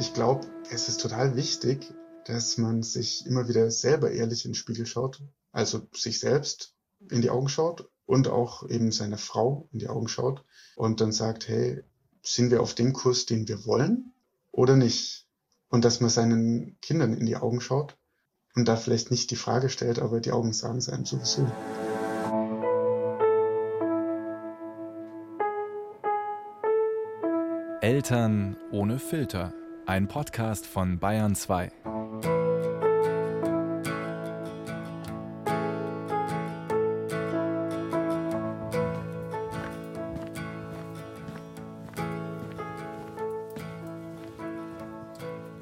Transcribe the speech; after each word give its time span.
Ich 0.00 0.14
glaube, 0.14 0.46
es 0.70 0.88
ist 0.88 1.02
total 1.02 1.36
wichtig, 1.36 1.92
dass 2.24 2.56
man 2.56 2.82
sich 2.82 3.26
immer 3.26 3.48
wieder 3.48 3.70
selber 3.70 4.10
ehrlich 4.10 4.46
in 4.46 4.52
den 4.52 4.54
Spiegel 4.54 4.86
schaut, 4.86 5.22
also 5.52 5.86
sich 5.94 6.20
selbst 6.20 6.74
in 7.10 7.20
die 7.20 7.28
Augen 7.28 7.50
schaut 7.50 7.90
und 8.06 8.26
auch 8.26 8.66
eben 8.70 8.92
seiner 8.92 9.18
Frau 9.18 9.68
in 9.72 9.78
die 9.78 9.88
Augen 9.88 10.08
schaut 10.08 10.42
und 10.74 11.02
dann 11.02 11.12
sagt, 11.12 11.48
hey, 11.48 11.84
sind 12.22 12.50
wir 12.50 12.62
auf 12.62 12.72
dem 12.72 12.94
Kurs, 12.94 13.26
den 13.26 13.46
wir 13.46 13.66
wollen 13.66 14.14
oder 14.52 14.74
nicht? 14.74 15.26
Und 15.68 15.84
dass 15.84 16.00
man 16.00 16.08
seinen 16.08 16.78
Kindern 16.80 17.12
in 17.12 17.26
die 17.26 17.36
Augen 17.36 17.60
schaut 17.60 17.98
und 18.54 18.68
da 18.68 18.76
vielleicht 18.76 19.10
nicht 19.10 19.30
die 19.30 19.36
Frage 19.36 19.68
stellt, 19.68 19.98
aber 19.98 20.20
die 20.20 20.32
Augen 20.32 20.54
sagen 20.54 20.78
es 20.78 20.88
einem 20.88 21.04
sowieso. 21.04 21.46
Eltern 27.82 28.56
ohne 28.72 28.98
Filter. 28.98 29.52
Ein 29.86 30.06
Podcast 30.06 30.66
von 30.66 30.98
Bayern 30.98 31.34
2. 31.34 31.70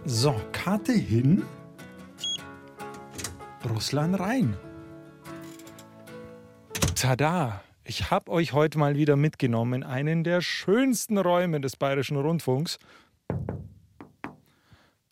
So, 0.04 0.34
Karte 0.52 0.92
hin. 0.92 1.44
Russland 3.68 4.18
rein. 4.18 4.56
Tada! 6.94 7.62
Ich 7.84 8.10
habe 8.10 8.30
euch 8.30 8.52
heute 8.52 8.78
mal 8.78 8.96
wieder 8.96 9.16
mitgenommen 9.16 9.82
in 9.82 9.82
einen 9.82 10.22
der 10.22 10.42
schönsten 10.42 11.16
Räume 11.16 11.58
des 11.60 11.76
Bayerischen 11.76 12.18
Rundfunks. 12.18 12.78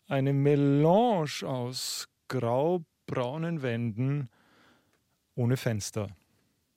Eine 0.09 0.31
Melange 0.31 1.43
aus 1.43 2.07
grau-braunen 2.29 3.61
Wänden 3.61 4.29
ohne 5.35 5.57
Fenster. 5.57 6.07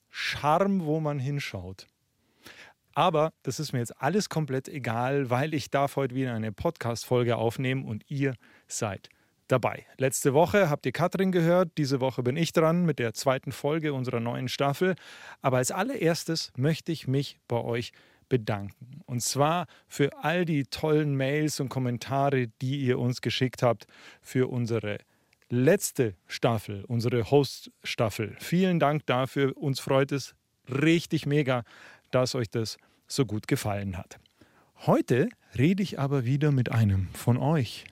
Charme, 0.08 0.84
wo 0.84 0.98
man 0.98 1.20
hinschaut. 1.20 1.86
Aber 2.92 3.32
das 3.44 3.60
ist 3.60 3.72
mir 3.72 3.78
jetzt 3.78 4.02
alles 4.02 4.30
komplett 4.30 4.68
egal, 4.68 5.30
weil 5.30 5.54
ich 5.54 5.70
darf 5.70 5.94
heute 5.94 6.16
wieder 6.16 6.34
eine 6.34 6.50
Podcast-Folge 6.50 7.36
aufnehmen 7.36 7.84
und 7.84 8.02
ihr 8.10 8.34
seid 8.66 9.08
dabei. 9.46 9.86
Letzte 9.96 10.34
Woche 10.34 10.68
habt 10.68 10.84
ihr 10.84 10.92
Katrin 10.92 11.30
gehört, 11.30 11.70
diese 11.78 12.00
Woche 12.00 12.24
bin 12.24 12.36
ich 12.36 12.52
dran 12.52 12.84
mit 12.84 12.98
der 12.98 13.14
zweiten 13.14 13.52
Folge 13.52 13.94
unserer 13.94 14.18
neuen 14.18 14.48
Staffel. 14.48 14.96
Aber 15.40 15.58
als 15.58 15.70
allererstes 15.70 16.50
möchte 16.56 16.90
ich 16.90 17.06
mich 17.06 17.38
bei 17.46 17.60
euch 17.62 17.92
bedanken. 17.92 18.09
Und 19.06 19.22
zwar 19.22 19.66
für 19.88 20.10
all 20.22 20.44
die 20.44 20.64
tollen 20.64 21.16
Mails 21.16 21.60
und 21.60 21.68
Kommentare, 21.68 22.48
die 22.60 22.80
ihr 22.80 22.98
uns 22.98 23.20
geschickt 23.20 23.62
habt 23.62 23.86
für 24.22 24.50
unsere 24.50 24.98
letzte 25.48 26.14
Staffel, 26.26 26.84
unsere 26.86 27.30
Host-Staffel. 27.30 28.36
Vielen 28.38 28.78
Dank 28.78 29.04
dafür. 29.06 29.56
Uns 29.56 29.80
freut 29.80 30.12
es 30.12 30.34
richtig 30.68 31.26
mega, 31.26 31.64
dass 32.10 32.34
euch 32.34 32.48
das 32.48 32.78
so 33.06 33.26
gut 33.26 33.48
gefallen 33.48 33.98
hat. 33.98 34.18
Heute 34.86 35.28
rede 35.58 35.82
ich 35.82 35.98
aber 35.98 36.24
wieder 36.24 36.52
mit 36.52 36.72
einem 36.72 37.08
von 37.12 37.36
euch. 37.36 37.84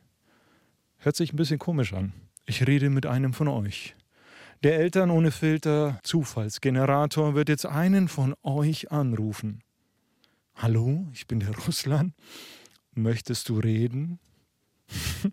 Hört 0.99 1.17
sich 1.17 1.33
ein 1.33 1.37
bisschen 1.37 1.59
komisch 1.59 1.93
an. 1.93 2.13
Ich 2.47 2.67
rede 2.67 2.91
mit 2.91 3.07
einem 3.07 3.35
von 3.35 3.49
euch. 3.49 3.95
Der 4.63 4.79
Eltern 4.79 5.11
ohne 5.11 5.31
Filter 5.31 6.01
Zufallsgenerator 6.03 7.35
wird 7.35 7.49
jetzt 7.49 7.67
einen 7.67 8.09
von 8.09 8.35
euch 8.43 8.91
anrufen. 8.91 9.63
Hallo, 10.61 11.07
ich 11.13 11.29
bin 11.29 11.39
der 11.39 11.57
Russland. 11.57 12.15
Möchtest 12.93 13.49
du 13.49 13.61
reden? 13.61 14.19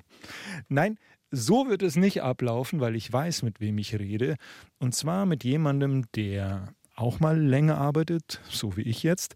Nein, 0.70 1.00
so 1.32 1.68
wird 1.68 1.82
es 1.82 1.96
nicht 1.96 2.22
ablaufen, 2.22 2.80
weil 2.80 2.96
ich 2.96 3.12
weiß, 3.12 3.42
mit 3.42 3.60
wem 3.60 3.80
ich 3.80 3.98
rede. 3.98 4.36
Und 4.78 4.94
zwar 4.94 5.26
mit 5.26 5.44
jemandem, 5.44 6.06
der 6.14 6.76
auch 6.96 7.20
mal 7.20 7.40
länger 7.40 7.80
arbeitet, 7.80 8.40
so 8.52 8.78
wie 8.78 8.84
ich 8.84 9.02
jetzt, 9.02 9.36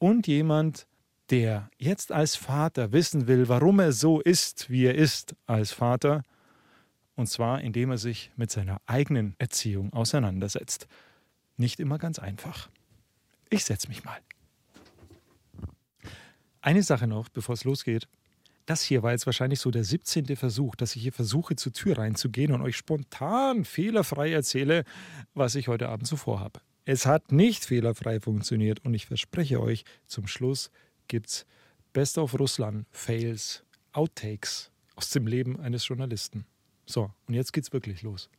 und 0.00 0.26
jemand, 0.26 0.88
der 1.30 1.70
jetzt 1.78 2.10
als 2.10 2.34
Vater 2.34 2.90
wissen 2.90 3.28
will, 3.28 3.48
warum 3.48 3.78
er 3.78 3.92
so 3.92 4.20
ist, 4.20 4.68
wie 4.68 4.86
er 4.86 4.96
ist 4.96 5.36
als 5.46 5.70
Vater, 5.70 6.24
und 7.14 7.28
zwar 7.28 7.60
indem 7.60 7.92
er 7.92 7.98
sich 7.98 8.32
mit 8.34 8.50
seiner 8.50 8.78
eigenen 8.86 9.36
Erziehung 9.38 9.92
auseinandersetzt. 9.92 10.88
Nicht 11.56 11.78
immer 11.78 11.98
ganz 11.98 12.18
einfach. 12.18 12.68
Ich 13.48 13.64
setze 13.64 13.86
mich 13.86 14.02
mal. 14.02 14.18
Eine 16.64 16.82
Sache 16.82 17.06
noch, 17.06 17.28
bevor 17.28 17.52
es 17.52 17.64
losgeht. 17.64 18.08
Das 18.64 18.80
hier 18.80 19.02
war 19.02 19.12
jetzt 19.12 19.26
wahrscheinlich 19.26 19.60
so 19.60 19.70
der 19.70 19.84
17. 19.84 20.34
Versuch, 20.34 20.76
dass 20.76 20.96
ich 20.96 21.02
hier 21.02 21.12
versuche, 21.12 21.56
zur 21.56 21.74
Tür 21.74 21.98
reinzugehen 21.98 22.52
und 22.52 22.62
euch 22.62 22.78
spontan 22.78 23.66
fehlerfrei 23.66 24.32
erzähle, 24.32 24.84
was 25.34 25.56
ich 25.56 25.68
heute 25.68 25.90
Abend 25.90 26.06
so 26.06 26.16
vorhabe. 26.16 26.62
Es 26.86 27.04
hat 27.04 27.32
nicht 27.32 27.66
fehlerfrei 27.66 28.18
funktioniert 28.18 28.82
und 28.82 28.94
ich 28.94 29.04
verspreche 29.04 29.60
euch, 29.60 29.84
zum 30.06 30.26
Schluss 30.26 30.70
gibt's 31.06 31.44
Best 31.92 32.16
of 32.16 32.32
Russland, 32.38 32.86
Fails, 32.92 33.62
Outtakes 33.92 34.70
aus 34.96 35.10
dem 35.10 35.26
Leben 35.26 35.60
eines 35.60 35.86
Journalisten. 35.86 36.46
So, 36.86 37.10
und 37.28 37.34
jetzt 37.34 37.52
geht's 37.52 37.74
wirklich 37.74 38.00
los. 38.00 38.30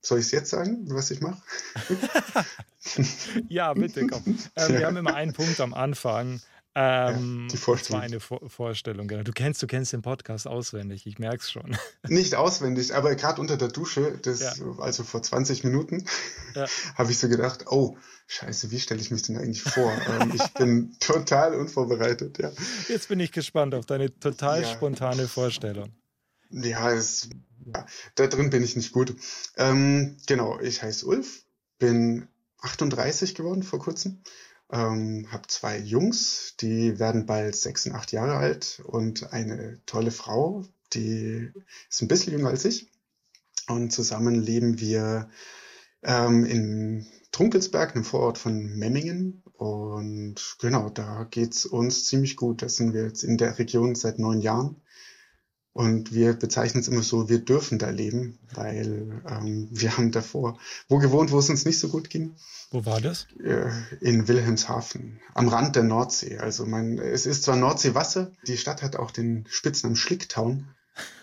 Soll 0.00 0.18
ich 0.18 0.26
es 0.26 0.30
jetzt 0.32 0.50
sagen, 0.50 0.84
was 0.90 1.12
ich 1.12 1.20
mache? 1.20 1.40
ja, 3.48 3.72
bitte, 3.72 4.04
komm. 4.08 4.36
Ja. 4.56 4.68
Wir 4.80 4.86
haben 4.86 4.96
immer 4.96 5.14
einen 5.14 5.32
Punkt 5.32 5.60
am 5.60 5.74
Anfang. 5.74 6.40
Ähm, 6.80 7.40
ja, 7.42 7.48
die 7.48 7.56
Vorstellung. 7.56 8.02
Das 8.02 8.02
war 8.02 8.02
eine 8.02 8.20
Vor 8.20 8.48
Vorstellung, 8.48 9.08
genau. 9.08 9.24
Du 9.24 9.32
kennst, 9.32 9.60
du 9.60 9.66
kennst 9.66 9.92
den 9.92 10.02
Podcast 10.02 10.46
auswendig, 10.46 11.08
ich 11.08 11.18
merke 11.18 11.38
es 11.38 11.50
schon. 11.50 11.76
Nicht 12.06 12.36
auswendig, 12.36 12.94
aber 12.94 13.16
gerade 13.16 13.40
unter 13.40 13.56
der 13.56 13.66
Dusche, 13.66 14.16
das, 14.22 14.38
ja. 14.38 14.52
also 14.78 15.02
vor 15.02 15.20
20 15.20 15.64
Minuten, 15.64 16.06
ja. 16.54 16.66
habe 16.94 17.10
ich 17.10 17.18
so 17.18 17.28
gedacht, 17.28 17.64
oh, 17.66 17.96
scheiße, 18.28 18.70
wie 18.70 18.78
stelle 18.78 19.00
ich 19.00 19.10
mich 19.10 19.22
denn 19.22 19.36
eigentlich 19.38 19.62
vor? 19.62 19.92
ähm, 20.20 20.32
ich 20.32 20.46
bin 20.54 20.96
total 21.00 21.56
unvorbereitet, 21.56 22.38
ja. 22.38 22.52
Jetzt 22.88 23.08
bin 23.08 23.18
ich 23.18 23.32
gespannt 23.32 23.74
auf 23.74 23.84
deine 23.84 24.16
total 24.16 24.64
spontane 24.64 25.26
Vorstellung. 25.26 25.90
Ja, 26.50 26.92
es, 26.92 27.28
ja, 27.74 27.86
da 28.14 28.28
drin 28.28 28.50
bin 28.50 28.62
ich 28.62 28.76
nicht 28.76 28.92
gut. 28.92 29.16
Ähm, 29.56 30.16
genau, 30.28 30.60
ich 30.60 30.80
heiße 30.80 31.04
Ulf, 31.06 31.42
bin 31.80 32.28
38 32.60 33.34
geworden 33.34 33.64
vor 33.64 33.80
kurzem 33.80 34.22
ähm, 34.70 35.26
habe 35.30 35.48
zwei 35.48 35.78
Jungs, 35.78 36.54
die 36.60 36.98
werden 36.98 37.26
bald 37.26 37.56
sechs 37.56 37.86
und 37.86 37.92
acht 37.92 38.12
Jahre 38.12 38.36
alt 38.36 38.82
und 38.84 39.32
eine 39.32 39.80
tolle 39.86 40.10
Frau, 40.10 40.64
die 40.92 41.50
ist 41.88 42.02
ein 42.02 42.08
bisschen 42.08 42.32
jünger 42.32 42.50
als 42.50 42.64
ich. 42.64 42.90
Und 43.68 43.92
zusammen 43.92 44.34
leben 44.34 44.80
wir 44.80 45.28
ähm, 46.02 46.44
in 46.44 47.06
Trunkelsberg, 47.32 47.94
einem 47.94 48.04
Vorort 48.04 48.38
von 48.38 48.78
Memmingen. 48.78 49.42
Und 49.52 50.56
genau, 50.58 50.88
da 50.88 51.24
geht's 51.30 51.66
uns 51.66 52.06
ziemlich 52.06 52.36
gut. 52.36 52.62
Da 52.62 52.68
sind 52.68 52.94
wir 52.94 53.04
jetzt 53.04 53.22
in 53.22 53.36
der 53.36 53.58
Region 53.58 53.94
seit 53.94 54.18
neun 54.18 54.40
Jahren. 54.40 54.80
Und 55.78 56.12
wir 56.12 56.32
bezeichnen 56.32 56.80
es 56.80 56.88
immer 56.88 57.04
so, 57.04 57.28
wir 57.28 57.38
dürfen 57.38 57.78
da 57.78 57.90
leben, 57.90 58.36
weil 58.52 59.22
ähm, 59.30 59.68
wir 59.70 59.96
haben 59.96 60.10
davor 60.10 60.58
wo 60.88 60.98
gewohnt, 60.98 61.30
wo 61.30 61.38
es 61.38 61.50
uns 61.50 61.64
nicht 61.64 61.78
so 61.78 61.86
gut 61.86 62.10
ging. 62.10 62.34
Wo 62.72 62.84
war 62.84 63.00
das? 63.00 63.28
Äh, 63.40 63.70
in 64.00 64.26
Wilhelmshaven, 64.26 65.20
am 65.34 65.46
Rand 65.46 65.76
der 65.76 65.84
Nordsee. 65.84 66.38
Also 66.38 66.66
man, 66.66 66.98
es 66.98 67.26
ist 67.26 67.44
zwar 67.44 67.54
Nordseewasser, 67.54 68.32
die 68.48 68.56
Stadt 68.56 68.82
hat 68.82 68.96
auch 68.96 69.12
den 69.12 69.46
Spitznamen 69.48 69.94
Schlicktown. 69.94 70.66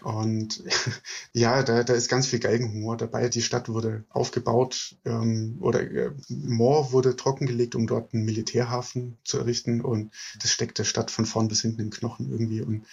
Und 0.03 0.63
ja, 1.33 1.61
da, 1.61 1.83
da 1.83 1.93
ist 1.93 2.07
ganz 2.07 2.27
viel 2.27 2.39
Geigenhumor 2.39 2.95
dabei. 2.95 3.27
Die 3.27 3.41
Stadt 3.41 3.67
wurde 3.67 4.05
aufgebaut 4.07 4.95
ähm, 5.03 5.57
oder 5.59 5.81
äh, 5.81 6.11
Moor 6.29 6.93
wurde 6.93 7.17
trockengelegt, 7.17 7.75
um 7.75 7.87
dort 7.87 8.13
einen 8.13 8.23
Militärhafen 8.23 9.17
zu 9.25 9.37
errichten. 9.37 9.81
Und 9.81 10.13
das 10.41 10.49
steckt 10.49 10.79
der 10.79 10.85
Stadt 10.85 11.11
von 11.11 11.25
vorn 11.25 11.49
bis 11.49 11.59
hinten 11.59 11.81
im 11.81 11.89
Knochen 11.89 12.31
irgendwie. 12.31 12.61
Und 12.61 12.85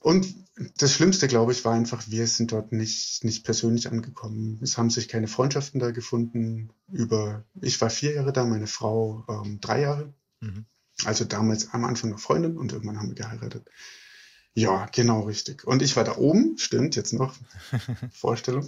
und 0.00 0.34
das 0.78 0.92
Schlimmste, 0.92 1.28
glaube 1.28 1.52
ich, 1.52 1.64
war 1.64 1.74
einfach, 1.74 2.02
wir 2.08 2.26
sind 2.26 2.52
dort 2.52 2.72
nicht, 2.72 3.22
nicht 3.22 3.44
persönlich 3.44 3.88
angekommen. 3.88 4.58
Es 4.62 4.76
haben 4.76 4.90
sich 4.90 5.08
keine 5.08 5.28
Freundschaften 5.28 5.78
da 5.78 5.90
gefunden. 5.90 6.70
Über, 6.90 7.44
ich 7.60 7.80
war 7.80 7.90
vier 7.90 8.14
Jahre 8.14 8.32
da, 8.32 8.44
meine 8.44 8.66
Frau 8.66 9.24
ähm, 9.28 9.60
drei 9.60 9.82
Jahre. 9.82 10.12
Mhm. 10.40 10.64
Also 11.04 11.24
damals 11.24 11.72
am 11.72 11.84
Anfang 11.84 12.10
noch 12.10 12.18
Freundin 12.18 12.56
und 12.56 12.72
irgendwann 12.72 12.98
haben 12.98 13.08
wir 13.08 13.14
geheiratet. 13.14 13.70
Ja, 14.54 14.86
genau 14.92 15.22
richtig. 15.22 15.64
Und 15.64 15.80
ich 15.80 15.94
war 15.94 16.02
da 16.02 16.16
oben, 16.16 16.58
stimmt, 16.58 16.96
jetzt 16.96 17.12
noch 17.12 17.34
Vorstellung, 18.12 18.66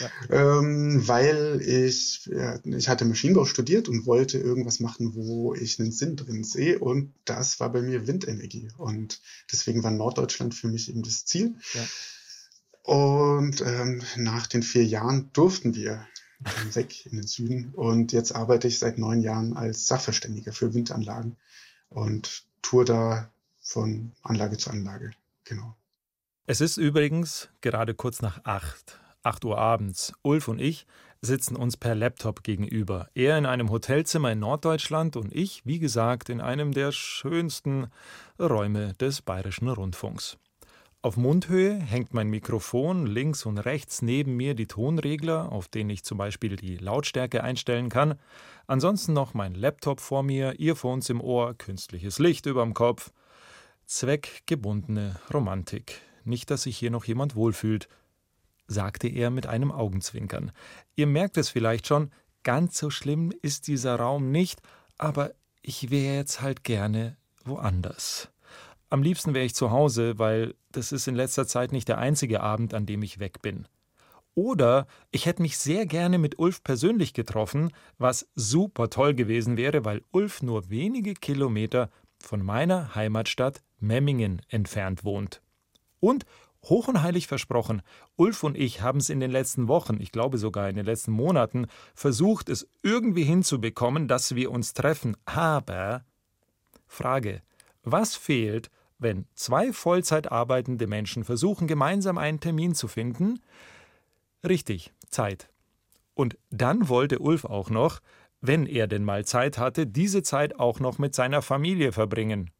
ja. 0.00 0.58
ähm, 0.58 1.06
weil 1.06 1.60
ich, 1.62 2.26
ja, 2.26 2.58
ich 2.64 2.88
hatte 2.88 3.04
Maschinenbau 3.04 3.44
studiert 3.44 3.88
und 3.88 4.06
wollte 4.06 4.38
irgendwas 4.38 4.80
machen, 4.80 5.14
wo 5.14 5.54
ich 5.54 5.78
einen 5.78 5.92
Sinn 5.92 6.16
drin 6.16 6.44
sehe 6.44 6.78
und 6.78 7.12
das 7.26 7.60
war 7.60 7.70
bei 7.70 7.82
mir 7.82 8.06
Windenergie 8.06 8.68
und 8.78 9.20
deswegen 9.52 9.82
war 9.82 9.90
Norddeutschland 9.90 10.54
für 10.54 10.68
mich 10.68 10.88
eben 10.88 11.02
das 11.02 11.26
Ziel. 11.26 11.56
Ja. 11.74 11.84
Und 12.84 13.60
ähm, 13.60 14.02
nach 14.16 14.46
den 14.46 14.62
vier 14.62 14.86
Jahren 14.86 15.28
durften 15.34 15.74
wir 15.74 16.06
weg 16.72 17.04
in 17.04 17.18
den 17.18 17.26
Süden 17.26 17.72
und 17.74 18.12
jetzt 18.12 18.34
arbeite 18.34 18.66
ich 18.66 18.78
seit 18.78 18.96
neun 18.96 19.20
Jahren 19.20 19.54
als 19.58 19.86
Sachverständiger 19.86 20.52
für 20.52 20.72
Windanlagen 20.72 21.36
und 21.90 22.44
tour 22.62 22.86
da 22.86 23.30
von 23.60 24.12
Anlage 24.22 24.56
zu 24.56 24.70
Anlage. 24.70 25.10
Genau. 25.48 25.76
Es 26.46 26.60
ist 26.60 26.76
übrigens 26.76 27.50
gerade 27.60 27.94
kurz 27.94 28.22
nach 28.22 28.44
acht, 28.44 29.00
acht 29.22 29.44
Uhr 29.44 29.58
abends. 29.58 30.12
Ulf 30.22 30.48
und 30.48 30.60
ich 30.60 30.86
sitzen 31.20 31.56
uns 31.56 31.76
per 31.76 31.94
Laptop 31.94 32.42
gegenüber. 32.42 33.08
Er 33.14 33.36
in 33.36 33.46
einem 33.46 33.70
Hotelzimmer 33.70 34.32
in 34.32 34.38
Norddeutschland 34.38 35.16
und 35.16 35.34
ich, 35.34 35.66
wie 35.66 35.78
gesagt, 35.78 36.28
in 36.28 36.40
einem 36.40 36.72
der 36.72 36.92
schönsten 36.92 37.88
Räume 38.38 38.94
des 38.94 39.20
Bayerischen 39.22 39.68
Rundfunks. 39.68 40.38
Auf 41.00 41.16
Mundhöhe 41.16 41.78
hängt 41.78 42.12
mein 42.12 42.28
Mikrofon, 42.28 43.06
links 43.06 43.46
und 43.46 43.58
rechts 43.58 44.02
neben 44.02 44.36
mir 44.36 44.54
die 44.54 44.66
Tonregler, 44.66 45.52
auf 45.52 45.68
denen 45.68 45.90
ich 45.90 46.02
zum 46.02 46.18
Beispiel 46.18 46.56
die 46.56 46.76
Lautstärke 46.76 47.44
einstellen 47.44 47.88
kann. 47.88 48.18
Ansonsten 48.66 49.12
noch 49.12 49.32
mein 49.32 49.54
Laptop 49.54 50.00
vor 50.00 50.24
mir, 50.24 50.58
Earphones 50.58 51.08
im 51.08 51.20
Ohr, 51.20 51.54
künstliches 51.54 52.18
Licht 52.18 52.46
überm 52.46 52.74
Kopf. 52.74 53.12
Zweckgebundene 53.88 55.16
Romantik. 55.32 56.02
Nicht, 56.22 56.50
dass 56.50 56.64
sich 56.64 56.76
hier 56.76 56.90
noch 56.90 57.06
jemand 57.06 57.34
wohlfühlt, 57.34 57.88
sagte 58.66 59.08
er 59.08 59.30
mit 59.30 59.46
einem 59.46 59.72
Augenzwinkern. 59.72 60.52
Ihr 60.94 61.06
merkt 61.06 61.38
es 61.38 61.48
vielleicht 61.48 61.86
schon, 61.86 62.12
ganz 62.42 62.76
so 62.76 62.90
schlimm 62.90 63.32
ist 63.40 63.66
dieser 63.66 63.96
Raum 63.96 64.30
nicht, 64.30 64.60
aber 64.98 65.32
ich 65.62 65.90
wäre 65.90 66.16
jetzt 66.16 66.42
halt 66.42 66.64
gerne 66.64 67.16
woanders. 67.46 68.28
Am 68.90 69.02
liebsten 69.02 69.32
wäre 69.32 69.46
ich 69.46 69.54
zu 69.54 69.70
Hause, 69.70 70.18
weil 70.18 70.54
das 70.70 70.92
ist 70.92 71.08
in 71.08 71.14
letzter 71.14 71.46
Zeit 71.46 71.72
nicht 71.72 71.88
der 71.88 71.96
einzige 71.96 72.42
Abend, 72.42 72.74
an 72.74 72.84
dem 72.84 73.02
ich 73.02 73.20
weg 73.20 73.40
bin. 73.40 73.68
Oder 74.34 74.86
ich 75.10 75.24
hätte 75.24 75.40
mich 75.40 75.56
sehr 75.56 75.86
gerne 75.86 76.18
mit 76.18 76.38
Ulf 76.38 76.62
persönlich 76.62 77.14
getroffen, 77.14 77.72
was 77.96 78.28
super 78.34 78.90
toll 78.90 79.14
gewesen 79.14 79.56
wäre, 79.56 79.86
weil 79.86 80.04
Ulf 80.10 80.42
nur 80.42 80.68
wenige 80.68 81.14
Kilometer 81.14 81.88
von 82.18 82.42
meiner 82.42 82.94
Heimatstadt 82.94 83.62
Memmingen 83.80 84.42
entfernt 84.48 85.04
wohnt. 85.04 85.42
Und 86.00 86.24
hoch 86.64 86.88
und 86.88 87.02
heilig 87.02 87.26
versprochen, 87.26 87.82
Ulf 88.16 88.42
und 88.42 88.56
ich 88.56 88.80
haben 88.82 88.98
es 88.98 89.10
in 89.10 89.20
den 89.20 89.30
letzten 89.30 89.68
Wochen, 89.68 89.98
ich 90.00 90.12
glaube 90.12 90.38
sogar 90.38 90.68
in 90.68 90.76
den 90.76 90.86
letzten 90.86 91.12
Monaten, 91.12 91.66
versucht, 91.94 92.48
es 92.48 92.68
irgendwie 92.82 93.24
hinzubekommen, 93.24 94.08
dass 94.08 94.34
wir 94.34 94.50
uns 94.50 94.74
treffen. 94.74 95.16
Aber 95.24 96.04
Frage, 96.86 97.42
was 97.82 98.16
fehlt, 98.16 98.70
wenn 98.98 99.26
zwei 99.34 99.72
Vollzeit 99.72 100.32
arbeitende 100.32 100.86
Menschen 100.86 101.24
versuchen, 101.24 101.68
gemeinsam 101.68 102.18
einen 102.18 102.40
Termin 102.40 102.74
zu 102.74 102.88
finden? 102.88 103.40
Richtig, 104.46 104.92
Zeit. 105.08 105.48
Und 106.14 106.36
dann 106.50 106.88
wollte 106.88 107.20
Ulf 107.20 107.44
auch 107.44 107.70
noch, 107.70 108.00
wenn 108.40 108.66
er 108.66 108.86
denn 108.86 109.04
mal 109.04 109.24
Zeit 109.24 109.58
hatte, 109.58 109.86
diese 109.86 110.22
Zeit 110.22 110.58
auch 110.58 110.80
noch 110.80 110.98
mit 110.98 111.14
seiner 111.14 111.42
Familie 111.42 111.92
verbringen. 111.92 112.50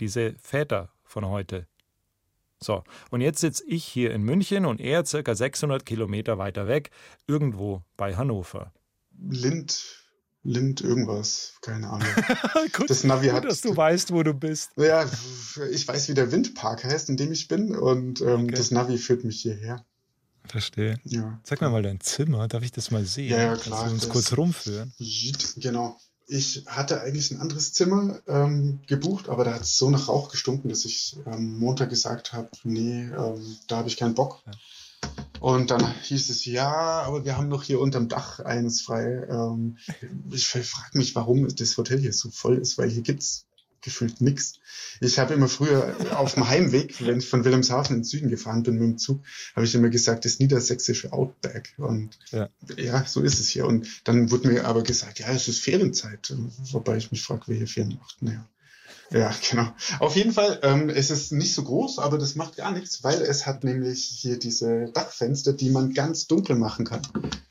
Diese 0.00 0.34
Väter 0.42 0.90
von 1.04 1.26
heute. 1.26 1.66
So, 2.62 2.84
und 3.10 3.20
jetzt 3.20 3.40
sitze 3.40 3.64
ich 3.66 3.84
hier 3.84 4.12
in 4.12 4.22
München 4.22 4.66
und 4.66 4.80
er 4.80 5.04
circa 5.06 5.34
600 5.34 5.86
Kilometer 5.86 6.36
weiter 6.36 6.66
weg, 6.66 6.90
irgendwo 7.26 7.82
bei 7.96 8.16
Hannover. 8.16 8.72
Lind 9.18 10.00
Lind 10.42 10.80
irgendwas, 10.80 11.56
keine 11.60 11.90
Ahnung. 11.90 12.08
gut, 12.72 12.88
das 12.88 13.04
Navi 13.04 13.26
gut, 13.26 13.36
hat, 13.36 13.44
dass 13.44 13.60
du 13.60 13.76
weißt, 13.76 14.10
wo 14.12 14.22
du 14.22 14.32
bist. 14.32 14.70
Ja, 14.76 15.04
ich 15.70 15.86
weiß, 15.86 16.08
wie 16.08 16.14
der 16.14 16.32
Windpark 16.32 16.82
heißt, 16.82 17.10
in 17.10 17.18
dem 17.18 17.30
ich 17.30 17.46
bin 17.46 17.76
und 17.76 18.22
ähm, 18.22 18.44
okay. 18.44 18.54
das 18.54 18.70
Navi 18.70 18.96
führt 18.96 19.22
mich 19.22 19.42
hierher. 19.42 19.84
Verstehe. 20.46 20.98
Ja. 21.04 21.38
Sag 21.44 21.60
mir 21.60 21.68
mal 21.68 21.82
dein 21.82 22.00
Zimmer, 22.00 22.48
darf 22.48 22.62
ich 22.62 22.72
das 22.72 22.90
mal 22.90 23.04
sehen? 23.04 23.32
Ja, 23.32 23.38
ja 23.38 23.56
klar. 23.56 23.80
Kannst 23.80 23.90
du 23.90 24.06
uns 24.06 24.08
kurz 24.08 24.36
rumführen? 24.36 24.94
Genau. 25.56 25.98
Ich 26.32 26.64
hatte 26.66 27.00
eigentlich 27.00 27.32
ein 27.32 27.40
anderes 27.40 27.72
Zimmer 27.72 28.20
ähm, 28.28 28.78
gebucht, 28.86 29.28
aber 29.28 29.42
da 29.42 29.54
hat 29.54 29.62
es 29.62 29.76
so 29.76 29.90
nach 29.90 30.08
Rauch 30.08 30.30
gestunken, 30.30 30.68
dass 30.68 30.84
ich 30.84 31.16
ähm, 31.26 31.58
Montag 31.58 31.90
gesagt 31.90 32.32
habe, 32.32 32.48
nee, 32.62 33.02
ähm, 33.02 33.56
da 33.66 33.78
habe 33.78 33.88
ich 33.88 33.96
keinen 33.96 34.14
Bock. 34.14 34.40
Ja. 34.46 34.52
Und 35.40 35.72
dann 35.72 35.84
hieß 36.02 36.30
es, 36.30 36.44
ja, 36.44 37.02
aber 37.02 37.24
wir 37.24 37.36
haben 37.36 37.48
noch 37.48 37.64
hier 37.64 37.80
unterm 37.80 38.08
Dach 38.08 38.38
eines 38.38 38.82
frei. 38.82 39.26
Ähm, 39.28 39.78
ich 40.30 40.46
frage 40.46 40.98
mich, 40.98 41.16
warum 41.16 41.48
das 41.48 41.76
Hotel 41.76 41.98
hier 41.98 42.12
so 42.12 42.30
voll 42.30 42.58
ist, 42.58 42.78
weil 42.78 42.90
hier 42.90 43.02
gibt's 43.02 43.46
gefühlt 43.82 44.20
nichts. 44.20 44.60
Ich 45.00 45.18
habe 45.18 45.34
immer 45.34 45.48
früher 45.48 45.94
auf 46.16 46.34
dem 46.34 46.48
Heimweg, 46.48 47.04
wenn 47.06 47.18
ich 47.18 47.28
von 47.28 47.44
Wilhelmshaven 47.44 47.96
in 47.96 48.02
den 48.02 48.04
Süden 48.04 48.30
gefahren 48.30 48.62
bin 48.62 48.74
mit 48.74 48.82
dem 48.82 48.98
Zug, 48.98 49.22
habe 49.54 49.64
ich 49.64 49.74
immer 49.74 49.88
gesagt, 49.88 50.24
das 50.24 50.38
niedersächsische 50.38 51.12
Outback. 51.12 51.74
Und 51.78 52.18
ja. 52.30 52.48
ja. 52.76 53.04
so 53.04 53.22
ist 53.22 53.40
es 53.40 53.48
hier. 53.48 53.66
Und 53.66 53.86
dann 54.04 54.30
wurde 54.30 54.48
mir 54.48 54.64
aber 54.66 54.82
gesagt, 54.82 55.18
ja, 55.18 55.28
es 55.28 55.48
ist 55.48 55.60
Ferienzeit. 55.60 56.34
Wobei 56.72 56.96
ich 56.96 57.10
mich 57.10 57.22
frage, 57.22 57.42
wer 57.46 57.56
hier 57.56 57.68
Ferien 57.68 57.98
macht. 57.98 58.22
Naja. 58.22 58.46
Ja, 59.12 59.34
genau. 59.50 59.72
Auf 59.98 60.16
jeden 60.16 60.32
Fall, 60.32 60.58
ähm, 60.62 60.88
es 60.88 61.10
ist 61.10 61.32
nicht 61.32 61.54
so 61.54 61.64
groß, 61.64 61.98
aber 61.98 62.18
das 62.18 62.34
macht 62.34 62.56
gar 62.56 62.72
nichts, 62.72 63.02
weil 63.02 63.20
es 63.22 63.46
hat 63.46 63.64
nämlich 63.64 64.04
hier 64.04 64.38
diese 64.38 64.90
Dachfenster, 64.92 65.52
die 65.52 65.70
man 65.70 65.92
ganz 65.94 66.26
dunkel 66.26 66.56
machen 66.56 66.84
kann. 66.84 67.02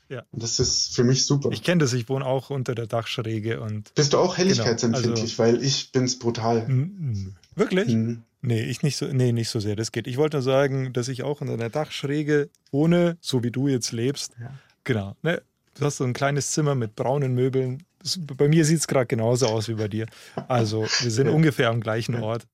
Ja. 0.08 0.24
Und 0.32 0.42
das 0.42 0.58
ist 0.58 0.94
für 0.94 1.04
mich 1.04 1.26
super. 1.26 1.50
Ich 1.52 1.62
kenne 1.62 1.80
das, 1.80 1.92
ich 1.92 2.08
wohne 2.08 2.26
auch 2.26 2.50
unter 2.50 2.74
der 2.74 2.86
Dachschräge 2.86 3.60
und. 3.60 3.94
Bist 3.94 4.12
du 4.12 4.18
auch 4.18 4.36
helligkeitsempfindlich, 4.36 5.36
genau, 5.36 5.44
also, 5.44 5.58
weil 5.58 5.64
ich 5.64 5.92
bin's 5.92 6.18
brutal. 6.18 6.66
Wirklich? 7.54 7.88
Mhm. 7.94 8.22
Nee, 8.42 8.62
ich 8.62 8.82
nicht 8.82 8.96
so, 8.96 9.06
nee, 9.06 9.32
nicht 9.32 9.50
so 9.50 9.60
sehr. 9.60 9.76
Das 9.76 9.92
geht. 9.92 10.06
Ich 10.06 10.16
wollte 10.16 10.38
nur 10.38 10.42
sagen, 10.42 10.92
dass 10.92 11.08
ich 11.08 11.22
auch 11.22 11.42
unter 11.42 11.56
der 11.58 11.68
Dachschräge 11.68 12.48
wohne, 12.72 13.18
so 13.20 13.42
wie 13.42 13.50
du 13.50 13.68
jetzt 13.68 13.92
lebst. 13.92 14.32
Ja. 14.40 14.54
Genau. 14.84 15.14
Ne? 15.22 15.42
Du 15.78 15.84
hast 15.84 15.98
so 15.98 16.04
ein 16.04 16.14
kleines 16.14 16.50
Zimmer 16.52 16.74
mit 16.74 16.96
braunen 16.96 17.34
Möbeln, 17.34 17.84
bei 18.36 18.48
mir 18.48 18.64
sieht 18.64 18.78
es 18.78 18.86
gerade 18.86 19.06
genauso 19.06 19.46
aus 19.46 19.68
wie 19.68 19.74
bei 19.74 19.88
dir. 19.88 20.06
Also 20.48 20.82
wir 20.82 21.10
sind 21.10 21.28
ungefähr 21.28 21.68
am 21.68 21.80
gleichen 21.80 22.16
Ort. 22.16 22.46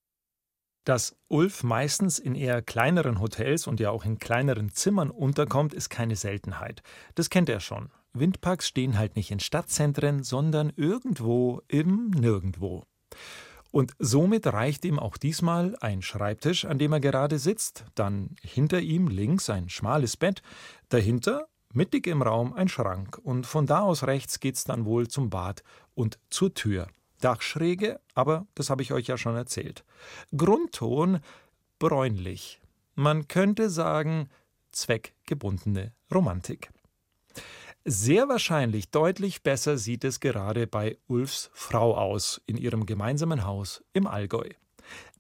Dass 0.85 1.17
Ulf 1.29 1.65
meistens 1.65 2.21
in 2.21 2.37
eher 2.37 2.63
kleineren 2.63 3.21
Hotels 3.21 3.67
und 3.67 3.81
ja 3.81 3.91
auch 3.91 4.05
in 4.05 4.19
kleineren 4.19 4.73
Zimmern 4.73 5.11
unterkommt, 5.11 5.75
ist 5.75 5.91
keine 5.91 6.15
Seltenheit. 6.15 6.83
Das 7.17 7.29
kennt 7.29 7.49
er 7.49 7.59
schon. 7.59 7.91
Windparks 8.13 8.69
stehen 8.69 8.97
halt 8.97 9.17
nicht 9.17 9.31
in 9.31 9.41
Stadtzentren, 9.41 10.23
sondern 10.23 10.73
irgendwo 10.77 11.61
im 11.69 12.11
Nirgendwo. 12.11 12.85
Und 13.73 13.93
somit 13.99 14.47
reicht 14.47 14.85
ihm 14.85 14.99
auch 14.99 15.17
diesmal 15.17 15.77
ein 15.81 16.03
Schreibtisch, 16.03 16.65
an 16.65 16.79
dem 16.79 16.93
er 16.93 17.01
gerade 17.01 17.39
sitzt, 17.39 17.85
dann 17.95 18.37
hinter 18.41 18.81
ihm 18.81 19.09
links 19.09 19.51
ein 19.51 19.69
schmales 19.69 20.17
Bett, 20.17 20.41
dahinter 20.89 21.49
Mittig 21.73 22.07
im 22.07 22.23
Raum 22.23 22.55
ein 22.55 22.69
Schrank 22.69 23.19
und 23.23 23.47
von 23.47 23.67
da 23.67 23.81
aus 23.81 24.05
rechts 24.05 24.41
geht's 24.41 24.65
dann 24.65 24.85
wohl 24.85 25.09
zum 25.09 25.31
Bad 25.31 25.63
und 25.95 26.19
zur 26.31 26.55
Tür. 26.55 26.89
Dachschräge, 27.21 28.01
aber 28.15 28.47
das 28.55 28.71
habe 28.71 28.83
ich 28.83 28.93
euch 28.93 29.07
ja 29.07 29.17
schon 29.17 29.37
erzählt. 29.37 29.85
Grundton 30.37 31.21
bräunlich. 31.79 32.61
Man 32.95 33.29
könnte 33.29 33.71
sagen 33.71 34.29
zweckgebundene 34.73 35.93
Romantik. 36.13 36.71
Sehr 37.85 38.29
wahrscheinlich 38.29 38.91
deutlich 38.91 39.43
besser 39.43 39.79
sieht 39.79 40.05
es 40.05 40.21
gerade 40.21 40.67
bei 40.67 40.99
Ulfs 41.07 41.51
Frau 41.53 41.97
aus 41.97 42.41
in 42.47 42.57
ihrem 42.57 42.85
gemeinsamen 42.85 43.45
Haus 43.45 43.85
im 43.93 44.07
Allgäu. 44.07 44.49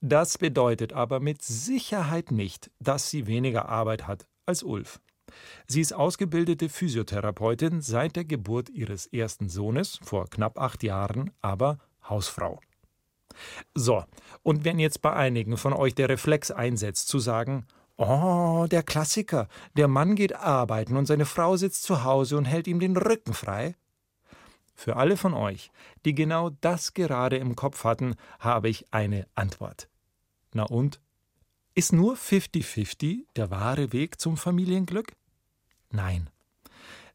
Das 0.00 0.38
bedeutet 0.38 0.92
aber 0.92 1.20
mit 1.20 1.42
Sicherheit 1.42 2.30
nicht, 2.30 2.70
dass 2.80 3.10
sie 3.10 3.26
weniger 3.26 3.68
Arbeit 3.68 4.06
hat 4.06 4.26
als 4.46 4.62
Ulf. 4.62 5.00
Sie 5.66 5.80
ist 5.80 5.92
ausgebildete 5.92 6.68
Physiotherapeutin 6.68 7.80
seit 7.80 8.16
der 8.16 8.24
Geburt 8.24 8.68
ihres 8.70 9.06
ersten 9.06 9.48
Sohnes 9.48 9.98
vor 10.02 10.28
knapp 10.28 10.58
acht 10.58 10.82
Jahren, 10.82 11.30
aber 11.40 11.78
Hausfrau. 12.08 12.60
So, 13.74 14.04
und 14.42 14.64
wenn 14.64 14.78
jetzt 14.78 15.02
bei 15.02 15.12
einigen 15.12 15.56
von 15.56 15.72
euch 15.72 15.94
der 15.94 16.08
Reflex 16.08 16.50
einsetzt, 16.50 17.08
zu 17.08 17.18
sagen, 17.18 17.66
Oh, 17.98 18.66
der 18.70 18.82
Klassiker. 18.82 19.48
Der 19.74 19.88
Mann 19.88 20.16
geht 20.16 20.34
arbeiten 20.34 20.96
und 20.96 21.06
seine 21.06 21.24
Frau 21.24 21.56
sitzt 21.56 21.82
zu 21.82 22.04
Hause 22.04 22.36
und 22.36 22.44
hält 22.44 22.66
ihm 22.66 22.78
den 22.78 22.96
Rücken 22.96 23.32
frei. 23.32 23.74
Für 24.74 24.96
alle 24.96 25.16
von 25.16 25.32
euch, 25.32 25.70
die 26.04 26.14
genau 26.14 26.50
das 26.60 26.92
gerade 26.92 27.38
im 27.38 27.56
Kopf 27.56 27.84
hatten, 27.84 28.14
habe 28.38 28.68
ich 28.68 28.92
eine 28.92 29.26
Antwort. 29.34 29.88
Na 30.52 30.64
und? 30.64 31.00
Ist 31.74 31.94
nur 31.94 32.16
50-50 32.16 33.24
der 33.36 33.50
wahre 33.50 33.92
Weg 33.94 34.20
zum 34.20 34.36
Familienglück? 34.36 35.12
Nein. 35.90 36.30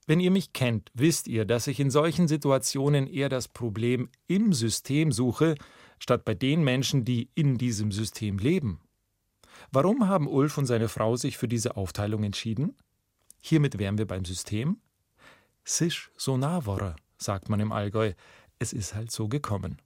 Wenn 0.07 0.19
ihr 0.19 0.31
mich 0.31 0.53
kennt, 0.53 0.91
wisst 0.93 1.27
ihr, 1.27 1.45
dass 1.45 1.67
ich 1.67 1.79
in 1.79 1.91
solchen 1.91 2.27
Situationen 2.27 3.07
eher 3.07 3.29
das 3.29 3.47
Problem 3.47 4.09
im 4.27 4.53
System 4.53 5.11
suche, 5.11 5.55
statt 5.99 6.25
bei 6.25 6.33
den 6.33 6.63
Menschen, 6.63 7.05
die 7.05 7.29
in 7.35 7.57
diesem 7.57 7.91
System 7.91 8.39
leben. 8.39 8.81
Warum 9.71 10.07
haben 10.07 10.27
Ulf 10.27 10.57
und 10.57 10.65
seine 10.65 10.89
Frau 10.89 11.15
sich 11.15 11.37
für 11.37 11.47
diese 11.47 11.77
Aufteilung 11.77 12.23
entschieden? 12.23 12.75
Hiermit 13.41 13.77
wären 13.77 13.97
wir 13.97 14.07
beim 14.07 14.25
System. 14.25 14.77
Sisch 15.63 16.11
so 16.17 16.37
nahworre, 16.37 16.95
sagt 17.17 17.49
man 17.49 17.59
im 17.59 17.71
Allgäu. 17.71 18.13
Es 18.59 18.73
ist 18.73 18.95
halt 18.95 19.11
so 19.11 19.27
gekommen. 19.27 19.81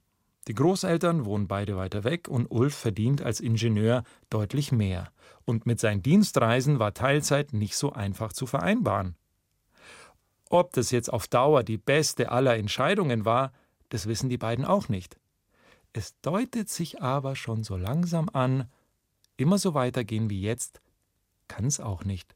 Die 0.48 0.54
Großeltern 0.54 1.24
wohnen 1.24 1.48
beide 1.48 1.76
weiter 1.76 2.04
weg 2.04 2.28
und 2.28 2.46
Ulf 2.46 2.74
verdient 2.74 3.20
als 3.20 3.40
Ingenieur 3.40 4.04
deutlich 4.30 4.70
mehr. 4.70 5.10
Und 5.44 5.66
mit 5.66 5.80
seinen 5.80 6.02
Dienstreisen 6.02 6.78
war 6.78 6.94
Teilzeit 6.94 7.52
nicht 7.52 7.76
so 7.76 7.92
einfach 7.92 8.32
zu 8.32 8.46
vereinbaren. 8.46 9.16
Ob 10.48 10.72
das 10.72 10.92
jetzt 10.92 11.12
auf 11.12 11.26
Dauer 11.26 11.64
die 11.64 11.78
beste 11.78 12.30
aller 12.30 12.56
Entscheidungen 12.56 13.24
war, 13.24 13.52
das 13.88 14.06
wissen 14.06 14.28
die 14.28 14.38
beiden 14.38 14.64
auch 14.64 14.88
nicht. 14.88 15.18
Es 15.92 16.20
deutet 16.20 16.68
sich 16.68 17.02
aber 17.02 17.34
schon 17.34 17.64
so 17.64 17.76
langsam 17.76 18.28
an, 18.32 18.70
immer 19.36 19.58
so 19.58 19.74
weitergehen 19.74 20.30
wie 20.30 20.42
jetzt, 20.42 20.80
kann 21.48 21.64
es 21.64 21.80
auch 21.80 22.04
nicht. 22.04 22.35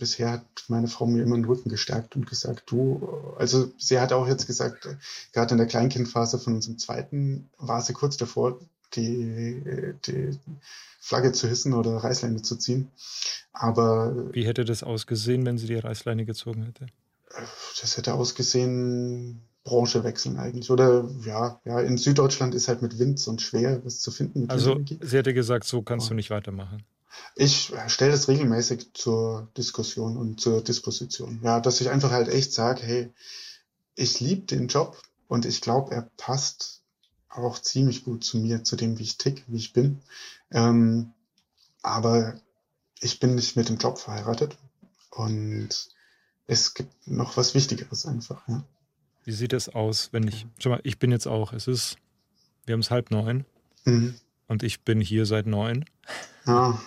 Bisher 0.00 0.32
hat 0.32 0.64
meine 0.68 0.88
Frau 0.88 1.06
mir 1.06 1.22
immer 1.22 1.36
den 1.36 1.44
Rücken 1.44 1.68
gestärkt 1.68 2.16
und 2.16 2.26
gesagt, 2.26 2.64
du, 2.70 3.34
also 3.38 3.70
sie 3.78 4.00
hat 4.00 4.12
auch 4.12 4.26
jetzt 4.26 4.46
gesagt, 4.46 4.88
gerade 5.32 5.52
in 5.52 5.58
der 5.58 5.66
Kleinkindphase 5.66 6.38
von 6.38 6.54
unserem 6.54 6.78
zweiten 6.78 7.50
war 7.58 7.82
sie 7.82 7.92
kurz 7.92 8.16
davor, 8.16 8.58
die, 8.94 9.94
die 10.06 10.38
Flagge 10.98 11.32
zu 11.32 11.48
hissen 11.48 11.74
oder 11.74 11.98
Reißleine 11.98 12.40
zu 12.42 12.56
ziehen. 12.56 12.90
Aber. 13.52 14.32
Wie 14.32 14.46
hätte 14.46 14.64
das 14.64 14.82
ausgesehen, 14.82 15.44
wenn 15.44 15.58
sie 15.58 15.66
die 15.66 15.76
Reißleine 15.76 16.24
gezogen 16.24 16.64
hätte? 16.64 16.86
Das 17.80 17.96
hätte 17.96 18.14
ausgesehen, 18.14 19.42
Branche 19.64 20.02
wechseln 20.02 20.38
eigentlich. 20.38 20.70
Oder 20.70 21.08
ja, 21.24 21.60
ja, 21.64 21.80
in 21.80 21.98
Süddeutschland 21.98 22.54
ist 22.54 22.68
halt 22.68 22.80
mit 22.80 22.98
Wind 22.98 23.20
sonst 23.20 23.42
schwer, 23.42 23.84
was 23.84 24.00
zu 24.00 24.10
finden. 24.10 24.48
also 24.48 24.80
sie 24.86 25.16
hätte 25.16 25.34
gesagt, 25.34 25.64
so 25.64 25.82
kannst 25.82 26.06
oh. 26.06 26.08
du 26.10 26.14
nicht 26.14 26.30
weitermachen. 26.30 26.82
Ich 27.34 27.72
stelle 27.88 28.12
das 28.12 28.28
regelmäßig 28.28 28.92
zur 28.94 29.48
Diskussion 29.56 30.16
und 30.16 30.40
zur 30.40 30.62
Disposition. 30.62 31.40
Ja, 31.42 31.60
dass 31.60 31.80
ich 31.80 31.90
einfach 31.90 32.10
halt 32.10 32.28
echt 32.28 32.52
sage, 32.52 32.82
hey, 32.82 33.12
ich 33.94 34.20
liebe 34.20 34.46
den 34.46 34.68
Job 34.68 35.00
und 35.28 35.46
ich 35.46 35.60
glaube, 35.60 35.94
er 35.94 36.10
passt 36.16 36.82
auch 37.28 37.58
ziemlich 37.58 38.04
gut 38.04 38.24
zu 38.24 38.38
mir, 38.38 38.64
zu 38.64 38.76
dem, 38.76 38.98
wie 38.98 39.04
ich 39.04 39.18
tick, 39.18 39.44
wie 39.46 39.58
ich 39.58 39.72
bin. 39.72 40.00
Ähm, 40.50 41.12
aber 41.82 42.40
ich 43.00 43.20
bin 43.20 43.34
nicht 43.34 43.56
mit 43.56 43.68
dem 43.68 43.78
Job 43.78 43.98
verheiratet 43.98 44.56
und 45.10 45.68
es 46.46 46.74
gibt 46.74 47.06
noch 47.06 47.36
was 47.36 47.54
Wichtigeres 47.54 48.06
einfach. 48.06 48.46
Ja. 48.48 48.64
Wie 49.24 49.32
sieht 49.32 49.52
es 49.52 49.68
aus, 49.68 50.12
wenn 50.12 50.26
ich, 50.26 50.46
schau 50.58 50.70
mal, 50.70 50.80
ich 50.82 50.98
bin 50.98 51.12
jetzt 51.12 51.28
auch, 51.28 51.52
es 51.52 51.68
ist, 51.68 51.96
wir 52.66 52.72
haben 52.72 52.80
es 52.80 52.90
halb 52.90 53.10
neun 53.10 53.44
mhm. 53.84 54.14
und 54.48 54.62
ich 54.62 54.80
bin 54.82 55.00
hier 55.00 55.26
seit 55.26 55.46
neun. 55.46 55.84
Ja. 56.46 56.80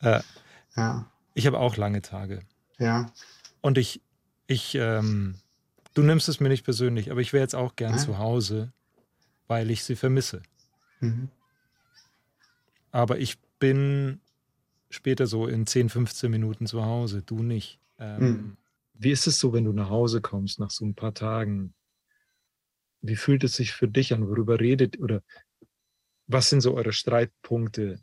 Äh, 0.00 0.20
ja. 0.76 1.10
Ich 1.34 1.46
habe 1.46 1.58
auch 1.58 1.76
lange 1.76 2.02
Tage. 2.02 2.40
Ja. 2.78 3.12
Und 3.60 3.78
ich, 3.78 4.00
ich, 4.46 4.74
ähm, 4.74 5.36
du 5.94 6.02
nimmst 6.02 6.28
es 6.28 6.40
mir 6.40 6.48
nicht 6.48 6.64
persönlich, 6.64 7.10
aber 7.10 7.20
ich 7.20 7.32
wäre 7.32 7.42
jetzt 7.42 7.54
auch 7.54 7.76
gern 7.76 7.92
Nein. 7.92 8.00
zu 8.00 8.18
Hause, 8.18 8.72
weil 9.46 9.70
ich 9.70 9.84
sie 9.84 9.96
vermisse. 9.96 10.42
Mhm. 11.00 11.28
Aber 12.90 13.18
ich 13.18 13.38
bin 13.58 14.20
später 14.88 15.26
so 15.26 15.46
in 15.46 15.66
10, 15.66 15.88
15 15.88 16.30
Minuten 16.30 16.66
zu 16.66 16.84
Hause, 16.84 17.22
du 17.22 17.42
nicht. 17.42 17.78
Ähm, 17.98 18.22
mhm. 18.22 18.56
Wie 18.94 19.10
ist 19.10 19.26
es 19.26 19.38
so, 19.38 19.52
wenn 19.52 19.64
du 19.64 19.72
nach 19.72 19.88
Hause 19.88 20.20
kommst 20.20 20.58
nach 20.58 20.70
so 20.70 20.84
ein 20.84 20.94
paar 20.94 21.14
Tagen? 21.14 21.74
Wie 23.00 23.16
fühlt 23.16 23.44
es 23.44 23.54
sich 23.54 23.72
für 23.72 23.88
dich 23.88 24.12
an? 24.12 24.28
Worüber 24.28 24.60
redet 24.60 24.98
oder 24.98 25.22
was 26.26 26.50
sind 26.50 26.60
so 26.60 26.74
eure 26.74 26.92
Streitpunkte? 26.92 28.00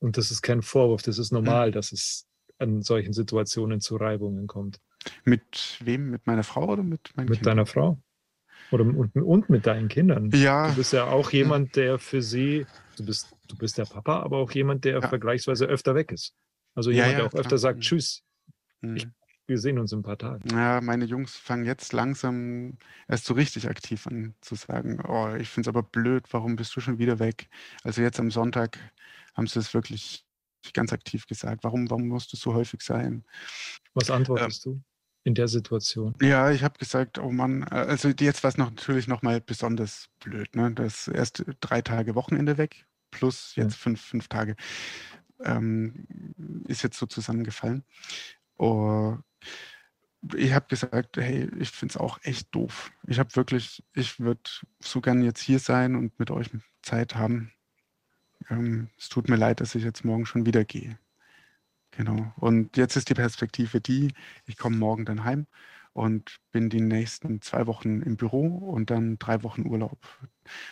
Und 0.00 0.16
das 0.16 0.30
ist 0.30 0.42
kein 0.42 0.62
Vorwurf, 0.62 1.02
das 1.02 1.18
ist 1.18 1.30
normal, 1.30 1.68
mhm. 1.68 1.72
dass 1.72 1.92
es 1.92 2.26
an 2.58 2.82
solchen 2.82 3.12
Situationen 3.12 3.80
zu 3.80 3.96
Reibungen 3.96 4.46
kommt. 4.46 4.80
Mit 5.24 5.78
wem? 5.82 6.10
Mit 6.10 6.26
meiner 6.26 6.42
Frau 6.42 6.68
oder 6.68 6.82
mit 6.82 7.10
meinen 7.16 7.28
Mit 7.28 7.38
Kindern? 7.38 7.56
deiner 7.56 7.66
Frau. 7.66 8.02
Oder 8.70 8.84
und, 8.84 9.14
und 9.16 9.50
mit 9.50 9.66
deinen 9.66 9.88
Kindern. 9.88 10.30
Ja. 10.30 10.68
Du 10.68 10.76
bist 10.76 10.92
ja 10.92 11.06
auch 11.06 11.30
jemand, 11.30 11.76
der 11.76 11.98
für 11.98 12.22
sie, 12.22 12.66
du 12.96 13.04
bist, 13.04 13.34
du 13.48 13.56
bist 13.56 13.78
der 13.78 13.84
Papa, 13.84 14.20
aber 14.20 14.38
auch 14.38 14.52
jemand, 14.52 14.84
der 14.84 15.00
ja. 15.00 15.08
vergleichsweise 15.08 15.66
öfter 15.66 15.94
weg 15.94 16.12
ist. 16.12 16.34
Also 16.74 16.90
jemand, 16.90 17.06
ja, 17.06 17.12
ja, 17.12 17.18
der 17.18 17.26
auch 17.26 17.30
klar. 17.30 17.40
öfter 17.40 17.58
sagt, 17.58 17.78
mhm. 17.78 17.82
tschüss. 17.82 18.22
Mhm. 18.80 18.96
Ich 18.96 19.08
wir 19.50 19.58
sehen 19.58 19.80
uns 19.80 19.92
in 19.92 19.98
ein 19.98 20.02
paar 20.04 20.16
Tagen. 20.16 20.48
Ja, 20.48 20.80
meine 20.80 21.04
Jungs 21.04 21.36
fangen 21.36 21.66
jetzt 21.66 21.92
langsam 21.92 22.78
erst 23.08 23.24
so 23.24 23.34
richtig 23.34 23.68
aktiv 23.68 24.06
an 24.06 24.34
zu 24.40 24.54
sagen, 24.54 25.02
oh, 25.06 25.34
ich 25.34 25.48
finde 25.48 25.68
es 25.68 25.76
aber 25.76 25.82
blöd, 25.82 26.22
warum 26.30 26.54
bist 26.54 26.76
du 26.76 26.80
schon 26.80 26.98
wieder 26.98 27.18
weg? 27.18 27.48
Also 27.82 28.00
jetzt 28.00 28.20
am 28.20 28.30
Sonntag 28.30 28.78
haben 29.34 29.46
sie 29.46 29.58
es 29.58 29.74
wirklich 29.74 30.24
ganz 30.72 30.92
aktiv 30.92 31.26
gesagt. 31.26 31.64
Warum, 31.64 31.90
warum 31.90 32.08
musst 32.08 32.32
du 32.32 32.36
so 32.36 32.54
häufig 32.54 32.82
sein? 32.82 33.24
Was 33.94 34.10
antwortest 34.10 34.66
äh, 34.66 34.70
du 34.70 34.82
in 35.24 35.34
der 35.34 35.48
Situation? 35.48 36.14
Ja, 36.20 36.50
ich 36.50 36.62
habe 36.62 36.78
gesagt, 36.78 37.18
oh 37.18 37.30
Mann, 37.30 37.62
äh, 37.62 37.74
also 37.74 38.08
jetzt 38.08 38.42
war 38.42 38.48
es 38.48 38.56
noch, 38.56 38.70
natürlich 38.70 39.08
nochmal 39.08 39.40
besonders 39.40 40.08
blöd. 40.20 40.54
Ne? 40.54 40.72
Das 40.72 41.08
erst 41.08 41.44
drei 41.60 41.82
Tage 41.82 42.14
Wochenende 42.14 42.58
weg, 42.58 42.86
plus 43.10 43.54
jetzt 43.56 43.72
ja. 43.72 43.78
fünf, 43.78 44.00
fünf 44.00 44.28
Tage. 44.28 44.56
Ähm, 45.42 46.06
ist 46.68 46.82
jetzt 46.82 46.98
so 46.98 47.06
zusammengefallen. 47.06 47.84
Oh, 48.58 49.16
ich 50.34 50.52
habe 50.52 50.66
gesagt, 50.68 51.16
hey, 51.16 51.48
ich 51.58 51.70
finde 51.70 51.92
es 51.92 51.96
auch 51.96 52.18
echt 52.22 52.54
doof. 52.54 52.92
Ich 53.06 53.18
habe 53.18 53.34
wirklich, 53.36 53.82
ich 53.94 54.20
würde 54.20 54.42
so 54.80 55.00
gern 55.00 55.22
jetzt 55.22 55.40
hier 55.40 55.58
sein 55.58 55.96
und 55.96 56.18
mit 56.18 56.30
euch 56.30 56.50
Zeit 56.82 57.14
haben. 57.14 57.52
Ähm, 58.50 58.88
es 58.98 59.08
tut 59.08 59.28
mir 59.28 59.36
leid, 59.36 59.60
dass 59.60 59.74
ich 59.74 59.84
jetzt 59.84 60.04
morgen 60.04 60.26
schon 60.26 60.46
wieder 60.46 60.64
gehe. 60.64 60.98
Genau. 61.92 62.32
Und 62.36 62.76
jetzt 62.76 62.96
ist 62.96 63.08
die 63.08 63.14
Perspektive 63.14 63.80
die, 63.80 64.12
ich 64.46 64.56
komme 64.56 64.76
morgen 64.76 65.04
dann 65.04 65.24
heim 65.24 65.46
und 65.92 66.38
bin 66.52 66.70
die 66.70 66.80
nächsten 66.80 67.42
zwei 67.42 67.66
Wochen 67.66 68.02
im 68.02 68.16
Büro 68.16 68.46
und 68.46 68.90
dann 68.90 69.18
drei 69.18 69.42
Wochen 69.42 69.66
Urlaub. 69.66 69.98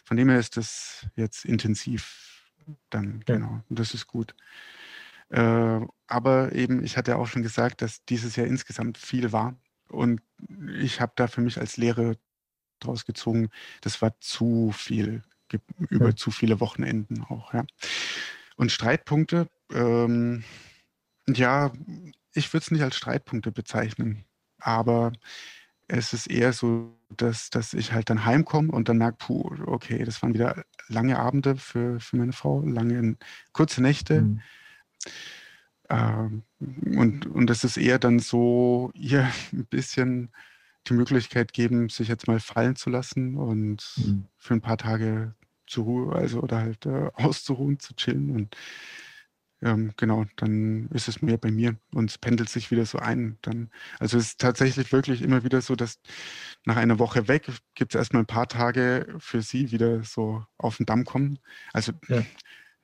Von 0.04 0.16
dem 0.16 0.28
her 0.28 0.38
ist 0.38 0.56
das 0.56 1.06
jetzt 1.16 1.44
intensiv 1.44 2.52
dann, 2.90 3.24
ja. 3.26 3.34
genau. 3.34 3.62
Und 3.68 3.78
das 3.78 3.94
ist 3.94 4.06
gut. 4.06 4.34
Äh, 5.30 5.80
aber 6.06 6.52
eben, 6.52 6.84
ich 6.84 6.96
hatte 6.96 7.16
auch 7.16 7.26
schon 7.26 7.42
gesagt, 7.42 7.82
dass 7.82 8.04
dieses 8.04 8.36
Jahr 8.36 8.46
insgesamt 8.46 8.98
viel 8.98 9.32
war. 9.32 9.56
Und 9.88 10.22
ich 10.78 11.00
habe 11.00 11.12
da 11.16 11.26
für 11.26 11.40
mich 11.40 11.58
als 11.58 11.76
Lehre 11.76 12.16
draus 12.80 13.04
gezogen, 13.04 13.50
das 13.80 14.00
war 14.02 14.18
zu 14.20 14.72
viel, 14.72 15.22
über 15.90 16.08
ja. 16.08 16.16
zu 16.16 16.30
viele 16.30 16.60
Wochenenden 16.60 17.22
auch. 17.24 17.54
Ja. 17.54 17.64
Und 18.56 18.72
Streitpunkte, 18.72 19.48
ähm, 19.72 20.44
ja, 21.26 21.72
ich 22.34 22.52
würde 22.52 22.64
es 22.64 22.70
nicht 22.70 22.82
als 22.82 22.96
Streitpunkte 22.96 23.52
bezeichnen, 23.52 24.24
aber 24.58 25.12
es 25.88 26.12
ist 26.12 26.26
eher 26.26 26.52
so, 26.52 26.94
dass, 27.16 27.50
dass 27.50 27.72
ich 27.72 27.92
halt 27.92 28.10
dann 28.10 28.24
heimkomme 28.24 28.70
und 28.70 28.88
dann 28.88 28.98
merke, 28.98 29.16
puh, 29.18 29.50
okay, 29.66 30.04
das 30.04 30.22
waren 30.22 30.34
wieder 30.34 30.64
lange 30.88 31.18
Abende 31.18 31.56
für, 31.56 31.98
für 32.00 32.16
meine 32.16 32.32
Frau, 32.32 32.60
lange, 32.62 33.16
kurze 33.52 33.82
Nächte. 33.82 34.22
Mhm. 34.22 34.40
Ähm, 35.88 36.42
und, 36.60 37.26
und 37.26 37.46
das 37.48 37.64
ist 37.64 37.78
eher 37.78 37.98
dann 37.98 38.18
so, 38.18 38.90
ihr 38.94 39.30
ein 39.52 39.66
bisschen 39.66 40.30
die 40.86 40.94
Möglichkeit 40.94 41.52
geben, 41.52 41.88
sich 41.88 42.08
jetzt 42.08 42.28
mal 42.28 42.40
fallen 42.40 42.76
zu 42.76 42.90
lassen 42.90 43.36
und 43.36 43.94
mhm. 43.96 44.26
für 44.36 44.54
ein 44.54 44.60
paar 44.60 44.78
Tage 44.78 45.34
zur 45.68 45.84
Ruhe, 45.84 46.14
also 46.14 46.40
oder 46.40 46.58
halt 46.58 46.86
äh, 46.86 47.10
auszuruhen, 47.14 47.78
zu 47.78 47.94
chillen. 47.94 48.30
Und 48.30 48.56
ähm, 49.60 49.92
genau, 49.96 50.24
dann 50.36 50.88
ist 50.90 51.08
es 51.08 51.20
mehr 51.20 51.36
bei 51.36 51.50
mir 51.50 51.76
und 51.92 52.10
es 52.10 52.18
pendelt 52.18 52.48
sich 52.48 52.70
wieder 52.70 52.86
so 52.86 52.98
ein. 52.98 53.38
Dann, 53.42 53.70
also 53.98 54.16
es 54.16 54.28
ist 54.28 54.40
tatsächlich 54.40 54.92
wirklich 54.92 55.20
immer 55.20 55.42
wieder 55.42 55.60
so, 55.60 55.74
dass 55.74 56.00
nach 56.64 56.76
einer 56.76 56.98
Woche 56.98 57.26
weg 57.26 57.50
gibt 57.74 57.94
es 57.94 57.98
erstmal 57.98 58.22
ein 58.22 58.26
paar 58.26 58.48
Tage 58.48 59.16
für 59.18 59.42
sie 59.42 59.72
wieder 59.72 60.04
so 60.04 60.44
auf 60.58 60.76
den 60.76 60.86
Damm 60.86 61.04
kommen. 61.04 61.40
Also 61.72 61.92
ja, 62.08 62.22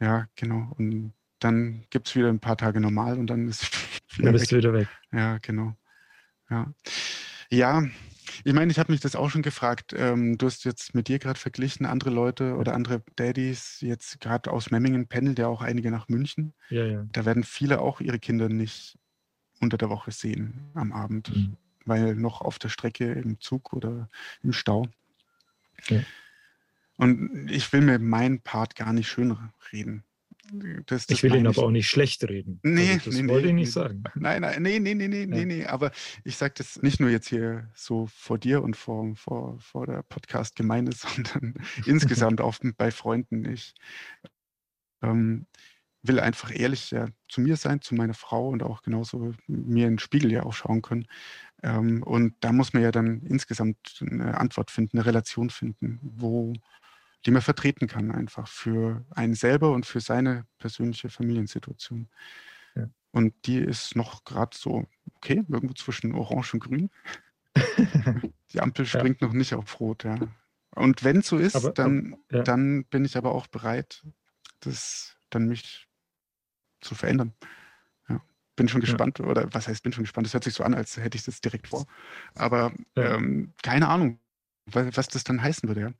ja 0.00 0.26
genau. 0.34 0.72
Und 0.76 1.12
dann 1.38 1.84
gibt 1.90 2.08
es 2.08 2.16
wieder 2.16 2.28
ein 2.28 2.40
paar 2.40 2.56
Tage 2.56 2.80
normal 2.80 3.18
und 3.18 3.28
dann 3.28 3.48
ist 3.48 3.62
wieder 4.16 4.24
dann 4.24 4.32
bist 4.32 4.44
weg. 4.44 4.48
du 4.50 4.56
wieder 4.56 4.72
weg. 4.72 4.88
Ja, 5.12 5.38
genau. 5.38 5.76
Ja, 6.50 6.74
ja 7.50 7.84
ich 8.42 8.52
meine, 8.52 8.70
ich 8.72 8.78
habe 8.78 8.92
mich 8.92 9.00
das 9.00 9.16
auch 9.16 9.30
schon 9.30 9.42
gefragt. 9.42 9.94
Ähm, 9.96 10.38
du 10.38 10.46
hast 10.46 10.64
jetzt 10.64 10.94
mit 10.94 11.08
dir 11.08 11.18
gerade 11.18 11.38
verglichen, 11.38 11.86
andere 11.86 12.10
Leute 12.10 12.56
oder 12.56 12.74
andere 12.74 13.02
Daddys, 13.16 13.80
jetzt 13.80 14.20
gerade 14.20 14.50
aus 14.50 14.70
Memmingen 14.70 15.06
pendelt 15.06 15.38
ja 15.38 15.46
auch 15.46 15.62
einige 15.62 15.90
nach 15.90 16.08
München. 16.08 16.54
Ja, 16.70 16.84
ja. 16.84 17.06
Da 17.12 17.24
werden 17.24 17.44
viele 17.44 17.80
auch 17.80 18.00
ihre 18.00 18.18
Kinder 18.18 18.48
nicht 18.48 18.98
unter 19.60 19.76
der 19.76 19.90
Woche 19.90 20.10
sehen 20.10 20.70
am 20.74 20.92
Abend, 20.92 21.34
mhm. 21.34 21.56
weil 21.84 22.14
noch 22.16 22.40
auf 22.40 22.58
der 22.58 22.68
Strecke 22.68 23.12
im 23.12 23.40
Zug 23.40 23.72
oder 23.72 24.08
im 24.42 24.52
Stau. 24.52 24.88
Ja. 25.88 26.00
Und 26.96 27.50
ich 27.50 27.72
will 27.72 27.80
mir 27.80 27.98
meinen 27.98 28.40
Part 28.40 28.76
gar 28.76 28.92
nicht 28.92 29.08
schön 29.08 29.36
reden. 29.72 30.04
Das, 30.86 31.06
das 31.06 31.16
ich 31.16 31.22
will 31.22 31.34
ihn 31.34 31.46
aber 31.46 31.62
auch 31.62 31.70
nicht 31.70 31.88
schlecht 31.88 32.24
reden. 32.24 32.60
Nee, 32.62 32.92
also 32.92 33.10
das 33.10 33.20
nee, 33.20 33.28
wollte 33.28 33.46
nee, 33.46 33.50
ich 33.50 33.54
nicht 33.54 33.72
sagen. 33.72 34.04
Nein, 34.14 34.42
nein, 34.42 34.62
nee, 34.62 34.78
nee, 34.78 34.94
nee, 34.94 35.08
nee, 35.08 35.20
ja. 35.20 35.26
nee, 35.26 35.44
nee. 35.44 35.66
Aber 35.66 35.90
ich 36.22 36.36
sage 36.36 36.54
das 36.58 36.80
nicht 36.82 37.00
nur 37.00 37.10
jetzt 37.10 37.28
hier 37.28 37.70
so 37.74 38.06
vor 38.06 38.38
dir 38.38 38.62
und 38.62 38.76
vor, 38.76 39.14
vor, 39.16 39.58
vor 39.60 39.86
der 39.86 40.02
Podcast-Gemeinde, 40.02 40.92
sondern 40.96 41.54
insgesamt 41.86 42.40
auch 42.40 42.56
bei 42.76 42.90
Freunden. 42.90 43.44
Ich 43.46 43.74
ähm, 45.02 45.46
will 46.02 46.20
einfach 46.20 46.50
ehrlich 46.54 46.90
ja, 46.90 47.06
zu 47.28 47.40
mir 47.40 47.56
sein, 47.56 47.80
zu 47.80 47.94
meiner 47.94 48.14
Frau 48.14 48.48
und 48.48 48.62
auch 48.62 48.82
genauso 48.82 49.32
mir 49.46 49.86
in 49.86 49.94
den 49.94 49.98
Spiegel 49.98 50.30
ja 50.30 50.42
auch 50.42 50.52
schauen 50.52 50.82
können. 50.82 51.06
Ähm, 51.62 52.02
und 52.02 52.34
da 52.40 52.52
muss 52.52 52.74
man 52.74 52.82
ja 52.82 52.90
dann 52.90 53.22
insgesamt 53.22 54.02
eine 54.02 54.38
Antwort 54.38 54.70
finden, 54.70 54.98
eine 54.98 55.06
Relation 55.06 55.48
finden, 55.48 55.98
wo 56.02 56.52
die 57.26 57.30
man 57.30 57.42
vertreten 57.42 57.86
kann, 57.86 58.10
einfach 58.10 58.48
für 58.48 59.04
einen 59.10 59.34
selber 59.34 59.72
und 59.72 59.86
für 59.86 60.00
seine 60.00 60.46
persönliche 60.58 61.08
Familiensituation. 61.08 62.08
Ja. 62.74 62.88
Und 63.12 63.34
die 63.46 63.58
ist 63.58 63.96
noch 63.96 64.24
gerade 64.24 64.56
so, 64.56 64.86
okay, 65.16 65.42
irgendwo 65.48 65.74
zwischen 65.74 66.14
Orange 66.14 66.54
und 66.54 66.60
Grün. 66.60 66.90
die 68.52 68.60
Ampel 68.60 68.84
springt 68.84 69.20
ja. 69.20 69.26
noch 69.26 69.34
nicht 69.34 69.54
auf 69.54 69.80
Rot, 69.80 70.04
ja. 70.04 70.18
Und 70.74 71.04
wenn 71.04 71.18
es 71.18 71.28
so 71.28 71.38
ist, 71.38 71.56
aber, 71.56 71.70
dann, 71.70 72.16
aber, 72.28 72.38
ja. 72.38 72.42
dann 72.42 72.84
bin 72.86 73.04
ich 73.04 73.16
aber 73.16 73.32
auch 73.32 73.46
bereit, 73.46 74.04
das 74.60 75.16
dann 75.30 75.46
mich 75.46 75.88
zu 76.80 76.94
verändern. 76.94 77.32
Ja. 78.08 78.20
Bin 78.56 78.68
schon 78.68 78.80
gespannt, 78.80 79.20
oder 79.20 79.52
was 79.54 79.68
heißt, 79.68 79.82
bin 79.82 79.92
schon 79.92 80.04
gespannt, 80.04 80.26
das 80.26 80.34
hört 80.34 80.44
sich 80.44 80.54
so 80.54 80.64
an, 80.64 80.74
als 80.74 80.96
hätte 80.96 81.16
ich 81.16 81.24
das 81.24 81.40
direkt 81.40 81.68
vor. 81.68 81.86
Aber 82.34 82.72
ähm, 82.96 83.54
keine 83.62 83.88
Ahnung, 83.88 84.18
was, 84.66 84.96
was 84.96 85.08
das 85.08 85.24
dann 85.24 85.42
heißen 85.42 85.68
würde, 85.68 85.80
ja. 85.80 85.92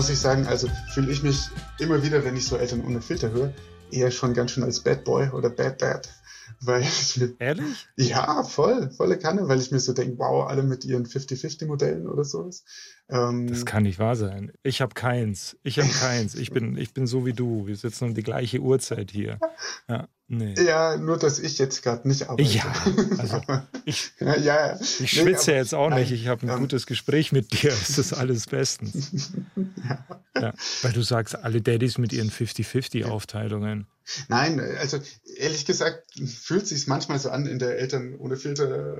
Muss 0.00 0.08
ich 0.08 0.18
sagen, 0.18 0.46
also 0.46 0.66
fühle 0.94 1.12
ich 1.12 1.22
mich 1.22 1.50
immer 1.78 2.02
wieder, 2.02 2.24
wenn 2.24 2.34
ich 2.34 2.46
so 2.46 2.56
Eltern 2.56 2.82
ohne 2.86 3.02
Filter 3.02 3.32
höre, 3.32 3.52
eher 3.90 4.10
schon 4.10 4.32
ganz 4.32 4.52
schön 4.52 4.64
als 4.64 4.80
Bad 4.80 5.04
Boy 5.04 5.28
oder 5.28 5.50
Bad 5.50 5.82
Dad. 5.82 6.08
Weil 6.62 6.86
mir, 7.16 7.34
Ehrlich? 7.38 7.86
Ja, 7.96 8.42
voll, 8.42 8.90
volle 8.92 9.18
Kanne, 9.18 9.46
weil 9.46 9.60
ich 9.60 9.70
mir 9.70 9.78
so 9.78 9.92
denke, 9.92 10.18
wow, 10.18 10.48
alle 10.48 10.62
mit 10.62 10.84
ihren 10.86 11.06
50-50-Modellen 11.06 12.08
oder 12.08 12.24
sowas. 12.24 12.64
Ähm, 13.10 13.46
das 13.46 13.66
kann 13.66 13.82
nicht 13.82 13.98
wahr 13.98 14.16
sein. 14.16 14.52
Ich 14.62 14.80
habe 14.80 14.94
keins. 14.94 15.58
Ich 15.62 15.78
habe 15.78 15.88
keins. 16.00 16.34
Ich 16.34 16.50
bin, 16.50 16.78
ich 16.78 16.94
bin 16.94 17.06
so 17.06 17.26
wie 17.26 17.34
du. 17.34 17.66
Wir 17.66 17.76
sitzen 17.76 18.04
um 18.04 18.14
die 18.14 18.22
gleiche 18.22 18.60
Uhrzeit 18.60 19.10
hier. 19.10 19.38
Ja. 19.88 20.08
Nee. 20.32 20.54
Ja, 20.62 20.96
nur 20.96 21.18
dass 21.18 21.40
ich 21.40 21.58
jetzt 21.58 21.82
gerade 21.82 22.06
nicht 22.06 22.28
arbeite. 22.28 22.48
Ja, 22.48 22.72
also 23.18 23.40
ich, 23.84 24.12
ja, 24.20 24.36
ja. 24.36 24.80
ich 24.80 25.10
schwitze 25.10 25.50
nee, 25.50 25.56
jetzt 25.56 25.74
auch 25.74 25.90
nicht. 25.90 26.12
Ich 26.12 26.28
habe 26.28 26.46
ein 26.46 26.50
ähm, 26.50 26.60
gutes 26.60 26.86
Gespräch 26.86 27.32
mit 27.32 27.50
dir. 27.50 27.72
Es 27.72 27.98
ist 27.98 28.12
alles 28.12 28.46
bestens. 28.46 29.32
ja. 30.36 30.54
Weil 30.82 30.92
du 30.92 31.02
sagst, 31.02 31.34
alle 31.34 31.60
Daddys 31.60 31.98
mit 31.98 32.12
ihren 32.12 32.30
50-50-Aufteilungen. 32.30 33.88
Nein, 34.28 34.60
also 34.60 35.00
ehrlich 35.36 35.66
gesagt 35.66 36.04
fühlt 36.14 36.68
sich 36.68 36.86
manchmal 36.86 37.18
so 37.18 37.30
an 37.30 37.46
in 37.46 37.58
der 37.58 37.80
Eltern 37.80 38.14
ohne 38.14 38.36
Filter 38.36 38.98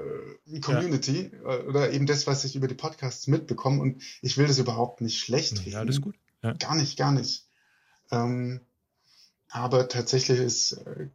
äh, 0.48 0.58
Community. 0.58 1.30
Äh, 1.44 1.58
oder 1.62 1.92
eben 1.92 2.06
das, 2.06 2.26
was 2.26 2.44
ich 2.44 2.56
über 2.56 2.66
die 2.66 2.74
Podcasts 2.74 3.28
mitbekomme. 3.28 3.80
Und 3.80 4.02
ich 4.20 4.36
will 4.36 4.48
das 4.48 4.58
überhaupt 4.58 5.00
nicht 5.00 5.20
schlecht 5.20 5.60
reden. 5.60 5.70
Ja, 5.70 5.78
alles 5.78 6.00
gut. 6.00 6.16
Gar 6.58 6.74
nicht, 6.74 6.98
gar 6.98 7.12
nicht. 7.12 7.46
Ähm, 8.10 8.62
aber 9.48 9.88
tatsächlich 9.88 10.40
ist 10.40 10.72
äh, 10.72 11.08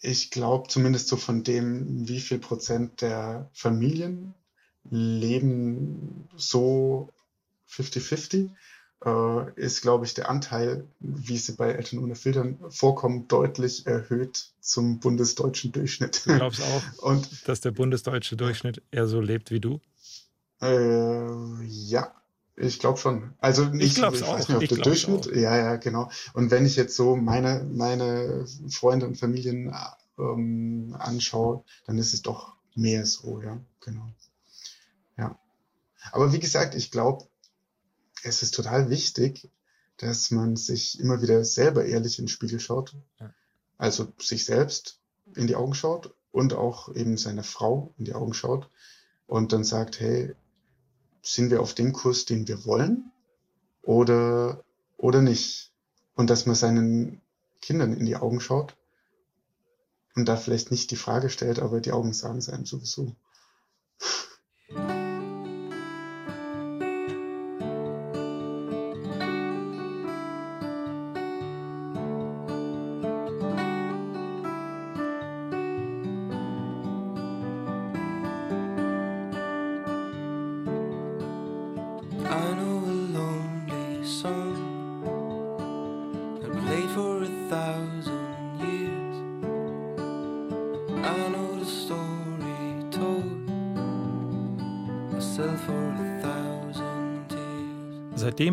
ich 0.00 0.30
glaube 0.30 0.68
zumindest 0.68 1.08
so 1.08 1.16
von 1.16 1.42
dem, 1.42 2.08
wie 2.08 2.20
viel 2.20 2.38
Prozent 2.38 3.02
der 3.02 3.50
Familien 3.52 4.34
leben 4.90 6.28
so 6.36 7.10
50-50, 7.70 8.50
äh, 9.04 9.52
ist, 9.54 9.82
glaube 9.82 10.04
ich, 10.04 10.14
der 10.14 10.28
Anteil, 10.28 10.86
wie 10.98 11.38
sie 11.38 11.52
bei 11.52 11.70
Eltern 11.70 12.00
ohne 12.00 12.14
Filtern 12.14 12.58
vorkommen, 12.70 13.28
deutlich 13.28 13.86
erhöht 13.86 14.50
zum 14.60 15.00
bundesdeutschen 15.00 15.72
Durchschnitt. 15.72 16.26
Du 16.26 16.36
glaubst 16.36 16.62
auch, 16.62 16.82
Und, 17.02 17.48
dass 17.48 17.60
der 17.60 17.70
bundesdeutsche 17.70 18.36
Durchschnitt 18.36 18.82
eher 18.90 19.06
so 19.06 19.20
lebt 19.20 19.50
wie 19.50 19.60
du? 19.60 19.80
Äh, 20.60 21.64
ja, 21.64 22.14
ich 22.60 22.78
glaube 22.78 22.98
schon. 22.98 23.32
Also 23.38 23.64
nicht, 23.64 23.98
ich, 23.98 23.98
ich 23.98 24.02
weiß 24.02 24.48
nicht, 24.48 24.56
ob 24.56 24.68
der 24.68 24.78
Durchschnitt. 24.78 25.28
Auch. 25.28 25.32
Ja, 25.34 25.56
ja, 25.56 25.76
genau. 25.76 26.10
Und 26.34 26.50
wenn 26.50 26.66
ich 26.66 26.76
jetzt 26.76 26.94
so 26.94 27.16
meine, 27.16 27.64
meine 27.64 28.46
Freunde 28.68 29.06
und 29.06 29.16
Familien 29.16 29.74
ähm, 30.18 30.94
anschaue, 30.98 31.64
dann 31.86 31.98
ist 31.98 32.12
es 32.12 32.22
doch 32.22 32.54
mehr 32.74 33.06
so, 33.06 33.40
ja, 33.40 33.58
genau. 33.80 34.08
Ja. 35.16 35.38
Aber 36.12 36.32
wie 36.32 36.38
gesagt, 36.38 36.74
ich 36.74 36.90
glaube, 36.90 37.26
es 38.22 38.42
ist 38.42 38.54
total 38.54 38.90
wichtig, 38.90 39.48
dass 39.96 40.30
man 40.30 40.56
sich 40.56 41.00
immer 41.00 41.22
wieder 41.22 41.44
selber 41.44 41.84
ehrlich 41.84 42.18
in 42.18 42.26
den 42.26 42.30
Spiegel 42.30 42.60
schaut. 42.60 42.94
Ja. 43.18 43.32
Also 43.78 44.12
sich 44.18 44.44
selbst 44.44 44.98
in 45.34 45.46
die 45.46 45.56
Augen 45.56 45.74
schaut 45.74 46.14
und 46.32 46.52
auch 46.52 46.94
eben 46.94 47.16
seine 47.16 47.42
Frau 47.42 47.94
in 47.96 48.04
die 48.04 48.14
Augen 48.14 48.34
schaut 48.34 48.68
und 49.26 49.52
dann 49.52 49.64
sagt, 49.64 50.00
hey, 50.00 50.34
sind 51.22 51.50
wir 51.50 51.60
auf 51.60 51.74
dem 51.74 51.92
Kurs, 51.92 52.24
den 52.24 52.48
wir 52.48 52.64
wollen 52.64 53.12
oder, 53.82 54.64
oder 54.96 55.22
nicht? 55.22 55.72
Und 56.14 56.30
dass 56.30 56.46
man 56.46 56.54
seinen 56.54 57.20
Kindern 57.60 57.94
in 57.94 58.06
die 58.06 58.16
Augen 58.16 58.40
schaut 58.40 58.76
und 60.14 60.28
da 60.28 60.36
vielleicht 60.36 60.70
nicht 60.70 60.90
die 60.90 60.96
Frage 60.96 61.30
stellt, 61.30 61.58
aber 61.58 61.80
die 61.80 61.92
Augen 61.92 62.12
sagen 62.12 62.38
es 62.38 62.48
einem 62.48 62.66
sowieso. 62.66 63.14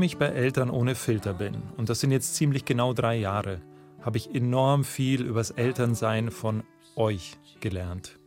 Ich 0.07 0.17
bei 0.17 0.27
Eltern 0.27 0.69
ohne 0.69 0.95
Filter 0.95 1.33
bin, 1.33 1.61
und 1.75 1.89
das 1.89 1.99
sind 1.99 2.11
jetzt 2.11 2.35
ziemlich 2.35 2.65
genau 2.65 2.93
drei 2.93 3.15
Jahre, 3.17 3.61
habe 4.01 4.17
ich 4.17 4.33
enorm 4.33 4.83
viel 4.83 5.21
übers 5.21 5.51
Elternsein 5.51 6.31
von 6.31 6.63
euch 6.95 7.37
gelernt. 7.59 8.17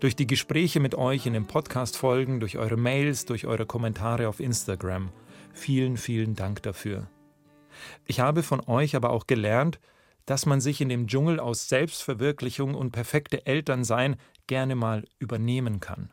Durch 0.00 0.16
die 0.16 0.26
Gespräche 0.26 0.80
mit 0.80 0.94
euch 0.94 1.26
in 1.26 1.34
den 1.34 1.46
Podcast-Folgen, 1.46 2.40
durch 2.40 2.56
eure 2.56 2.78
Mails, 2.78 3.26
durch 3.26 3.46
eure 3.46 3.66
Kommentare 3.66 4.26
auf 4.26 4.40
Instagram. 4.40 5.10
Vielen, 5.52 5.98
vielen 5.98 6.34
Dank 6.34 6.62
dafür. 6.62 7.08
Ich 8.06 8.20
habe 8.20 8.42
von 8.42 8.66
euch 8.66 8.96
aber 8.96 9.10
auch 9.10 9.26
gelernt, 9.26 9.80
dass 10.24 10.46
man 10.46 10.62
sich 10.62 10.80
in 10.80 10.88
dem 10.88 11.06
Dschungel 11.08 11.40
aus 11.40 11.68
Selbstverwirklichung 11.68 12.74
und 12.74 12.92
perfekte 12.92 13.46
Elternsein 13.46 14.16
gerne 14.46 14.76
mal 14.76 15.04
übernehmen 15.18 15.80
kann 15.80 16.10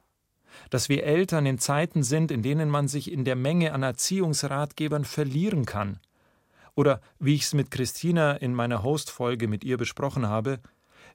dass 0.69 0.89
wir 0.89 1.03
Eltern 1.03 1.45
in 1.45 1.59
Zeiten 1.59 2.03
sind, 2.03 2.31
in 2.31 2.41
denen 2.41 2.69
man 2.69 2.87
sich 2.87 3.11
in 3.11 3.25
der 3.25 3.35
Menge 3.35 3.73
an 3.73 3.83
Erziehungsratgebern 3.83 5.05
verlieren 5.05 5.65
kann. 5.65 5.99
Oder 6.75 7.01
wie 7.19 7.35
ich 7.35 7.43
es 7.43 7.53
mit 7.53 7.71
Christina 7.71 8.33
in 8.33 8.53
meiner 8.53 8.83
Hostfolge 8.83 9.47
mit 9.47 9.63
ihr 9.63 9.77
besprochen 9.77 10.27
habe, 10.27 10.59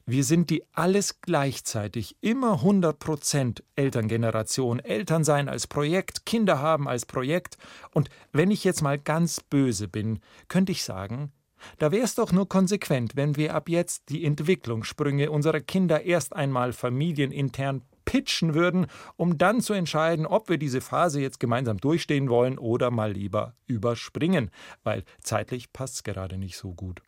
wir 0.06 0.24
sind 0.24 0.50
die 0.50 0.64
alles 0.72 1.20
gleichzeitig 1.20 2.16
immer 2.20 2.54
100 2.54 2.98
Prozent 2.98 3.62
Elterngeneration, 3.76 4.80
Eltern 4.80 5.24
sein 5.24 5.48
als 5.48 5.66
Projekt, 5.66 6.26
Kinder 6.26 6.58
haben 6.58 6.88
als 6.88 7.06
Projekt. 7.06 7.58
Und 7.92 8.08
wenn 8.32 8.50
ich 8.50 8.64
jetzt 8.64 8.82
mal 8.82 8.98
ganz 8.98 9.40
böse 9.40 9.88
bin, 9.88 10.20
könnte 10.48 10.72
ich 10.72 10.82
sagen, 10.82 11.32
da 11.78 11.92
wäre 11.92 12.04
es 12.04 12.14
doch 12.14 12.32
nur 12.32 12.48
konsequent, 12.48 13.16
wenn 13.16 13.36
wir 13.36 13.54
ab 13.54 13.68
jetzt 13.68 14.08
die 14.08 14.24
Entwicklungssprünge 14.24 15.30
unserer 15.30 15.60
Kinder 15.60 16.02
erst 16.02 16.34
einmal 16.34 16.72
familienintern 16.72 17.82
pitchen 18.10 18.54
würden, 18.54 18.88
um 19.14 19.38
dann 19.38 19.60
zu 19.60 19.72
entscheiden, 19.72 20.26
ob 20.26 20.48
wir 20.48 20.58
diese 20.58 20.80
Phase 20.80 21.20
jetzt 21.20 21.38
gemeinsam 21.38 21.78
durchstehen 21.78 22.28
wollen 22.28 22.58
oder 22.58 22.90
mal 22.90 23.12
lieber 23.12 23.54
überspringen, 23.68 24.50
weil 24.82 25.04
zeitlich 25.22 25.72
passt 25.72 25.94
es 25.94 26.02
gerade 26.02 26.36
nicht 26.36 26.56
so 26.56 26.74
gut. 26.74 27.02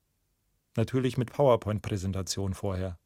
Natürlich 0.77 1.19
mit 1.19 1.33
PowerPoint-Präsentation 1.33 2.55
vorher. 2.55 2.99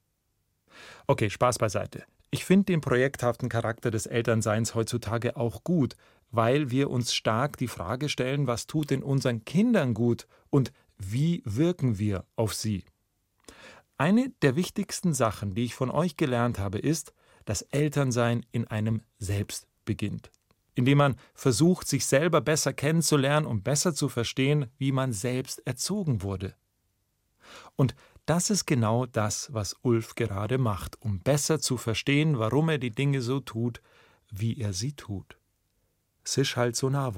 Okay, 1.06 1.30
Spaß 1.30 1.56
beiseite. 1.56 2.04
Ich 2.30 2.44
finde 2.44 2.66
den 2.66 2.82
projekthaften 2.82 3.48
Charakter 3.48 3.90
des 3.90 4.04
Elternseins 4.04 4.74
heutzutage 4.74 5.38
auch 5.38 5.64
gut, 5.64 5.96
weil 6.30 6.70
wir 6.70 6.90
uns 6.90 7.14
stark 7.14 7.56
die 7.56 7.66
Frage 7.66 8.10
stellen, 8.10 8.46
was 8.46 8.66
tut 8.66 8.90
denn 8.90 9.02
unseren 9.02 9.46
Kindern 9.46 9.94
gut 9.94 10.26
und 10.50 10.70
wie 10.98 11.40
wirken 11.46 11.98
wir 11.98 12.26
auf 12.36 12.52
sie. 12.52 12.84
Eine 13.96 14.34
der 14.42 14.54
wichtigsten 14.54 15.14
Sachen, 15.14 15.54
die 15.54 15.64
ich 15.64 15.74
von 15.74 15.90
euch 15.90 16.18
gelernt 16.18 16.58
habe, 16.58 16.78
ist, 16.78 17.14
dass 17.46 17.62
Elternsein 17.62 18.44
in 18.52 18.66
einem 18.66 19.00
selbst 19.18 19.66
beginnt, 19.86 20.30
indem 20.74 20.98
man 20.98 21.16
versucht, 21.32 21.88
sich 21.88 22.04
selber 22.04 22.42
besser 22.42 22.74
kennenzulernen 22.74 23.46
und 23.46 23.64
besser 23.64 23.94
zu 23.94 24.10
verstehen, 24.10 24.66
wie 24.76 24.92
man 24.92 25.14
selbst 25.14 25.66
erzogen 25.66 26.22
wurde. 26.22 26.54
Und 27.76 27.94
das 28.26 28.50
ist 28.50 28.66
genau 28.66 29.06
das, 29.06 29.54
was 29.54 29.76
Ulf 29.82 30.16
gerade 30.16 30.58
macht, 30.58 31.00
um 31.00 31.20
besser 31.20 31.60
zu 31.60 31.76
verstehen, 31.76 32.38
warum 32.38 32.68
er 32.68 32.78
die 32.78 32.90
Dinge 32.90 33.22
so 33.22 33.40
tut, 33.40 33.80
wie 34.30 34.58
er 34.60 34.72
sie 34.72 34.92
tut. 34.92 35.38
Es 36.24 36.36
ist 36.36 36.56
halt 36.56 36.74
so 36.74 36.90
nah 36.90 37.14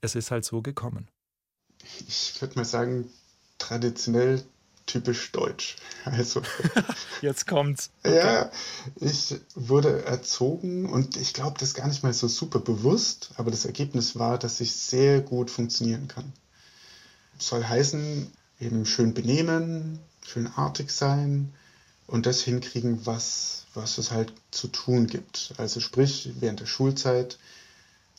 Es 0.00 0.14
ist 0.14 0.30
halt 0.30 0.44
so 0.44 0.62
gekommen. 0.62 1.10
Ich 2.06 2.40
würde 2.40 2.54
mal 2.54 2.64
sagen, 2.64 3.10
traditionell 3.58 4.44
typisch 4.86 5.32
deutsch. 5.32 5.76
Also 6.06 6.40
jetzt 7.20 7.48
kommt's. 7.48 7.90
Okay. 8.04 8.16
Ja, 8.16 8.50
ich 9.00 9.34
wurde 9.56 10.04
erzogen 10.04 10.88
und 10.88 11.16
ich 11.16 11.34
glaube, 11.34 11.58
das 11.58 11.70
ist 11.70 11.74
gar 11.74 11.88
nicht 11.88 12.04
mal 12.04 12.12
so 12.12 12.28
super 12.28 12.60
bewusst, 12.60 13.30
aber 13.34 13.50
das 13.50 13.64
Ergebnis 13.64 14.16
war, 14.16 14.38
dass 14.38 14.60
ich 14.60 14.72
sehr 14.72 15.20
gut 15.20 15.50
funktionieren 15.50 16.06
kann. 16.06 16.32
Soll 17.40 17.64
heißen, 17.64 18.30
eben 18.60 18.86
schön 18.86 19.14
benehmen, 19.14 19.98
schön 20.24 20.46
artig 20.46 20.92
sein 20.92 21.52
und 22.06 22.26
das 22.26 22.42
hinkriegen, 22.42 23.04
was, 23.04 23.64
was 23.74 23.98
es 23.98 24.12
halt 24.12 24.32
zu 24.52 24.68
tun 24.68 25.08
gibt. 25.08 25.54
Also 25.56 25.80
sprich, 25.80 26.30
während 26.38 26.60
der 26.60 26.66
Schulzeit 26.66 27.38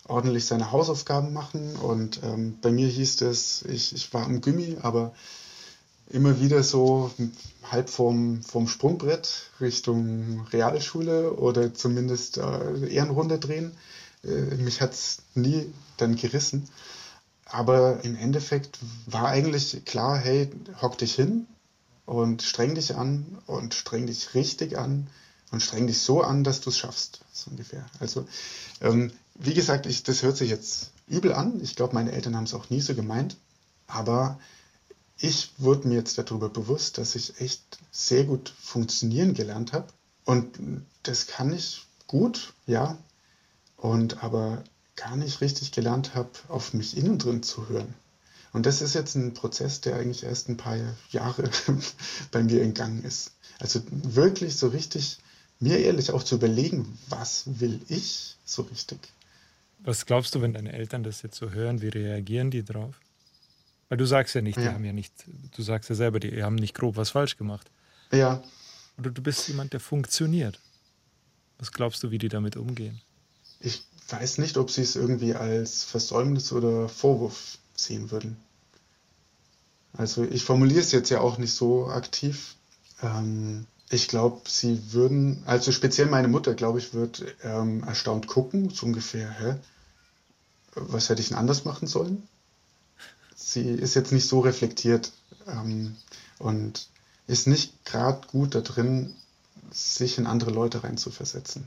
ordentlich 0.08 0.46
seine 0.46 0.72
Hausaufgaben 0.72 1.34
machen 1.34 1.76
und 1.78 2.22
ähm, 2.24 2.58
bei 2.62 2.72
mir 2.72 2.88
hieß 2.88 3.22
es, 3.22 3.62
ich, 3.64 3.94
ich 3.96 4.14
war 4.14 4.26
am 4.26 4.42
Gummi, 4.42 4.78
aber 4.82 5.14
immer 6.10 6.40
wieder 6.40 6.64
so 6.64 7.12
halb 7.64 7.90
vom, 7.90 8.42
vom 8.42 8.68
Sprungbrett 8.68 9.50
Richtung 9.60 10.46
Realschule 10.52 11.34
oder 11.34 11.74
zumindest 11.74 12.38
äh, 12.38 12.88
Ehrenrunde 12.90 13.40
drehen. 13.40 13.74
Äh, 14.24 14.56
mich 14.56 14.82
hat's 14.82 15.20
nie 15.36 15.72
dann 15.98 16.16
gerissen. 16.16 16.70
Aber 17.46 18.04
im 18.04 18.16
Endeffekt 18.16 18.80
war 19.06 19.28
eigentlich 19.28 19.84
klar, 19.86 20.18
hey, 20.18 20.50
hock 20.82 20.98
dich 20.98 21.16
hin 21.16 21.48
und 22.06 22.42
streng 22.42 22.76
dich 22.76 22.96
an 22.96 23.38
und 23.46 23.74
streng 23.74 24.08
dich 24.08 24.34
richtig 24.34 24.78
an 24.78 25.08
und 25.52 25.62
streng 25.62 25.88
dich 25.88 26.00
so 26.00 26.22
an, 26.22 26.44
dass 26.44 26.60
du 26.60 26.70
es 26.70 26.78
schaffst, 26.78 27.22
so 27.32 27.52
ungefähr. 27.52 27.86
Also, 28.00 28.28
ähm, 28.82 29.12
wie 29.36 29.54
gesagt, 29.54 29.86
ich, 29.86 30.04
das 30.04 30.24
hört 30.24 30.36
sich 30.36 30.50
jetzt 30.50 30.92
übel 31.08 31.34
an. 31.34 31.62
Ich 31.62 31.76
glaube, 31.76 31.94
meine 31.94 32.12
Eltern 32.12 32.36
haben 32.36 32.44
es 32.44 32.54
auch 32.54 32.70
nie 32.70 32.82
so 32.82 32.96
gemeint. 32.96 33.38
Aber 33.88 34.40
ich 35.20 35.52
wurde 35.58 35.88
mir 35.88 35.96
jetzt 35.96 36.18
darüber 36.18 36.50
bewusst, 36.50 36.98
dass 36.98 37.16
ich 37.16 37.40
echt 37.42 37.80
sehr 37.92 38.24
gut 38.24 38.54
funktionieren 38.60 39.34
gelernt 39.34 39.74
habe. 39.74 39.88
Und 40.26 40.60
das 41.04 41.28
kann 41.28 41.54
ich 41.54 41.86
gut, 42.06 42.54
ja. 42.66 42.98
Und 43.76 44.24
aber 44.24 44.64
gar 44.96 45.16
nicht 45.16 45.42
richtig 45.42 45.72
gelernt 45.72 46.16
habe, 46.16 46.30
auf 46.48 46.74
mich 46.74 46.98
innen 46.98 47.20
drin 47.20 47.44
zu 47.44 47.70
hören. 47.70 47.94
Und 48.54 48.66
das 48.66 48.82
ist 48.82 48.96
jetzt 48.96 49.16
ein 49.16 49.34
Prozess, 49.34 49.82
der 49.82 49.98
eigentlich 49.98 50.24
erst 50.24 50.50
ein 50.50 50.58
paar 50.58 50.78
Jahre 51.12 51.50
bei 52.32 52.44
mir 52.44 52.62
entgangen 52.62 53.04
ist. 53.04 53.32
Also 53.60 53.82
wirklich 53.92 54.56
so 54.56 54.68
richtig 54.68 55.20
mir 55.60 55.80
ehrlich 55.80 56.12
auch 56.12 56.24
zu 56.24 56.36
überlegen, 56.36 56.98
was 57.10 57.60
will 57.60 57.80
ich 57.88 58.38
so 58.46 58.64
richtig. 58.64 59.00
Was 59.80 60.06
glaubst 60.06 60.34
du, 60.34 60.42
wenn 60.42 60.54
deine 60.54 60.74
Eltern 60.74 61.04
das 61.04 61.22
jetzt 61.22 61.38
so 61.38 61.52
hören, 61.52 61.82
wie 61.82 61.90
reagieren 61.90 62.52
die 62.52 62.64
drauf? 62.64 63.00
Weil 63.90 63.98
du 63.98 64.06
sagst 64.06 64.36
ja 64.36 64.42
nicht, 64.42 64.58
ja. 64.58 64.64
die 64.64 64.70
haben 64.70 64.84
ja 64.84 64.94
nicht, 64.94 65.14
du 65.56 65.62
sagst 65.62 65.90
ja 65.90 65.96
selber, 65.96 66.20
die 66.20 66.44
haben 66.44 66.56
nicht 66.56 66.76
grob 66.76 66.98
was 66.98 67.12
falsch 67.12 67.38
gemacht. 67.38 67.70
Ja. 68.12 68.44
Oder 68.98 69.12
du 69.12 69.22
bist 69.22 69.48
jemand, 69.48 69.74
der 69.74 69.80
funktioniert. 69.80 70.60
Was 71.60 71.72
glaubst 71.72 72.04
du, 72.04 72.12
wie 72.12 72.18
die 72.18 72.30
damit 72.30 72.58
umgehen? 72.58 73.02
Ich 73.60 73.84
weiß 74.10 74.38
nicht, 74.38 74.58
ob 74.58 74.72
sie 74.72 74.82
es 74.82 74.96
irgendwie 74.96 75.34
als 75.36 75.84
Versäumnis 75.84 76.52
oder 76.52 76.90
Vorwurf 76.90 77.58
sehen 77.76 78.12
würden. 78.12 78.38
Also 79.94 80.24
ich 80.24 80.44
formuliere 80.44 80.82
es 80.82 80.92
jetzt 80.92 81.10
ja 81.10 81.22
auch 81.22 81.38
nicht 81.38 81.54
so 81.54 81.88
aktiv. 81.88 82.56
Ähm, 83.02 83.66
ich 83.90 84.08
glaube, 84.08 84.42
sie 84.48 84.94
würden, 84.94 85.44
also 85.46 85.72
speziell 85.72 86.08
meine 86.08 86.28
Mutter, 86.28 86.54
glaube 86.54 86.80
ich, 86.80 86.94
wird 86.94 87.24
ähm, 87.44 87.84
erstaunt 87.84 88.28
gucken, 88.28 88.70
so 88.70 88.86
ungefähr, 88.86 89.30
hä? 89.32 89.56
Was 90.76 91.10
hätte 91.10 91.22
ich 91.22 91.30
denn 91.30 91.38
anders 91.38 91.66
machen 91.66 91.88
sollen? 91.88 92.28
Sie 93.48 93.62
ist 93.62 93.96
jetzt 93.96 94.12
nicht 94.12 94.28
so 94.28 94.42
reflektiert 94.42 95.14
ähm, 95.48 95.96
und 96.38 96.90
ist 97.28 97.48
nicht 97.48 97.86
gerade 97.86 98.28
gut 98.28 98.56
da 98.56 98.60
drin, 98.60 99.16
sich 99.72 100.18
in 100.18 100.28
andere 100.28 100.52
Leute 100.52 100.84
reinzuversetzen. 100.84 101.66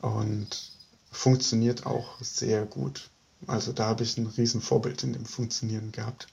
Und 0.00 0.72
funktioniert 1.12 1.86
auch 1.86 2.20
sehr 2.20 2.66
gut. 2.66 3.10
Also 3.46 3.72
da 3.72 3.86
habe 3.86 4.02
ich 4.02 4.18
ein 4.18 4.26
Riesenvorbild 4.26 5.04
in 5.04 5.12
dem 5.12 5.24
Funktionieren 5.24 5.92
gehabt. 5.92 6.26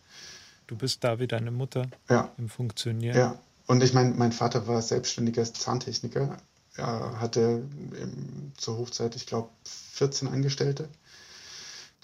Du 0.65 0.75
bist 0.75 1.03
da 1.03 1.19
wie 1.19 1.27
deine 1.27 1.51
Mutter 1.51 1.87
ja. 2.09 2.31
im 2.39 2.49
Funktionieren. 2.49 3.15
Ja, 3.15 3.39
und 3.67 3.83
ich 3.83 3.93
meine, 3.93 4.15
mein 4.15 4.31
Vater 4.31 4.65
war 4.65 4.81
selbstständiger 4.81 5.43
Zahntechniker. 5.43 6.37
Er 6.75 7.19
hatte 7.19 7.63
im, 8.01 8.51
zur 8.57 8.79
Hochzeit, 8.79 9.15
ich 9.15 9.27
glaube, 9.27 9.49
14 9.65 10.27
Angestellte. 10.27 10.89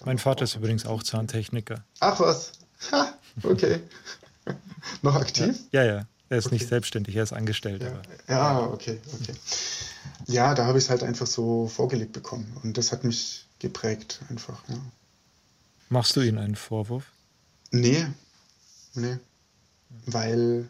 Mein 0.04 0.18
Vater 0.18 0.44
ist 0.44 0.54
übrigens 0.54 0.86
auch 0.86 1.02
Zahntechniker. 1.02 1.84
Ach 2.00 2.20
was, 2.20 2.52
ha, 2.92 3.12
okay. 3.42 3.80
Noch 5.02 5.14
aktiv? 5.14 5.58
Ja, 5.72 5.84
ja. 5.84 6.06
Er 6.30 6.38
ist 6.38 6.46
okay. 6.46 6.56
nicht 6.56 6.68
selbstständig, 6.68 7.16
er 7.16 7.22
ist 7.22 7.32
angestellt. 7.32 7.82
Ja, 7.82 8.02
ja 8.28 8.60
okay, 8.66 9.00
okay. 9.20 9.34
Ja, 10.26 10.54
da 10.54 10.66
habe 10.66 10.78
ich 10.78 10.84
es 10.84 10.90
halt 10.90 11.02
einfach 11.02 11.26
so 11.26 11.68
vorgelebt 11.68 12.12
bekommen. 12.12 12.54
Und 12.62 12.76
das 12.76 12.92
hat 12.92 13.04
mich 13.04 13.46
geprägt 13.58 14.20
einfach, 14.28 14.62
ja. 14.68 14.78
Machst 15.88 16.16
du 16.16 16.20
ihnen 16.20 16.38
einen 16.38 16.54
Vorwurf? 16.54 17.06
Nee, 17.70 18.06
nee. 18.94 19.16
Weil, 20.04 20.68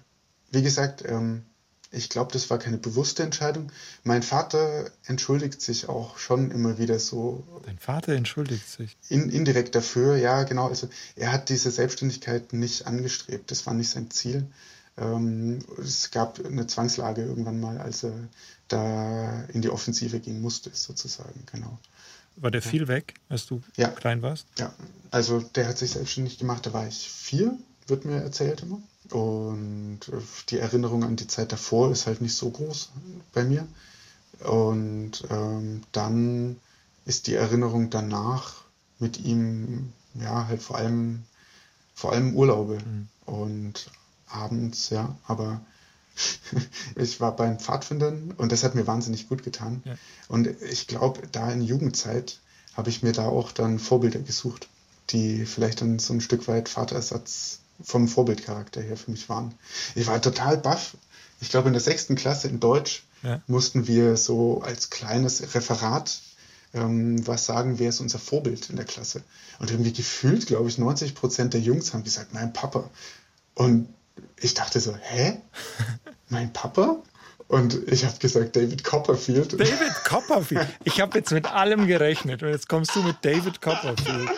wie 0.52 0.62
gesagt, 0.62 1.04
ähm, 1.04 1.44
ich 1.90 2.10
glaube, 2.10 2.32
das 2.32 2.50
war 2.50 2.58
keine 2.58 2.76
bewusste 2.76 3.22
Entscheidung. 3.22 3.72
Mein 4.04 4.22
Vater 4.22 4.90
entschuldigt 5.06 5.62
sich 5.62 5.88
auch 5.88 6.18
schon 6.18 6.50
immer 6.50 6.78
wieder 6.78 6.98
so. 6.98 7.44
Dein 7.64 7.78
Vater 7.78 8.12
entschuldigt 8.12 8.68
sich? 8.68 8.96
In, 9.08 9.30
indirekt 9.30 9.74
dafür, 9.74 10.16
ja, 10.16 10.42
genau. 10.42 10.68
Also 10.68 10.88
er 11.16 11.32
hat 11.32 11.48
diese 11.48 11.70
Selbstständigkeit 11.70 12.52
nicht 12.52 12.86
angestrebt. 12.86 13.50
Das 13.50 13.66
war 13.66 13.74
nicht 13.74 13.88
sein 13.88 14.10
Ziel. 14.10 14.46
Ähm, 14.98 15.60
es 15.78 16.10
gab 16.10 16.44
eine 16.44 16.66
Zwangslage 16.66 17.22
irgendwann 17.22 17.60
mal, 17.60 17.78
als 17.78 18.04
er 18.04 18.12
da 18.68 19.44
in 19.52 19.62
die 19.62 19.70
Offensive 19.70 20.20
gehen 20.20 20.40
musste, 20.40 20.70
sozusagen, 20.74 21.44
genau. 21.50 21.78
War 22.36 22.50
der 22.50 22.62
viel 22.62 22.86
weg, 22.86 23.14
als 23.28 23.46
du 23.46 23.62
ja. 23.76 23.88
klein 23.88 24.22
warst? 24.22 24.46
Ja, 24.58 24.72
also 25.10 25.40
der 25.40 25.66
hat 25.68 25.78
sich 25.78 25.92
selbstständig 25.92 26.38
gemacht, 26.38 26.66
da 26.66 26.72
war 26.72 26.86
ich 26.86 27.10
vier, 27.10 27.56
wird 27.86 28.04
mir 28.04 28.20
erzählt 28.20 28.62
immer. 28.62 28.80
Und 29.10 30.00
die 30.50 30.58
Erinnerung 30.58 31.04
an 31.04 31.16
die 31.16 31.26
Zeit 31.26 31.52
davor 31.52 31.90
ist 31.90 32.06
halt 32.06 32.20
nicht 32.20 32.36
so 32.36 32.50
groß 32.50 32.90
bei 33.32 33.44
mir. 33.44 33.66
Und 34.40 35.24
ähm, 35.30 35.82
dann 35.92 36.56
ist 37.06 37.26
die 37.26 37.34
Erinnerung 37.34 37.90
danach 37.90 38.64
mit 38.98 39.18
ihm, 39.18 39.92
ja, 40.14 40.46
halt 40.46 40.62
vor 40.62 40.76
allem, 40.76 41.24
vor 41.94 42.12
allem 42.12 42.36
Urlaube 42.36 42.78
mhm. 42.84 43.08
und 43.26 43.90
abends, 44.28 44.90
ja, 44.90 45.16
aber 45.26 45.60
ich 46.96 47.20
war 47.20 47.34
beim 47.34 47.58
Pfadfindern 47.58 48.32
und 48.36 48.52
das 48.52 48.62
hat 48.62 48.74
mir 48.74 48.86
wahnsinnig 48.86 49.28
gut 49.28 49.42
getan. 49.42 49.82
Ja. 49.84 49.94
Und 50.28 50.48
ich 50.62 50.86
glaube, 50.86 51.22
da 51.32 51.50
in 51.50 51.62
Jugendzeit 51.62 52.40
habe 52.74 52.90
ich 52.90 53.02
mir 53.02 53.12
da 53.12 53.26
auch 53.26 53.52
dann 53.52 53.78
Vorbilder 53.78 54.20
gesucht, 54.20 54.68
die 55.10 55.46
vielleicht 55.46 55.80
dann 55.80 55.98
so 55.98 56.12
ein 56.12 56.20
Stück 56.20 56.46
weit 56.46 56.68
Vaterersatz 56.68 57.60
vom 57.82 58.08
Vorbildcharakter 58.08 58.80
her 58.80 58.96
für 58.96 59.10
mich 59.10 59.28
waren. 59.28 59.54
Ich 59.94 60.06
war 60.06 60.20
total 60.20 60.56
baff. 60.58 60.96
Ich 61.40 61.50
glaube, 61.50 61.68
in 61.68 61.74
der 61.74 61.82
sechsten 61.82 62.16
Klasse 62.16 62.48
in 62.48 62.60
Deutsch 62.60 63.04
ja. 63.22 63.40
mussten 63.46 63.86
wir 63.86 64.16
so 64.16 64.60
als 64.62 64.90
kleines 64.90 65.54
Referat 65.54 66.20
ähm, 66.74 67.26
was 67.26 67.46
sagen, 67.46 67.78
wer 67.78 67.88
ist 67.88 68.00
unser 68.00 68.18
Vorbild 68.18 68.70
in 68.70 68.76
der 68.76 68.84
Klasse. 68.84 69.22
Und 69.58 69.70
irgendwie 69.70 69.92
gefühlt, 69.92 70.46
glaube 70.46 70.68
ich, 70.68 70.78
90 70.78 71.14
Prozent 71.14 71.54
der 71.54 71.60
Jungs 71.60 71.94
haben 71.94 72.04
gesagt, 72.04 72.34
mein 72.34 72.52
Papa. 72.52 72.90
Und 73.54 73.88
ich 74.40 74.54
dachte 74.54 74.80
so, 74.80 74.94
hä? 74.94 75.40
Mein 76.30 76.52
Papa? 76.52 77.02
Und 77.48 77.90
ich 77.90 78.04
habe 78.04 78.18
gesagt, 78.18 78.56
David 78.56 78.84
Copperfield. 78.84 79.54
David 79.54 80.04
Copperfield? 80.04 80.68
Ich 80.84 81.00
habe 81.00 81.16
jetzt 81.18 81.32
mit 81.32 81.50
allem 81.50 81.86
gerechnet 81.86 82.42
und 82.42 82.50
jetzt 82.50 82.68
kommst 82.68 82.94
du 82.94 83.02
mit 83.02 83.16
David 83.22 83.62
Copperfield. 83.62 84.28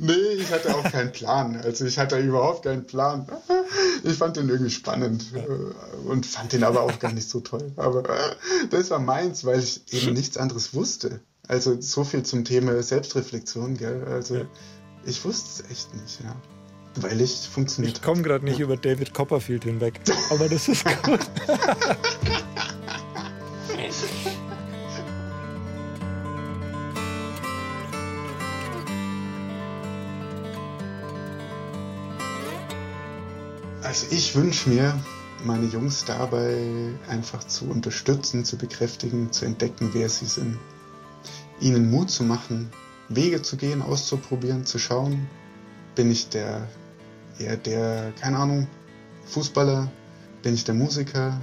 nee, 0.00 0.12
ich 0.36 0.50
hatte 0.50 0.74
auch 0.74 0.82
keinen 0.82 1.12
Plan. 1.12 1.56
Also 1.62 1.86
ich 1.86 1.98
hatte 1.98 2.18
überhaupt 2.18 2.64
keinen 2.64 2.84
Plan. 2.84 3.28
Ich 4.02 4.14
fand 4.14 4.36
den 4.36 4.48
irgendwie 4.48 4.72
spannend 4.72 5.26
und 6.04 6.26
fand 6.26 6.52
den 6.52 6.64
aber 6.64 6.82
auch 6.82 6.98
gar 6.98 7.12
nicht 7.12 7.28
so 7.28 7.38
toll. 7.38 7.70
Aber 7.76 8.02
das 8.70 8.90
war 8.90 8.98
meins, 8.98 9.44
weil 9.44 9.60
ich 9.60 9.82
eben 9.92 10.14
nichts 10.14 10.36
anderes 10.36 10.74
wusste. 10.74 11.20
Also 11.46 11.80
so 11.80 12.02
viel 12.02 12.24
zum 12.24 12.44
Thema 12.44 12.82
Selbstreflexion, 12.82 13.76
gell? 13.76 14.04
Also 14.10 14.46
ich 15.06 15.24
wusste 15.24 15.62
es 15.62 15.70
echt 15.70 15.94
nicht, 15.94 16.20
ja. 16.24 16.34
Weil 16.96 17.20
ich 17.20 17.48
funktioniert 17.48 17.98
Ich 17.98 18.02
komme 18.02 18.22
gerade 18.22 18.44
nicht 18.44 18.58
ja. 18.58 18.64
über 18.64 18.76
David 18.76 19.14
Copperfield 19.14 19.62
hinweg. 19.62 20.00
Aber 20.30 20.48
das 20.48 20.68
ist 20.68 20.84
gut. 21.04 21.20
ich 34.10 34.34
wünsche 34.34 34.68
mir, 34.68 34.98
meine 35.44 35.66
Jungs 35.66 36.04
dabei 36.04 36.58
einfach 37.08 37.44
zu 37.44 37.66
unterstützen, 37.66 38.44
zu 38.44 38.56
bekräftigen, 38.56 39.32
zu 39.32 39.44
entdecken, 39.44 39.90
wer 39.92 40.08
sie 40.08 40.26
sind. 40.26 40.58
Ihnen 41.60 41.90
Mut 41.90 42.10
zu 42.10 42.24
machen, 42.24 42.70
Wege 43.08 43.42
zu 43.42 43.56
gehen, 43.56 43.82
auszuprobieren, 43.82 44.66
zu 44.66 44.78
schauen, 44.78 45.28
bin 45.94 46.10
ich 46.10 46.28
der, 46.28 46.68
eher 47.38 47.56
der, 47.56 48.12
keine 48.20 48.38
Ahnung, 48.38 48.68
Fußballer, 49.26 49.90
bin 50.42 50.54
ich 50.54 50.64
der 50.64 50.74
Musiker. 50.74 51.40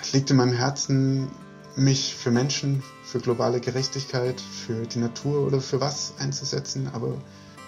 Es 0.00 0.12
liegt 0.12 0.30
in 0.30 0.36
meinem 0.36 0.54
Herzen, 0.54 1.28
mich 1.76 2.14
für 2.14 2.30
Menschen, 2.30 2.82
für 3.04 3.18
globale 3.18 3.60
Gerechtigkeit, 3.60 4.40
für 4.40 4.86
die 4.86 4.98
Natur 4.98 5.46
oder 5.46 5.60
für 5.60 5.80
was 5.80 6.14
einzusetzen, 6.18 6.88
aber 6.92 7.14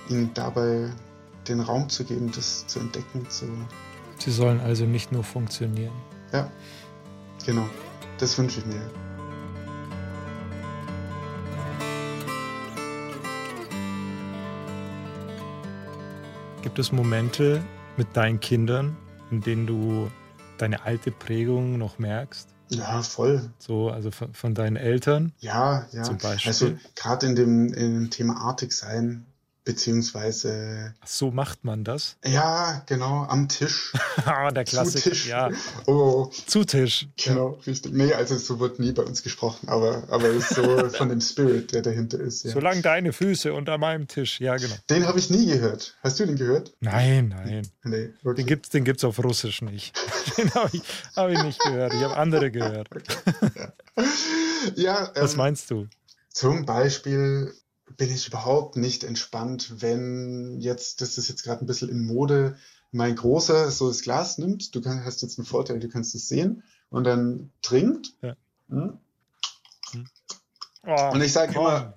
ihnen 0.09 0.31
dabei 0.35 0.90
den 1.49 1.61
Raum 1.61 1.88
zu 1.88 2.05
geben, 2.05 2.31
das 2.35 2.66
zu 2.66 2.79
entdecken. 2.79 3.29
Zu 3.29 3.47
Sie 4.18 4.31
sollen 4.31 4.61
also 4.61 4.85
nicht 4.85 5.12
nur 5.12 5.24
funktionieren. 5.24 5.92
Ja, 6.33 6.50
genau. 7.44 7.68
Das 8.18 8.37
wünsche 8.38 8.61
ich 8.61 8.66
mir. 8.66 8.90
Gibt 16.62 16.79
es 16.79 16.92
Momente 16.92 17.62
mit 17.96 18.16
deinen 18.16 18.40
Kindern, 18.40 18.96
in 19.31 19.40
denen 19.40 19.66
du 19.66 20.11
deine 20.59 20.83
alte 20.85 21.12
Prägung 21.12 21.79
noch 21.79 21.98
merkst? 21.98 22.48
Ja, 22.68 23.02
voll. 23.02 23.50
So, 23.59 23.90
also 23.90 24.11
von, 24.11 24.35
von 24.35 24.55
deinen 24.55 24.76
Eltern? 24.76 25.33
Ja, 25.38 25.87
ja. 25.92 26.02
Zum 26.02 26.18
Beispiel. 26.18 26.48
Also 26.48 26.72
gerade 26.96 27.26
in 27.26 27.37
dem, 27.37 27.72
in 27.72 27.94
dem 27.94 28.11
Thema 28.11 28.37
artig 28.40 28.72
sein 28.72 29.26
beziehungsweise. 29.66 30.94
So 31.05 31.31
macht 31.31 31.64
man 31.64 31.85
das? 31.85 32.16
Ja, 32.37 32.83
genau, 32.87 33.24
am 33.24 33.48
Tisch. 33.48 33.92
ah, 34.24 34.50
der 34.50 34.64
Klassiker. 34.64 35.02
Zu 35.02 35.09
Tisch. 35.11 35.26
Ja. 35.26 35.50
Oh. 35.87 36.31
Zu 36.46 36.64
Tisch. 36.64 37.09
Genau, 37.16 37.55
ja. 37.55 37.62
richtig. 37.66 37.92
Nee, 37.92 38.12
also 38.12 38.37
so 38.37 38.61
wird 38.61 38.79
nie 38.79 38.92
bei 38.92 39.02
uns 39.02 39.22
gesprochen, 39.22 39.68
aber, 39.68 40.05
aber 40.09 40.38
so 40.40 40.88
von 40.90 41.09
dem 41.09 41.20
Spirit, 41.20 41.72
der 41.72 41.83
dahinter 41.83 42.20
ist. 42.20 42.44
Ja. 42.44 42.52
Solange 42.52 42.83
deine 42.83 43.12
Füße 43.12 43.52
unter 43.52 43.79
meinem 43.79 44.07
Tisch, 44.07 44.40
ja, 44.40 44.57
genau. 44.57 44.74
Den 44.90 45.07
habe 45.07 45.18
ich 45.18 45.31
nie 45.31 45.46
gehört. 45.46 45.96
Hast 46.02 46.20
du 46.20 46.26
den 46.26 46.37
gehört? 46.37 46.74
Nein, 46.81 47.29
nein. 47.29 47.68
Nee, 47.85 48.11
okay. 48.22 48.35
Den 48.37 48.46
gibt's, 48.46 48.68
den 48.68 48.85
gibt's 48.85 49.05
auf 49.05 49.18
Russisch 49.22 49.62
nicht. 49.62 49.96
den 50.37 50.52
habe 50.55 50.70
ich, 50.72 50.83
hab 51.16 51.31
ich 51.31 51.42
nicht 51.42 51.61
gehört. 51.61 51.94
Ich 51.94 52.02
habe 52.02 52.16
andere 52.16 52.50
gehört. 52.50 52.88
Okay. 52.92 53.68
ja. 54.74 55.11
Was 55.14 55.33
ähm, 55.33 55.38
meinst 55.38 55.70
du? 55.70 55.88
Zum 56.31 56.66
Beispiel 56.66 57.55
bin 57.96 58.11
ich 58.11 58.29
überhaupt 58.29 58.77
nicht 58.77 59.05
entspannt, 59.05 59.81
wenn 59.81 60.61
jetzt, 60.61 61.01
das 61.01 61.18
ist 61.18 61.29
jetzt 61.29 61.44
gerade 61.44 61.64
ein 61.64 61.66
bisschen 61.66 61.88
in 61.88 62.05
Mode, 62.05 62.57
mein 62.92 63.16
Großer 63.16 63.70
so 63.70 63.88
das 63.88 64.03
Glas 64.03 64.38
nimmt, 64.38 64.75
du 64.75 64.85
hast 64.85 65.22
jetzt 65.22 65.38
einen 65.38 65.46
Vorteil, 65.46 65.81
du 65.81 65.88
kannst 65.88 66.14
es 66.14 66.29
sehen 66.29 66.62
und 66.88 67.05
dann 67.05 67.53
trinkt. 67.62 68.14
Ja. 68.22 68.37
Hm? 68.68 68.99
Oh, 70.88 71.11
und 71.12 71.20
ich 71.20 71.33
sage 71.33 71.55
immer, 71.55 71.96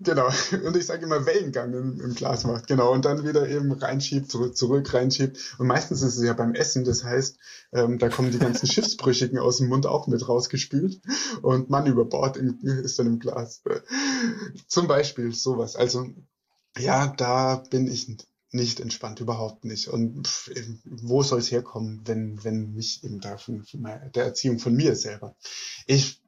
genau, 0.00 0.28
und 0.64 0.76
ich 0.76 0.86
sage 0.86 1.04
immer 1.04 1.26
Wellengang 1.26 1.74
im, 1.74 2.00
im, 2.00 2.14
Glas 2.14 2.44
macht, 2.44 2.68
genau, 2.68 2.92
und 2.92 3.04
dann 3.04 3.26
wieder 3.26 3.48
eben 3.48 3.72
reinschiebt, 3.72 4.30
zurück, 4.30 4.56
zurück, 4.56 4.94
reinschiebt. 4.94 5.56
Und 5.58 5.66
meistens 5.66 6.02
ist 6.02 6.16
es 6.16 6.24
ja 6.24 6.32
beim 6.32 6.54
Essen, 6.54 6.84
das 6.84 7.02
heißt, 7.02 7.38
ähm, 7.72 7.98
da 7.98 8.08
kommen 8.08 8.30
die 8.30 8.38
ganzen 8.38 8.66
Schiffsbrüchigen 8.70 9.38
aus 9.38 9.56
dem 9.56 9.68
Mund 9.68 9.86
auch 9.86 10.06
mit 10.06 10.28
rausgespült 10.28 11.00
und 11.42 11.70
Mann 11.70 11.86
über 11.86 12.04
Bord 12.04 12.36
im, 12.36 12.60
ist 12.62 13.00
dann 13.00 13.08
im 13.08 13.18
Glas. 13.18 13.62
Zum 14.68 14.86
Beispiel 14.86 15.34
sowas. 15.34 15.74
Also, 15.74 16.06
ja, 16.78 17.08
da 17.08 17.56
bin 17.68 17.88
ich 17.88 18.16
nicht 18.52 18.78
entspannt, 18.78 19.18
überhaupt 19.18 19.64
nicht. 19.64 19.88
Und 19.88 20.28
pff, 20.28 20.50
wo 20.84 21.24
soll 21.24 21.40
es 21.40 21.50
herkommen, 21.50 22.02
wenn, 22.04 22.44
wenn 22.44 22.70
nicht 22.74 23.02
eben 23.02 23.18
da 23.18 23.36
von, 23.38 23.64
von 23.64 23.82
der 24.14 24.24
Erziehung 24.24 24.60
von 24.60 24.74
mir 24.74 24.94
selber? 24.94 25.34
Ich, 25.86 26.22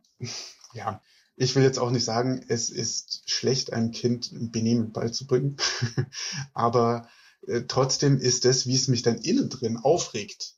ja, 0.74 1.00
ich 1.36 1.54
will 1.54 1.62
jetzt 1.62 1.78
auch 1.78 1.90
nicht 1.90 2.04
sagen, 2.04 2.44
es 2.48 2.70
ist 2.70 3.22
schlecht, 3.30 3.72
einem 3.72 3.92
Kind 3.92 4.30
Benehmen 4.52 4.92
beizubringen, 4.92 5.56
aber 6.54 7.08
äh, 7.46 7.62
trotzdem 7.68 8.18
ist 8.18 8.44
es, 8.46 8.66
wie 8.66 8.74
es 8.74 8.88
mich 8.88 9.02
dann 9.02 9.18
innen 9.18 9.50
drin 9.50 9.76
aufregt. 9.76 10.54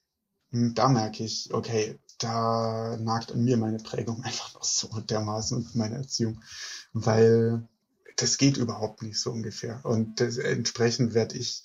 Hm, 0.50 0.74
da 0.74 0.88
merke 0.88 1.24
ich, 1.24 1.52
okay, 1.52 1.98
da 2.18 2.96
nagt 3.00 3.32
an 3.32 3.44
mir 3.44 3.56
meine 3.56 3.78
Prägung 3.78 4.22
einfach 4.24 4.54
noch 4.54 4.64
so 4.64 4.88
dermaßen 5.00 5.56
und 5.58 5.74
meine 5.74 5.96
Erziehung, 5.96 6.42
weil 6.92 7.66
das 8.16 8.38
geht 8.38 8.56
überhaupt 8.56 9.02
nicht 9.02 9.20
so 9.20 9.30
ungefähr. 9.30 9.84
Und 9.84 10.20
das, 10.20 10.38
entsprechend 10.38 11.14
werde 11.14 11.36
ich 11.36 11.62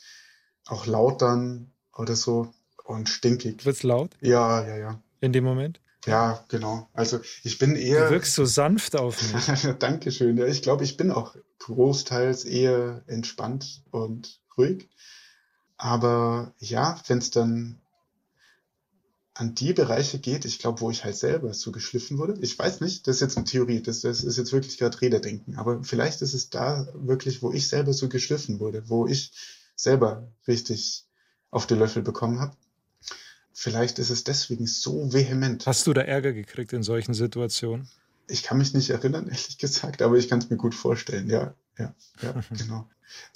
auch 0.65 0.86
laut 0.86 1.21
dann 1.21 1.71
oder 1.95 2.15
so 2.15 2.54
und 2.84 3.10
stinkig. 3.10 3.65
Wird's 3.65 3.84
laut? 3.84 4.12
Ja, 4.21 4.65
ja, 4.65 4.78
ja. 4.78 5.02
In 5.19 5.34
dem 5.34 5.43
Moment? 5.43 5.80
Ja, 6.06 6.44
genau. 6.50 6.89
Also 6.94 7.22
ich 7.44 7.58
bin 7.60 7.76
eher. 7.76 8.06
Du 8.06 8.12
wirkst 8.12 8.36
so 8.36 8.46
sanft 8.46 8.96
auf 8.96 9.22
mich. 9.34 9.76
Dankeschön. 9.80 10.38
Ja, 10.38 10.46
ich 10.46 10.62
glaube, 10.62 10.84
ich 10.84 10.98
bin 10.98 11.12
auch 11.12 11.36
großteils 11.60 12.46
eher 12.46 13.04
entspannt 13.08 13.84
und 13.92 14.42
ruhig. 14.58 14.89
Aber 15.78 16.54
ja, 16.60 17.02
wenn 17.08 17.18
es 17.20 17.32
dann 17.32 17.80
an 19.34 19.56
die 19.56 19.74
Bereiche 19.74 20.20
geht, 20.20 20.46
ich 20.46 20.60
glaube, 20.60 20.82
wo 20.82 20.92
ich 20.92 21.04
halt 21.04 21.16
selber 21.16 21.54
so 21.54 21.72
geschliffen 21.72 22.18
wurde. 22.20 22.38
Ich 22.42 22.58
weiß 22.58 22.82
nicht, 22.82 23.08
das 23.08 23.16
ist 23.16 23.22
jetzt 23.22 23.38
eine 23.38 23.46
Theorie, 23.46 23.82
das, 23.82 24.02
das 24.02 24.24
ist 24.24 24.38
jetzt 24.38 24.54
wirklich 24.54 24.78
gerade 24.78 25.02
Rederdenken, 25.02 25.56
aber 25.56 25.84
vielleicht 25.84 26.22
ist 26.22 26.36
es 26.36 26.52
da 26.52 26.88
wirklich, 26.94 27.42
wo 27.42 27.52
ich 27.52 27.68
selber 27.68 27.94
so 27.94 28.10
geschliffen 28.10 28.60
wurde, 28.60 28.88
wo 28.89 29.08
ich 29.08 29.32
selber 29.76 30.32
richtig 30.48 31.06
auf 31.50 31.66
die 31.66 31.74
Löffel 31.74 32.04
bekommen 32.04 32.39
habe. 32.39 32.56
Vielleicht 33.54 34.00
ist 34.00 34.10
es 34.10 34.24
deswegen 34.24 34.66
so 34.66 35.13
vehement. 35.13 35.66
Hast 35.66 35.86
du 35.86 35.94
da 35.94 36.02
Ärger 36.02 36.34
gekriegt 36.34 36.74
in 36.74 36.84
solchen 36.84 37.13
Situationen? 37.13 37.88
Ich 38.28 38.44
kann 38.44 38.58
mich 38.58 38.74
nicht 38.74 38.89
erinnern, 38.89 39.28
ehrlich 39.28 39.58
gesagt, 39.58 40.02
aber 40.02 40.18
ich 40.18 40.28
kann 40.28 40.39
es 40.39 40.50
mir 40.50 40.58
gut 40.58 40.76
vorstellen, 40.76 41.30
ja. 41.30 41.54
Ja, 41.78 41.94
ja, 42.22 42.42
genau. 42.58 42.88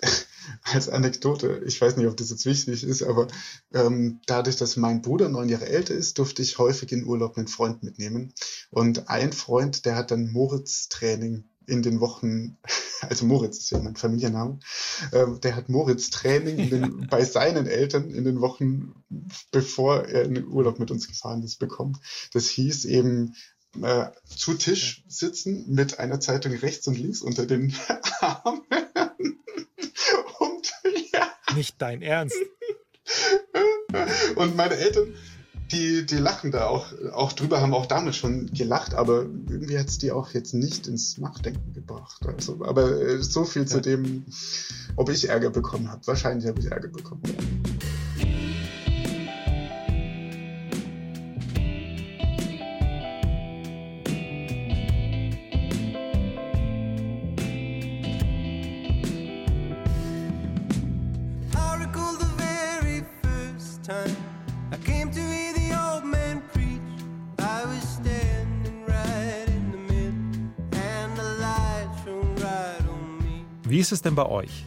Als 0.64 0.90
Anekdote, 0.90 1.62
ich 1.66 1.80
weiß 1.80 1.98
nicht, 1.98 2.08
ob 2.08 2.18
das 2.18 2.30
jetzt 2.30 2.46
wichtig 2.46 2.84
ist, 2.84 3.04
aber 3.04 3.28
ähm, 3.74 4.22
dadurch, 4.26 4.56
dass 4.56 4.78
mein 4.78 5.02
Bruder 5.02 5.30
neun 5.30 5.50
Jahre 5.50 5.68
älter 5.68 5.94
ist, 5.94 6.18
durfte 6.18 6.42
ich 6.42 6.58
häufig 6.58 6.92
in 6.92 7.06
Urlaub 7.06 7.38
einen 7.38 7.48
Freund 7.48 7.84
mitnehmen. 7.84 8.34
Und 8.72 9.10
ein 9.10 9.34
Freund, 9.34 9.86
der 9.86 9.96
hat 9.96 10.10
dann 10.10 10.32
Moritz-Training 10.32 11.44
in 11.68 11.84
den 11.84 12.00
Wochen, 12.00 12.58
also 13.02 13.26
Moritz 13.26 13.60
ist 13.60 13.70
ja 13.70 13.80
mein 13.80 13.96
Familienname, 13.96 14.60
äh, 15.12 15.26
der 15.44 15.56
hat 15.56 15.70
Moritz 15.70 16.10
Training 16.10 16.58
in 16.58 16.70
den, 16.70 17.08
bei 17.10 17.24
seinen 17.24 17.68
Eltern 17.68 18.10
in 18.10 18.24
den 18.24 18.42
Wochen, 18.42 19.04
bevor 19.52 20.06
er 20.06 20.24
in 20.24 20.34
den 20.34 20.48
Urlaub 20.48 20.80
mit 20.80 20.90
uns 20.90 21.08
gefahren 21.08 21.44
ist, 21.44 21.60
bekommen. 21.60 22.00
Das 22.34 22.48
hieß 22.50 22.86
eben 22.86 23.36
äh, 23.82 24.08
zu 24.26 24.56
Tisch 24.56 25.04
sitzen 25.08 25.66
mit 25.68 26.00
einer 26.00 26.20
Zeitung 26.20 26.54
rechts 26.54 26.88
und 26.88 26.98
links 26.98 27.22
unter 27.22 27.46
den 27.46 27.76
Armen. 28.22 28.64
und 30.40 30.74
ja. 31.12 31.28
Nicht 31.54 31.82
dein 31.82 32.02
Ernst. 32.02 32.38
Und 34.36 34.56
meine 34.56 34.76
Eltern 34.76 35.14
die, 35.72 36.06
die 36.06 36.18
lachen 36.18 36.52
da 36.52 36.68
auch, 36.68 36.88
auch 37.14 37.34
drüber, 37.34 37.62
haben 37.62 37.74
auch 37.74 37.86
damals 37.86 38.16
schon 38.16 38.48
gelacht, 38.54 38.94
aber 38.94 39.24
irgendwie 39.50 39.78
hat 39.78 39.88
es 39.88 39.98
die 39.98 40.12
auch 40.12 40.32
jetzt 40.32 40.54
nicht 40.54 40.88
ins 40.88 41.18
Nachdenken 41.18 41.74
gebracht. 41.74 42.26
Also, 42.26 42.64
aber 42.64 43.02
äh, 43.02 43.22
so 43.22 43.44
viel 43.44 43.64
ja. 43.64 43.68
zu 43.68 43.82
dem, 43.82 44.26
ob 44.96 45.10
ich 45.10 45.30
Ärger 45.30 45.50
bekommen 45.50 45.92
habe. 45.92 46.06
Wahrscheinlich 46.08 46.48
habe 46.48 46.60
ich 46.60 46.68
Ärger 46.72 46.90
bekommen. 46.90 47.22
Ist 73.88 73.94
es 73.94 74.02
denn 74.02 74.16
bei 74.16 74.26
euch? 74.26 74.66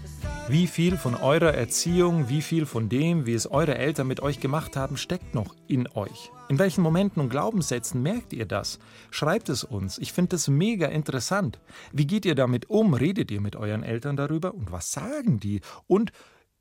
Wie 0.48 0.66
viel 0.66 0.96
von 0.96 1.14
eurer 1.14 1.52
Erziehung, 1.52 2.30
wie 2.30 2.40
viel 2.40 2.64
von 2.64 2.88
dem, 2.88 3.26
wie 3.26 3.34
es 3.34 3.50
eure 3.50 3.76
Eltern 3.76 4.06
mit 4.06 4.20
euch 4.20 4.40
gemacht 4.40 4.76
haben, 4.76 4.96
steckt 4.96 5.34
noch 5.34 5.54
in 5.68 5.86
euch? 5.88 6.32
In 6.48 6.58
welchen 6.58 6.80
Momenten 6.80 7.20
und 7.20 7.28
Glaubenssätzen 7.28 8.02
merkt 8.02 8.32
ihr 8.32 8.46
das? 8.46 8.78
Schreibt 9.10 9.50
es 9.50 9.62
uns. 9.62 9.98
Ich 9.98 10.14
finde 10.14 10.30
das 10.30 10.48
mega 10.48 10.86
interessant. 10.86 11.60
Wie 11.92 12.06
geht 12.06 12.24
ihr 12.24 12.34
damit 12.34 12.70
um? 12.70 12.94
Redet 12.94 13.30
ihr 13.30 13.42
mit 13.42 13.56
euren 13.56 13.82
Eltern 13.82 14.16
darüber? 14.16 14.54
Und 14.54 14.72
was 14.72 14.90
sagen 14.90 15.38
die? 15.38 15.60
Und 15.86 16.12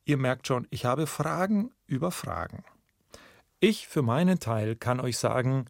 ihr 0.03 0.17
merkt 0.17 0.45
schon, 0.45 0.67
ich 0.69 0.83
habe 0.83 1.07
Fragen 1.07 1.71
über 1.87 2.11
Fragen. 2.11 2.65
Ich 3.61 3.87
für 3.87 4.01
meinen 4.01 4.39
Teil 4.39 4.75
kann 4.75 4.99
euch 4.99 5.17
sagen, 5.17 5.63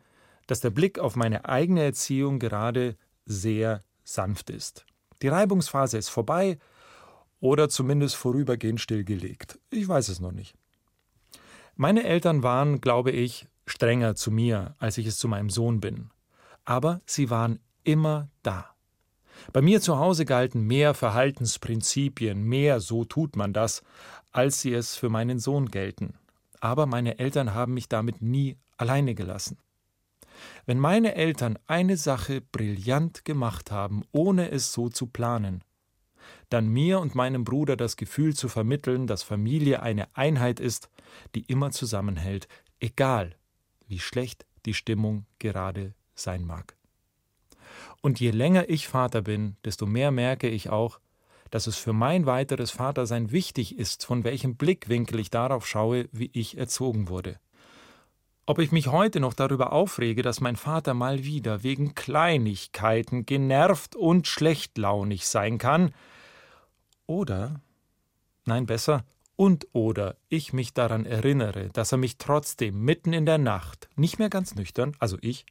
dass 0.47 0.59
der 0.59 0.71
Blick 0.71 0.97
auf 0.97 1.15
meine 1.15 1.45
eigene 1.45 1.83
Erziehung 1.83 2.39
gerade 2.39 2.97
sehr 3.27 3.83
sanft 4.03 4.49
ist. 4.49 4.87
Die 5.21 5.27
Reibungsphase 5.27 5.99
ist 5.99 6.09
vorbei 6.09 6.57
oder 7.39 7.69
zumindest 7.69 8.15
vorübergehend 8.15 8.81
stillgelegt. 8.81 9.59
Ich 9.69 9.87
weiß 9.87 10.09
es 10.09 10.19
noch 10.19 10.31
nicht. 10.31 10.55
Meine 11.75 12.03
Eltern 12.03 12.43
waren, 12.43 12.81
glaube 12.81 13.11
ich, 13.11 13.47
strenger 13.65 14.15
zu 14.15 14.31
mir, 14.31 14.75
als 14.79 14.97
ich 14.97 15.05
es 15.05 15.17
zu 15.17 15.27
meinem 15.27 15.49
Sohn 15.49 15.79
bin. 15.79 16.09
Aber 16.65 17.01
sie 17.05 17.29
waren 17.29 17.59
immer 17.83 18.29
da. 18.43 18.75
Bei 19.53 19.61
mir 19.61 19.79
zu 19.79 19.97
Hause 19.97 20.25
galten 20.25 20.61
mehr 20.61 20.93
Verhaltensprinzipien, 20.93 22.43
mehr 22.43 22.79
so 22.81 23.05
tut 23.05 23.35
man 23.35 23.53
das, 23.53 23.83
als 24.31 24.61
sie 24.61 24.73
es 24.73 24.95
für 24.95 25.09
meinen 25.09 25.39
Sohn 25.39 25.67
gelten. 25.67 26.15
Aber 26.59 26.85
meine 26.85 27.19
Eltern 27.19 27.53
haben 27.53 27.73
mich 27.73 27.87
damit 27.87 28.21
nie 28.21 28.57
alleine 28.77 29.15
gelassen. 29.15 29.57
Wenn 30.65 30.79
meine 30.79 31.15
Eltern 31.15 31.57
eine 31.67 31.97
Sache 31.97 32.41
brillant 32.41 33.25
gemacht 33.25 33.71
haben, 33.71 34.03
ohne 34.11 34.51
es 34.51 34.71
so 34.71 34.89
zu 34.89 35.07
planen, 35.07 35.63
dann 36.49 36.67
mir 36.67 36.99
und 36.99 37.15
meinem 37.15 37.43
Bruder 37.43 37.75
das 37.77 37.97
Gefühl 37.97 38.35
zu 38.35 38.49
vermitteln, 38.49 39.07
dass 39.07 39.23
Familie 39.23 39.81
eine 39.81 40.15
Einheit 40.15 40.59
ist, 40.59 40.89
die 41.35 41.41
immer 41.41 41.71
zusammenhält, 41.71 42.47
egal 42.79 43.35
wie 43.87 43.99
schlecht 43.99 44.45
die 44.65 44.73
Stimmung 44.73 45.25
gerade 45.39 45.93
sein 46.13 46.45
mag. 46.45 46.75
Und 48.01 48.19
je 48.19 48.31
länger 48.31 48.69
ich 48.69 48.87
Vater 48.87 49.21
bin, 49.21 49.57
desto 49.65 49.85
mehr 49.85 50.11
merke 50.11 50.47
ich 50.47 50.69
auch, 50.69 50.99
dass 51.49 51.67
es 51.67 51.77
für 51.77 51.93
mein 51.93 52.25
weiteres 52.25 52.71
Vatersein 52.71 53.31
wichtig 53.31 53.77
ist, 53.77 54.05
von 54.05 54.23
welchem 54.23 54.55
Blickwinkel 54.55 55.19
ich 55.19 55.31
darauf 55.31 55.67
schaue, 55.67 56.07
wie 56.11 56.29
ich 56.33 56.57
erzogen 56.57 57.09
wurde. 57.09 57.39
Ob 58.45 58.59
ich 58.59 58.71
mich 58.71 58.87
heute 58.87 59.19
noch 59.19 59.33
darüber 59.33 59.73
aufrege, 59.73 60.21
dass 60.21 60.41
mein 60.41 60.55
Vater 60.55 60.93
mal 60.93 61.23
wieder 61.23 61.63
wegen 61.63 61.93
Kleinigkeiten 61.93 63.25
genervt 63.25 63.95
und 63.95 64.27
schlechtlaunig 64.27 65.27
sein 65.27 65.57
kann, 65.57 65.93
oder, 67.09 67.59
nein 68.45 68.67
besser, 68.67 69.03
und 69.35 69.67
oder 69.73 70.15
ich 70.27 70.53
mich 70.53 70.73
daran 70.73 71.05
erinnere, 71.05 71.69
dass 71.69 71.91
er 71.91 71.97
mich 71.97 72.17
trotzdem 72.17 72.83
mitten 72.83 73.13
in 73.13 73.25
der 73.25 73.39
Nacht, 73.39 73.89
nicht 73.95 74.19
mehr 74.19 74.29
ganz 74.29 74.53
nüchtern, 74.53 74.95
also 74.99 75.17
ich, 75.21 75.45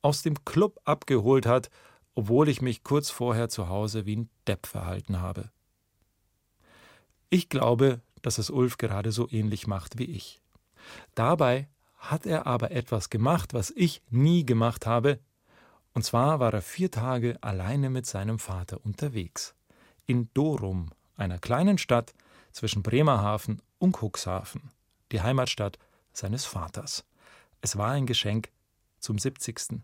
aus 0.00 0.22
dem 0.22 0.44
Club 0.44 0.80
abgeholt 0.84 1.44
hat, 1.44 1.70
obwohl 2.14 2.48
ich 2.48 2.62
mich 2.62 2.82
kurz 2.82 3.10
vorher 3.10 3.50
zu 3.50 3.68
Hause 3.68 4.06
wie 4.06 4.16
ein 4.16 4.30
Depp 4.46 4.66
verhalten 4.66 5.20
habe. 5.20 5.50
Ich 7.28 7.48
glaube, 7.48 8.00
dass 8.22 8.38
es 8.38 8.48
Ulf 8.48 8.78
gerade 8.78 9.12
so 9.12 9.28
ähnlich 9.30 9.66
macht 9.66 9.98
wie 9.98 10.04
ich. 10.04 10.40
Dabei 11.14 11.68
hat 11.98 12.24
er 12.24 12.46
aber 12.46 12.70
etwas 12.70 13.10
gemacht, 13.10 13.52
was 13.52 13.70
ich 13.70 14.00
nie 14.08 14.46
gemacht 14.46 14.86
habe, 14.86 15.18
und 15.92 16.04
zwar 16.04 16.40
war 16.40 16.54
er 16.54 16.62
vier 16.62 16.90
Tage 16.90 17.36
alleine 17.42 17.90
mit 17.90 18.06
seinem 18.06 18.38
Vater 18.38 18.84
unterwegs. 18.84 19.55
In 20.06 20.30
Dorum, 20.34 20.90
einer 21.16 21.38
kleinen 21.38 21.78
Stadt, 21.78 22.14
zwischen 22.52 22.82
Bremerhaven 22.82 23.60
und 23.78 23.96
Cuxhaven, 24.00 24.70
die 25.12 25.20
Heimatstadt 25.20 25.78
seines 26.12 26.44
Vaters. 26.44 27.04
Es 27.60 27.76
war 27.76 27.90
ein 27.90 28.06
Geschenk 28.06 28.50
zum 28.98 29.18
70. 29.18 29.82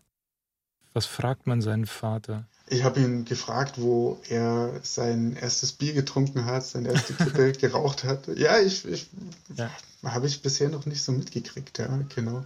Was 0.94 1.06
fragt 1.06 1.46
man 1.46 1.60
seinen 1.60 1.86
Vater? 1.86 2.46
Ich 2.68 2.84
habe 2.84 3.00
ihn 3.00 3.24
gefragt, 3.24 3.80
wo 3.80 4.20
er 4.28 4.80
sein 4.82 5.36
erstes 5.36 5.72
Bier 5.72 5.94
getrunken 5.94 6.44
hat, 6.44 6.64
seine 6.64 6.90
erste 6.90 7.14
Kippe 7.14 7.52
geraucht 7.52 8.04
hat. 8.04 8.28
Ja, 8.38 8.58
ich, 8.58 8.86
ich 8.86 9.10
ja. 9.56 9.70
habe 10.04 10.26
ich 10.26 10.42
bisher 10.42 10.68
noch 10.68 10.86
nicht 10.86 11.02
so 11.02 11.12
mitgekriegt, 11.12 11.78
ja, 11.78 11.88
genau. 12.14 12.44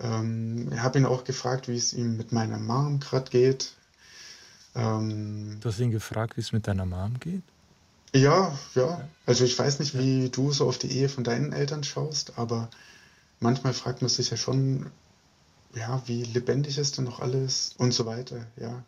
Ähm, 0.00 0.70
ich 0.72 0.80
habe 0.80 0.98
ihn 0.98 1.06
auch 1.06 1.24
gefragt, 1.24 1.68
wie 1.68 1.76
es 1.76 1.92
ihm 1.92 2.16
mit 2.16 2.32
meiner 2.32 2.58
Mom 2.58 3.00
gerade 3.00 3.30
geht. 3.30 3.72
Ähm, 4.78 5.58
du 5.60 5.68
hast 5.68 5.80
ihn 5.80 5.90
gefragt, 5.90 6.36
wie 6.36 6.40
es 6.40 6.52
mit 6.52 6.66
deiner 6.66 6.86
Mom 6.86 7.18
geht? 7.18 7.42
Ja, 8.14 8.56
ja. 8.74 9.06
Also 9.26 9.44
ich 9.44 9.58
weiß 9.58 9.80
nicht, 9.80 9.98
wie 9.98 10.30
du 10.30 10.52
so 10.52 10.68
auf 10.68 10.78
die 10.78 10.90
Ehe 10.90 11.08
von 11.08 11.24
deinen 11.24 11.52
Eltern 11.52 11.84
schaust, 11.84 12.38
aber 12.38 12.70
manchmal 13.40 13.74
fragt 13.74 14.00
man 14.00 14.08
sich 14.08 14.30
ja 14.30 14.36
schon, 14.36 14.86
ja, 15.74 16.00
wie 16.06 16.22
lebendig 16.22 16.78
ist 16.78 16.96
denn 16.96 17.04
noch 17.04 17.20
alles 17.20 17.74
und 17.76 17.92
so 17.92 18.06
weiter, 18.06 18.46
ja. 18.56 18.82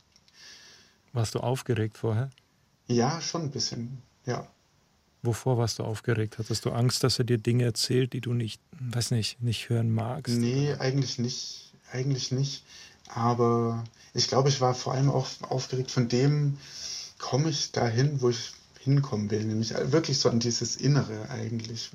Warst 1.13 1.35
du 1.35 1.41
aufgeregt 1.41 1.99
vorher? 1.99 2.31
Ja, 2.87 3.21
schon 3.21 3.43
ein 3.43 3.51
bisschen, 3.51 4.01
ja. 4.27 4.47
Wovor 5.23 5.59
warst 5.59 5.81
du 5.81 5.83
aufgeregt? 5.85 6.39
Hattest 6.39 6.65
du 6.65 6.71
Angst, 6.71 7.05
dass 7.05 7.19
er 7.19 7.25
dir 7.25 7.37
Dinge 7.37 7.65
erzählt, 7.65 8.15
die 8.15 8.23
du 8.23 8.33
nicht, 8.33 8.61
weiß 8.79 9.11
nicht, 9.11 9.43
nicht 9.43 9.69
hören 9.69 9.93
magst? 9.93 10.35
Nee, 10.35 10.73
eigentlich 10.79 11.19
nicht. 11.19 11.75
Eigentlich 11.93 12.31
nicht. 12.31 12.65
Aber 13.15 13.85
ich 14.15 14.29
glaube, 14.29 14.49
ich 14.49 14.61
war 14.61 14.75
vor 14.75 14.95
allem 14.95 15.11
auch 15.11 15.27
aufgeregt 15.49 15.91
von 15.91 16.09
dem, 16.09 16.59
komme 17.19 17.51
ich 17.51 17.73
dahin, 17.73 18.21
wo 18.21 18.31
ich 18.31 18.53
hinkommen 18.79 19.31
will, 19.31 19.45
nämlich 19.45 19.75
wirklich 19.75 20.19
so 20.19 20.31
an 20.31 20.41
dieses 20.41 20.77
Innere 20.77 21.29
eigentlich. 21.29 21.91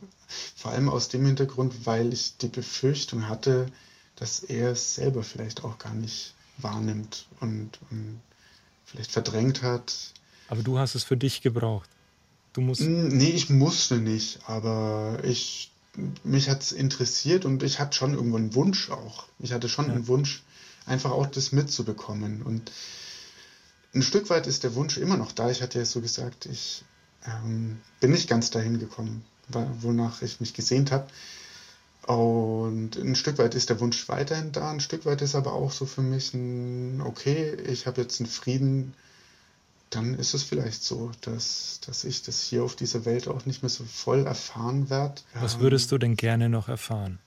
Vor 0.55 0.71
allem 0.71 0.89
aus 0.89 1.09
dem 1.09 1.25
Hintergrund, 1.25 1.85
weil 1.85 2.13
ich 2.13 2.37
die 2.37 2.47
Befürchtung 2.47 3.27
hatte, 3.27 3.67
dass 4.15 4.41
er 4.41 4.71
es 4.71 4.95
selber 4.95 5.23
vielleicht 5.23 5.63
auch 5.63 5.77
gar 5.77 5.93
nicht 5.93 6.33
wahrnimmt 6.57 7.25
und, 7.39 7.79
und 7.89 8.21
vielleicht 8.85 9.11
verdrängt 9.11 9.61
hat. 9.61 10.13
Aber 10.47 10.61
du 10.61 10.77
hast 10.77 10.95
es 10.95 11.03
für 11.03 11.17
dich 11.17 11.41
gebraucht. 11.41 11.89
Du 12.53 12.61
musst. 12.61 12.81
Nee, 12.81 13.31
ich 13.31 13.49
musste 13.49 13.97
nicht, 13.97 14.39
aber 14.47 15.19
ich 15.23 15.71
mich 16.23 16.49
hat 16.49 16.61
es 16.61 16.71
interessiert 16.71 17.45
und 17.45 17.63
ich 17.63 17.79
hatte 17.79 17.97
schon 17.97 18.13
irgendwo 18.13 18.37
einen 18.37 18.53
Wunsch 18.53 18.89
auch. 18.89 19.25
Ich 19.39 19.53
hatte 19.53 19.69
schon 19.69 19.87
ja. 19.87 19.93
einen 19.93 20.07
Wunsch, 20.07 20.43
einfach 20.85 21.11
auch 21.11 21.27
das 21.27 21.51
mitzubekommen. 21.51 22.41
Und 22.41 22.71
ein 23.93 24.01
Stück 24.01 24.29
weit 24.29 24.47
ist 24.47 24.63
der 24.63 24.75
Wunsch 24.75 24.97
immer 24.97 25.17
noch 25.17 25.31
da. 25.31 25.49
Ich 25.49 25.61
hatte 25.61 25.79
ja 25.79 25.85
so 25.85 26.01
gesagt, 26.01 26.45
ich 26.45 26.83
ähm, 27.25 27.79
bin 27.99 28.11
nicht 28.11 28.29
ganz 28.29 28.49
dahin 28.51 28.79
gekommen, 28.79 29.23
wonach 29.49 30.21
ich 30.21 30.39
mich 30.39 30.53
gesehnt 30.53 30.91
habe. 30.91 31.07
Und 32.05 32.97
ein 32.97 33.15
Stück 33.15 33.39
weit 33.39 33.55
ist 33.55 33.69
der 33.69 33.79
Wunsch 33.79 34.07
weiterhin 34.09 34.51
da, 34.51 34.69
ein 34.69 34.79
Stück 34.79 35.05
weit 35.05 35.23
ist 35.23 35.33
aber 35.33 35.53
auch 35.53 35.71
so 35.71 35.87
für 35.87 36.03
mich 36.03 36.35
ein, 36.35 37.01
okay, 37.01 37.55
ich 37.67 37.87
habe 37.87 38.01
jetzt 38.01 38.19
einen 38.19 38.29
Frieden, 38.29 38.93
dann 39.89 40.13
ist 40.13 40.35
es 40.35 40.43
vielleicht 40.43 40.83
so, 40.83 41.11
dass, 41.21 41.79
dass 41.85 42.03
ich 42.03 42.21
das 42.21 42.41
hier 42.41 42.63
auf 42.63 42.75
dieser 42.75 43.05
Welt 43.05 43.27
auch 43.27 43.45
nicht 43.47 43.63
mehr 43.63 43.69
so 43.69 43.83
voll 43.85 44.27
erfahren 44.27 44.89
werde. 44.91 45.21
Was 45.33 45.59
würdest 45.59 45.91
du 45.91 45.97
denn 45.97 46.15
gerne 46.15 46.47
noch 46.47 46.67
erfahren? 46.67 47.17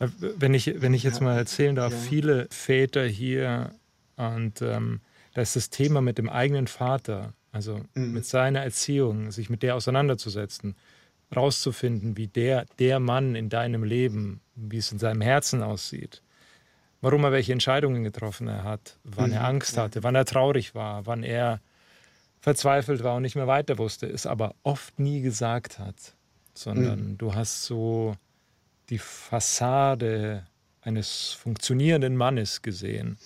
Wenn 0.00 0.54
ich, 0.54 0.80
wenn 0.80 0.94
ich 0.94 1.02
jetzt 1.02 1.20
mal 1.20 1.36
erzählen 1.36 1.76
darf, 1.76 1.92
viele 1.94 2.46
Väter 2.50 3.04
hier 3.04 3.70
und 4.16 4.62
ähm, 4.62 5.00
da 5.34 5.42
ist 5.42 5.56
das 5.56 5.70
Thema 5.70 6.00
mit 6.00 6.18
dem 6.18 6.28
eigenen 6.28 6.66
Vater, 6.66 7.34
also 7.52 7.80
mhm. 7.94 8.12
mit 8.12 8.24
seiner 8.24 8.60
Erziehung, 8.60 9.30
sich 9.30 9.50
mit 9.50 9.62
der 9.62 9.76
auseinanderzusetzen, 9.76 10.74
rauszufinden, 11.34 12.16
wie 12.16 12.26
der, 12.26 12.66
der 12.78 12.98
Mann 12.98 13.34
in 13.34 13.48
deinem 13.48 13.84
Leben, 13.84 14.40
wie 14.54 14.78
es 14.78 14.90
in 14.90 14.98
seinem 14.98 15.20
Herzen 15.20 15.62
aussieht, 15.62 16.22
warum 17.00 17.24
er 17.24 17.32
welche 17.32 17.52
Entscheidungen 17.52 18.02
getroffen 18.02 18.48
er 18.48 18.64
hat, 18.64 18.98
wann 19.04 19.30
mhm. 19.30 19.36
er 19.36 19.44
Angst 19.44 19.76
hatte, 19.76 20.02
wann 20.02 20.14
er 20.14 20.24
traurig 20.24 20.74
war, 20.74 21.06
wann 21.06 21.22
er 21.22 21.60
verzweifelt 22.40 23.04
war 23.04 23.16
und 23.16 23.22
nicht 23.22 23.36
mehr 23.36 23.46
weiter 23.46 23.78
wusste, 23.78 24.06
es 24.06 24.26
aber 24.26 24.54
oft 24.62 24.98
nie 24.98 25.20
gesagt 25.20 25.78
hat, 25.78 26.16
sondern 26.54 27.10
mhm. 27.10 27.18
du 27.18 27.34
hast 27.34 27.64
so 27.64 28.16
die 28.90 28.98
Fassade 28.98 30.46
eines 30.82 31.32
funktionierenden 31.32 32.16
Mannes 32.16 32.62
gesehen. 32.62 33.18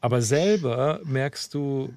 Aber 0.00 0.22
selber 0.22 1.00
merkst 1.04 1.52
du, 1.54 1.92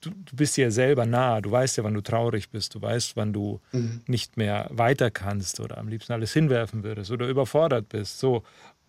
du, 0.00 0.10
du, 0.10 0.36
bist 0.36 0.56
dir 0.56 0.70
selber 0.70 1.06
nah, 1.06 1.40
du 1.40 1.50
weißt 1.50 1.78
ja, 1.78 1.84
wann 1.84 1.94
du 1.94 2.02
traurig 2.02 2.50
bist, 2.50 2.74
du 2.74 2.82
weißt, 2.82 3.16
wann 3.16 3.32
du 3.32 3.60
mhm. 3.72 4.02
nicht 4.06 4.36
mehr 4.36 4.68
weiter 4.70 5.10
kannst 5.10 5.60
oder 5.60 5.78
am 5.78 5.88
liebsten 5.88 6.12
alles 6.12 6.32
hinwerfen 6.32 6.82
würdest 6.82 7.10
oder 7.10 7.26
überfordert 7.28 7.88
bist. 7.88 8.18
So. 8.18 8.42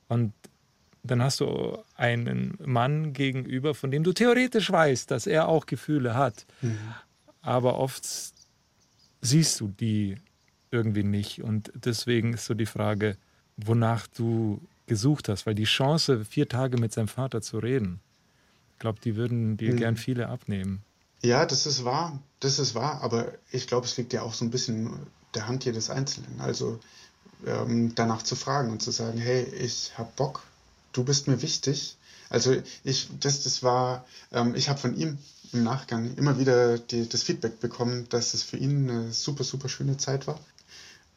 Und 0.08 0.34
dann 1.02 1.22
hast 1.22 1.40
du 1.40 1.78
einen 1.96 2.58
Mann 2.64 3.14
gegenüber, 3.14 3.74
von 3.74 3.92
dem 3.92 4.04
du 4.04 4.14
theoretisch 4.14 4.72
weißt, 4.72 5.12
dass 5.12 5.28
er 5.28 5.48
auch 5.48 5.66
Gefühle 5.66 6.14
hat. 6.16 6.46
Mhm. 6.62 6.78
Aber 7.42 7.78
oft 7.78 8.06
siehst 9.22 9.60
du 9.60 9.68
die 9.68 10.18
irgendwie 10.74 11.04
nicht. 11.04 11.42
Und 11.44 11.72
deswegen 11.76 12.34
ist 12.34 12.46
so 12.46 12.54
die 12.54 12.66
Frage, 12.66 13.16
wonach 13.58 14.08
du 14.08 14.60
gesucht 14.88 15.30
hast, 15.30 15.46
weil 15.46 15.56
die 15.56 15.64
Chance, 15.64 16.26
vier 16.26 16.50
Tage 16.50 16.78
mit 16.78 16.92
seinem 16.92 17.08
Vater 17.08 17.42
zu 17.42 17.60
reden, 17.60 18.00
ich 18.74 18.80
glaube, 18.80 19.00
die 19.02 19.16
würden 19.16 19.56
dir 19.56 19.74
mhm. 19.74 19.78
gern 19.78 19.96
viele 19.96 20.28
abnehmen. 20.28 20.84
Ja, 21.22 21.46
das 21.46 21.66
ist 21.66 21.86
wahr. 21.86 22.20
Das 22.42 22.60
ist 22.60 22.76
wahr. 22.76 23.02
Aber 23.02 23.32
ich 23.52 23.68
glaube, 23.68 23.86
es 23.86 23.96
liegt 23.96 24.12
ja 24.12 24.24
auch 24.24 24.34
so 24.34 24.44
ein 24.44 24.52
bisschen 24.52 24.92
der 25.36 25.48
Hand 25.48 25.64
jedes 25.64 25.90
Einzelnen. 25.90 26.42
Also 26.42 26.80
ähm, 27.46 27.96
danach 27.96 28.24
zu 28.24 28.36
fragen 28.36 28.72
und 28.72 28.82
zu 28.82 28.92
sagen, 28.92 29.18
hey, 29.18 29.44
ich 29.44 29.98
hab 29.98 30.16
Bock, 30.16 30.44
du 30.92 31.04
bist 31.04 31.28
mir 31.28 31.42
wichtig. 31.42 31.98
Also 32.30 32.56
ich, 32.84 33.10
das, 33.20 33.44
das 33.44 33.64
war, 33.64 34.06
ähm, 34.32 34.56
ich 34.56 34.68
habe 34.68 34.80
von 34.80 34.98
ihm 34.98 35.18
im 35.54 35.64
Nachgang 35.64 36.16
immer 36.16 36.40
wieder 36.40 36.80
die, 36.80 37.08
das 37.08 37.24
Feedback 37.24 37.60
bekommen, 37.60 38.08
dass 38.10 38.34
es 38.34 38.44
für 38.44 38.58
ihn 38.58 38.90
eine 38.90 39.12
super, 39.12 39.44
super 39.44 39.70
schöne 39.70 39.98
Zeit 39.98 40.28
war. 40.28 40.40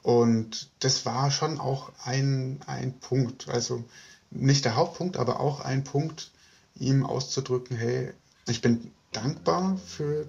Und 0.07 0.71
das 0.79 1.05
war 1.05 1.33
schon 1.33 1.59
auch 1.59 1.91
ein, 2.05 2.61
ein 2.69 3.01
Punkt, 3.01 3.49
also 3.49 3.83
nicht 4.31 4.65
der 4.65 4.77
Hauptpunkt, 4.77 5.17
aber 5.17 5.41
auch 5.41 5.59
ein 5.59 5.83
Punkt, 5.83 6.31
ihm 6.77 7.05
auszudrücken, 7.05 7.77
hey, 7.77 8.13
ich 8.47 8.61
bin 8.61 8.93
dankbar 9.11 9.77
für 9.85 10.29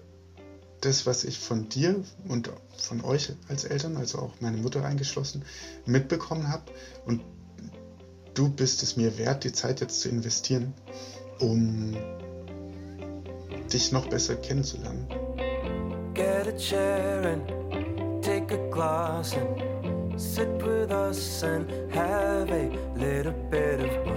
das, 0.82 1.06
was 1.06 1.24
ich 1.24 1.38
von 1.38 1.70
dir 1.70 2.04
und 2.28 2.50
von 2.76 3.04
euch 3.04 3.34
als 3.50 3.66
Eltern, 3.66 3.98
also 3.98 4.18
auch 4.18 4.34
meine 4.40 4.58
Mutter 4.58 4.84
eingeschlossen, 4.84 5.46
mitbekommen 5.86 6.50
habe. 6.50 6.64
Und 7.06 7.22
du 8.34 8.50
bist 8.50 8.82
es 8.82 8.98
mir 8.98 9.20
wert, 9.20 9.44
die 9.44 9.54
Zeit 9.54 9.80
jetzt 9.80 10.02
zu 10.02 10.10
investieren, 10.10 10.74
um 11.38 11.96
dich 13.72 13.92
noch 13.92 14.08
besser 14.08 14.38
kennenzulernen. 14.38 15.08
Get 16.16 16.48
a 16.48 16.58
chair 16.58 17.34
and 17.34 17.67
take 18.48 18.60
a 18.60 18.70
glass 18.70 19.34
and 19.34 20.20
sit 20.22 20.48
with 20.64 20.92
us 20.92 21.44
and 21.44 21.70
have 21.94 22.50
a 22.52 22.70
little 22.96 23.34
bit 23.50 23.80
of 23.80 24.08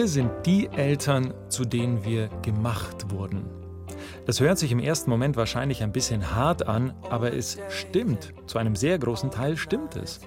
Wir 0.00 0.06
sind 0.08 0.30
die 0.46 0.68
Eltern, 0.68 1.34
zu 1.48 1.64
denen 1.64 2.04
wir 2.04 2.28
gemacht 2.42 3.10
wurden. 3.10 3.44
Das 4.24 4.40
hört 4.40 4.56
sich 4.56 4.72
im 4.72 4.78
ersten 4.78 5.10
Moment 5.10 5.36
wahrscheinlich 5.36 5.82
ein 5.82 5.92
bisschen 5.92 6.34
hart 6.34 6.66
an, 6.66 6.94
aber 7.10 7.34
es 7.34 7.58
stimmt. 7.68 8.32
Zu 8.46 8.58
einem 8.58 8.76
sehr 8.76 8.98
großen 8.98 9.30
Teil 9.30 9.56
stimmt 9.56 9.96
es. 9.96 10.20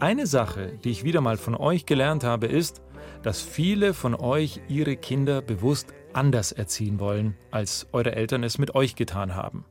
Eine 0.00 0.26
Sache, 0.26 0.78
die 0.82 0.90
ich 0.90 1.04
wieder 1.04 1.20
mal 1.20 1.36
von 1.36 1.54
euch 1.54 1.84
gelernt 1.84 2.24
habe, 2.24 2.46
ist, 2.46 2.80
dass 3.22 3.42
viele 3.42 3.92
von 3.92 4.14
euch 4.14 4.60
ihre 4.66 4.96
Kinder 4.96 5.42
bewusst 5.42 5.92
anders 6.12 6.52
erziehen 6.52 6.98
wollen, 6.98 7.36
als 7.50 7.88
eure 7.92 8.16
Eltern 8.16 8.44
es 8.44 8.58
mit 8.58 8.74
euch 8.74 8.96
getan 8.96 9.34
haben. 9.34 9.64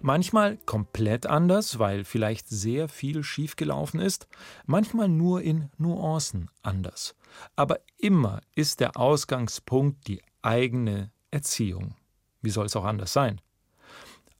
Manchmal 0.00 0.58
komplett 0.58 1.26
anders, 1.26 1.78
weil 1.78 2.04
vielleicht 2.04 2.48
sehr 2.48 2.88
viel 2.88 3.22
schiefgelaufen 3.22 4.00
ist, 4.00 4.28
manchmal 4.66 5.08
nur 5.08 5.42
in 5.42 5.70
Nuancen 5.78 6.50
anders. 6.62 7.14
Aber 7.56 7.80
immer 7.98 8.40
ist 8.54 8.80
der 8.80 8.96
Ausgangspunkt 8.96 10.06
die 10.06 10.22
eigene 10.42 11.10
Erziehung. 11.30 11.94
Wie 12.42 12.50
soll 12.50 12.66
es 12.66 12.76
auch 12.76 12.84
anders 12.84 13.12
sein? 13.12 13.40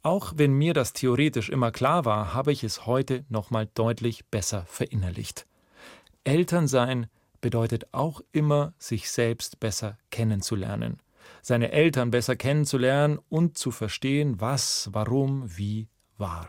Auch 0.02 0.34
wenn 0.36 0.52
mir 0.52 0.72
das 0.72 0.92
theoretisch 0.92 1.48
immer 1.48 1.72
klar 1.72 2.04
war, 2.04 2.32
habe 2.32 2.52
ich 2.52 2.62
es 2.62 2.86
heute 2.86 3.24
nochmal 3.28 3.68
deutlich 3.74 4.24
besser 4.26 4.64
verinnerlicht. 4.66 5.46
Elternsein 6.22 7.09
bedeutet 7.40 7.92
auch 7.92 8.20
immer, 8.30 8.72
sich 8.78 9.11
selbst 9.11 9.59
besser 9.59 9.98
kennenzulernen, 10.11 11.00
seine 11.47 11.70
Eltern 11.70 12.11
besser 12.11 12.34
kennenzulernen 12.34 13.20
und 13.28 13.57
zu 13.57 13.70
verstehen, 13.70 14.40
was, 14.40 14.88
warum, 14.90 15.44
wie 15.57 15.86
war. 16.18 16.49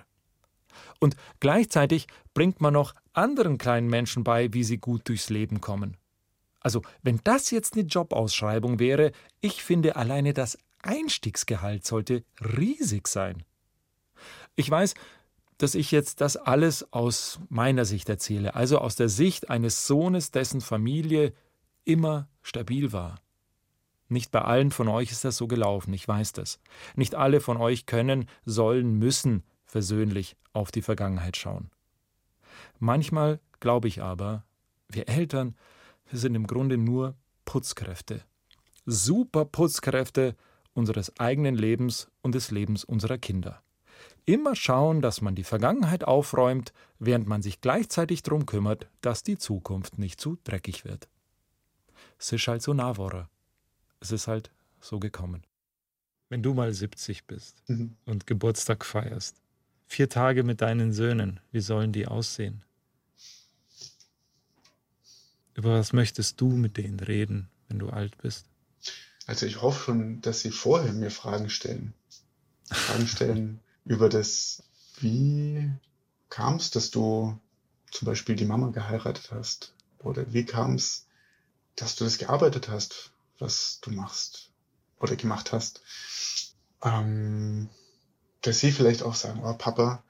Und 1.00 1.16
gleichzeitig 1.40 2.08
bringt 2.34 2.62
man 2.62 2.74
noch 2.74 2.96
anderen 3.14 3.60
kleinen 3.60 3.90
Menschen 3.90 4.24
bei, 4.24 4.52
wie 4.54 4.64
sie 4.64 4.80
gut 4.80 5.08
durchs 5.08 5.30
Leben 5.30 5.62
kommen. 5.62 5.98
Also, 6.62 6.82
wenn 7.04 7.20
das 7.24 7.52
jetzt 7.52 7.76
eine 7.76 7.84
Jobausschreibung 7.84 8.80
wäre, 8.80 9.12
ich 9.40 9.64
finde 9.64 9.98
alleine 9.98 10.34
das 10.34 10.58
Einstiegsgehalt 10.82 11.86
sollte 11.86 12.24
riesig 12.42 13.08
sein. 13.08 13.44
Ich 14.56 14.68
weiß, 14.68 14.96
dass 15.60 15.76
ich 15.76 15.92
jetzt 15.92 16.22
das 16.22 16.38
alles 16.38 16.92
aus 16.92 17.40
meiner 17.50 17.86
Sicht 17.86 18.10
erzähle, 18.10 18.56
also 18.56 18.80
aus 18.80 18.96
der 18.96 19.10
Sicht 19.10 19.52
eines 19.52 19.86
Sohnes, 19.86 20.32
dessen 20.32 20.60
Familie 20.60 21.34
immer 21.86 22.30
stabil 22.42 22.92
war. 22.94 23.22
Nicht 24.10 24.32
bei 24.32 24.42
allen 24.42 24.72
von 24.72 24.88
euch 24.88 25.12
ist 25.12 25.26
das 25.26 25.38
so 25.38 25.48
gelaufen, 25.48 25.94
ich 25.94 26.08
weiß 26.08 26.34
das. 26.34 26.60
Nicht 26.96 27.16
alle 27.16 27.42
von 27.42 27.58
euch 27.58 27.86
können, 27.86 28.30
sollen, 28.46 28.98
müssen 28.98 29.44
versöhnlich 29.66 30.38
auf 30.54 30.72
die 30.72 30.82
Vergangenheit 30.82 31.36
schauen. 31.36 31.70
Manchmal 32.80 33.40
glaube 33.60 33.88
ich 33.88 34.02
aber, 34.02 34.46
wir 34.88 35.10
Eltern 35.10 35.56
wir 36.10 36.20
sind 36.20 36.36
im 36.36 36.48
Grunde 36.48 36.78
nur 36.78 37.16
Putzkräfte. 37.46 38.24
Super 38.86 39.46
Putzkräfte 39.46 40.36
unseres 40.74 41.20
eigenen 41.20 41.56
Lebens 41.56 42.10
und 42.22 42.34
des 42.36 42.52
Lebens 42.52 42.84
unserer 42.86 43.18
Kinder. 43.18 43.62
Immer 44.26 44.56
schauen, 44.56 45.02
dass 45.02 45.22
man 45.22 45.36
die 45.36 45.44
Vergangenheit 45.44 46.04
aufräumt, 46.04 46.72
während 47.00 47.28
man 47.28 47.42
sich 47.42 47.62
gleichzeitig 47.62 48.24
darum 48.24 48.46
kümmert, 48.46 48.88
dass 49.02 49.24
die 49.24 49.38
Zukunft 49.38 49.98
nicht 49.98 50.22
zu 50.22 50.38
dreckig 50.44 50.86
wird. 50.86 51.10
Es 52.20 52.32
ist 52.32 52.48
halt 52.48 52.62
so 52.62 52.74
Navora. 52.74 53.30
Es 54.00 54.12
ist 54.12 54.28
halt 54.28 54.52
so 54.80 55.00
gekommen. 55.00 55.44
Wenn 56.30 56.44
du 56.44 56.54
mal 56.54 56.74
70 56.74 57.26
bist 57.26 57.64
mhm. 57.68 57.96
und 58.06 58.28
Geburtstag 58.28 58.86
feierst, 58.86 59.42
vier 59.88 60.10
Tage 60.10 60.44
mit 60.44 60.62
deinen 60.62 60.92
Söhnen, 60.92 61.40
wie 61.52 61.62
sollen 61.62 61.94
die 61.94 62.08
aussehen? 62.08 62.64
Über 65.56 65.80
was 65.80 65.94
möchtest 65.94 66.40
du 66.40 66.50
mit 66.50 66.78
denen 66.78 67.00
reden, 67.00 67.50
wenn 67.68 67.80
du 67.80 67.90
alt 67.90 68.18
bist? 68.20 68.46
Also 69.26 69.46
ich 69.46 69.62
hoffe 69.62 69.86
schon, 69.86 70.22
dass 70.22 70.42
sie 70.42 70.52
vorher 70.52 70.94
mir 70.94 71.12
Fragen 71.12 71.50
stellen. 71.50 71.94
Fragen 72.70 73.08
stellen 73.08 73.60
über 73.86 74.10
das, 74.10 74.64
wie 75.00 75.72
kam 76.30 76.58
es, 76.58 76.70
dass 76.70 76.92
du 76.92 77.40
zum 77.92 78.06
Beispiel 78.06 78.36
die 78.36 78.46
Mama 78.46 78.70
geheiratet 78.70 79.32
hast? 79.32 79.74
Oder 80.00 80.32
wie 80.32 80.46
kam 80.46 80.76
es, 80.76 81.08
dass 81.76 81.96
du 81.96 82.04
das 82.04 82.18
gearbeitet 82.18 82.70
hast, 82.70 83.12
was 83.40 83.80
du 83.82 83.92
machst 83.92 84.52
oder 85.00 85.16
gemacht 85.16 85.52
hast? 85.52 85.82
Ähm, 86.84 87.70
dass 88.42 88.60
sie 88.60 88.72
vielleicht 88.72 89.04
auch 89.04 89.16
sagen, 89.16 89.42
oh 89.44 89.54
Papa, 89.54 90.04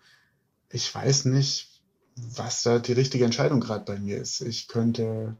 ich 0.70 0.94
weiß 0.94 1.26
nicht, 1.26 1.82
was 2.16 2.64
da 2.64 2.80
die 2.80 2.94
richtige 2.94 3.26
Entscheidung 3.26 3.60
gerade 3.60 3.86
bei 3.86 4.00
mir 4.00 4.18
ist. 4.18 4.42
Ich 4.42 4.68
könnte 4.68 5.38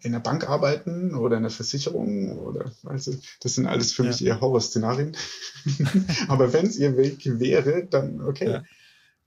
in 0.00 0.12
der 0.12 0.20
Bank 0.20 0.48
arbeiten 0.48 1.14
oder 1.14 1.36
in 1.36 1.42
der 1.42 1.52
Versicherung 1.52 2.38
oder 2.38 2.72
also 2.84 3.14
das 3.40 3.54
sind 3.54 3.66
alles 3.66 3.92
für 3.92 4.02
ja. 4.02 4.08
mich 4.10 4.24
eher 4.24 4.40
Horrorszenarien. 4.40 5.16
Aber 6.28 6.52
wenn 6.52 6.66
es 6.66 6.76
ihr 6.76 6.96
Weg 6.96 7.20
wäre, 7.24 7.86
dann 7.86 8.20
okay. 8.20 8.50
Ja. 8.50 8.64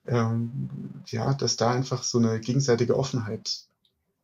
Ähm, 0.08 0.70
ja, 1.08 1.34
dass 1.34 1.56
da 1.56 1.72
einfach 1.72 2.04
so 2.04 2.18
eine 2.18 2.40
gegenseitige 2.40 2.98
Offenheit 2.98 3.62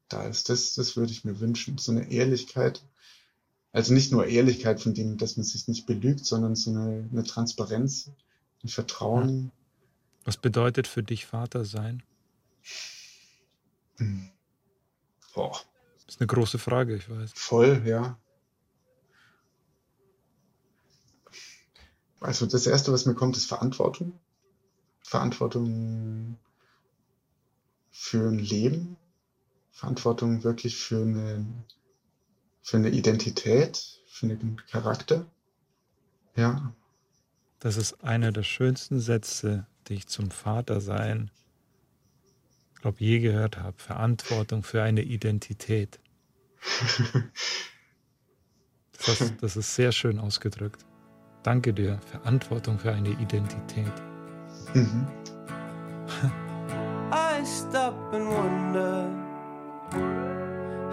da 0.09 0.23
ist. 0.23 0.49
Das, 0.49 0.73
das 0.73 0.97
würde 0.97 1.11
ich 1.11 1.25
mir 1.25 1.39
wünschen. 1.39 1.77
So 1.77 1.91
eine 1.91 2.11
Ehrlichkeit. 2.11 2.81
Also 3.75 3.93
nicht 3.93 4.13
nur 4.13 4.25
Ehrlichkeit 4.25 4.79
von 4.79 4.93
dem, 4.93 5.17
dass 5.17 5.35
man 5.35 5.43
sich 5.43 5.67
nicht 5.67 5.85
belügt, 5.85 6.25
sondern 6.25 6.55
so 6.55 6.71
eine, 6.71 7.09
eine 7.11 7.25
Transparenz, 7.25 8.09
ein 8.63 8.69
Vertrauen. 8.69 9.51
Was 10.23 10.37
bedeutet 10.37 10.87
für 10.87 11.03
dich 11.03 11.25
Vater 11.25 11.65
sein? 11.65 12.01
Hm. 13.97 14.31
Boah. 15.33 15.59
Das 16.05 16.15
ist 16.15 16.21
eine 16.21 16.27
große 16.27 16.57
Frage, 16.57 16.95
ich 16.95 17.09
weiß. 17.09 17.31
Voll, 17.35 17.83
ja. 17.85 18.17
Also 22.21 22.45
das 22.45 22.67
Erste, 22.67 22.93
was 22.93 23.05
mir 23.05 23.13
kommt, 23.13 23.35
ist 23.35 23.47
Verantwortung. 23.47 24.17
Verantwortung 25.01 26.37
für 27.91 28.29
ein 28.29 28.39
Leben. 28.39 28.95
Verantwortung 29.73 30.45
wirklich 30.45 30.77
für 30.77 31.01
eine, 31.01 31.45
für 32.65 32.77
eine 32.77 32.89
Identität, 32.89 34.01
für 34.07 34.25
einen 34.25 34.59
Charakter. 34.71 35.27
Ja. 36.35 36.73
Das 37.59 37.77
ist 37.77 38.03
einer 38.03 38.31
der 38.31 38.41
schönsten 38.41 38.99
Sätze, 38.99 39.67
die 39.87 39.93
ich 39.93 40.07
zum 40.07 40.31
Vatersein, 40.31 41.29
glaube 42.81 42.97
je 42.99 43.19
gehört 43.19 43.57
habe. 43.57 43.77
Verantwortung 43.77 44.63
für 44.63 44.81
eine 44.81 45.03
Identität. 45.03 45.99
Das, 49.05 49.19
ist, 49.19 49.33
das 49.41 49.57
ist 49.57 49.75
sehr 49.75 49.91
schön 49.91 50.19
ausgedrückt. 50.19 50.85
Danke 51.43 51.73
dir. 51.73 51.99
Verantwortung 52.09 52.79
für 52.79 52.93
eine 52.93 53.09
Identität. 53.09 53.91
Mhm. 54.73 55.05
I 57.11 57.45
stop 57.45 57.93
and 58.13 58.25
wonder 58.25 60.24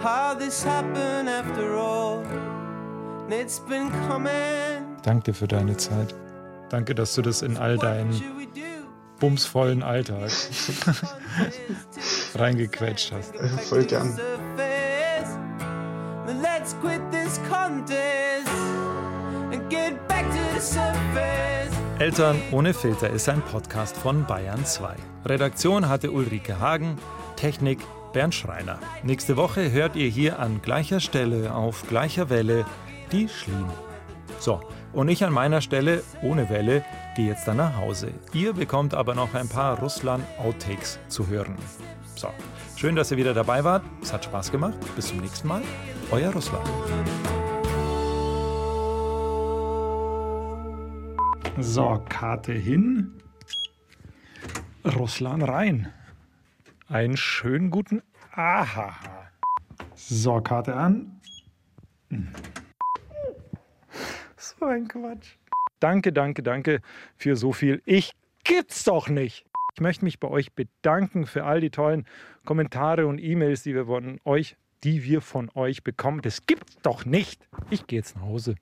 how 0.03 0.35
this 0.37 0.63
happened 0.63 1.29
after 1.29 1.75
all. 1.77 2.23
It's 3.29 3.59
been 3.59 3.89
coming. 4.07 4.97
Danke 5.01 5.33
für 5.33 5.47
deine 5.47 5.77
Zeit. 5.77 6.13
Danke, 6.69 6.93
dass 6.93 7.15
du 7.15 7.21
das 7.21 7.41
in 7.41 7.57
all 7.57 7.77
deinen 7.77 8.21
bumsvollen 9.19 9.81
Alltag 9.81 10.29
reingequetscht 12.35 13.11
hast. 13.13 13.35
Voll 13.69 13.85
gern. 13.85 14.19
Eltern 21.99 22.41
ohne 22.51 22.73
Filter 22.73 23.09
ist 23.09 23.29
ein 23.29 23.41
Podcast 23.41 23.95
von 23.97 24.25
Bayern 24.25 24.65
2. 24.65 24.95
Redaktion 25.25 25.87
hatte 25.87 26.11
Ulrike 26.11 26.59
Hagen, 26.59 26.97
Technik 27.35 27.79
Bernd 28.13 28.35
Schreiner. 28.35 28.79
Nächste 29.01 29.35
Woche 29.35 29.71
hört 29.71 29.95
ihr 29.95 30.07
hier 30.07 30.39
an 30.39 30.61
gleicher 30.61 30.99
Stelle 30.99 31.53
auf 31.53 31.87
gleicher 31.89 32.29
Welle 32.29 32.65
die 33.11 33.27
Schlien. 33.27 33.65
So, 34.39 34.61
und 34.93 35.09
ich 35.09 35.23
an 35.23 35.33
meiner 35.33 35.61
Stelle, 35.61 36.03
ohne 36.21 36.49
Welle, 36.49 36.85
gehe 37.15 37.27
jetzt 37.27 37.47
dann 37.47 37.57
nach 37.57 37.75
Hause. 37.77 38.13
Ihr 38.33 38.53
bekommt 38.53 38.93
aber 38.93 39.15
noch 39.15 39.33
ein 39.33 39.49
paar 39.49 39.79
Russland-Outtakes 39.79 40.99
zu 41.07 41.27
hören. 41.27 41.55
So, 42.15 42.29
schön, 42.75 42.95
dass 42.95 43.09
ihr 43.11 43.17
wieder 43.17 43.33
dabei 43.33 43.63
wart. 43.63 43.83
Es 44.01 44.13
hat 44.13 44.25
Spaß 44.25 44.51
gemacht. 44.51 44.77
Bis 44.95 45.07
zum 45.07 45.17
nächsten 45.17 45.47
Mal. 45.47 45.63
Euer 46.11 46.31
Russland. 46.31 46.67
So, 51.59 52.03
Karte 52.09 52.53
hin. 52.53 53.13
Russland 54.85 55.47
rein. 55.47 55.91
Einen 56.87 57.17
schönen 57.17 57.71
guten 57.71 58.01
Aha. 58.33 58.93
So, 59.95 60.41
Karte 60.41 60.75
an. 60.75 61.19
So 64.35 64.65
ein 64.65 64.87
Quatsch. 64.87 65.35
Danke, 65.79 66.11
danke, 66.11 66.43
danke 66.43 66.81
für 67.15 67.35
so 67.35 67.53
viel. 67.53 67.81
Ich 67.85 68.11
gibt's 68.43 68.83
doch 68.83 69.07
nicht. 69.07 69.45
Ich 69.73 69.81
möchte 69.81 70.03
mich 70.05 70.19
bei 70.19 70.27
euch 70.27 70.53
bedanken 70.53 71.25
für 71.25 71.45
all 71.45 71.61
die 71.61 71.69
tollen 71.69 72.05
Kommentare 72.45 73.07
und 73.07 73.19
E-Mails, 73.19 73.63
die 73.63 73.73
wir 73.73 73.85
von 73.85 74.19
euch, 74.25 74.57
die 74.83 75.03
wir 75.03 75.21
von 75.21 75.49
euch 75.55 75.83
bekommen. 75.83 76.21
Das 76.21 76.45
gibt's 76.45 76.77
doch 76.81 77.05
nicht. 77.05 77.47
Ich 77.69 77.87
gehe 77.87 77.99
jetzt 77.99 78.15
nach 78.15 78.23
Hause. 78.23 78.55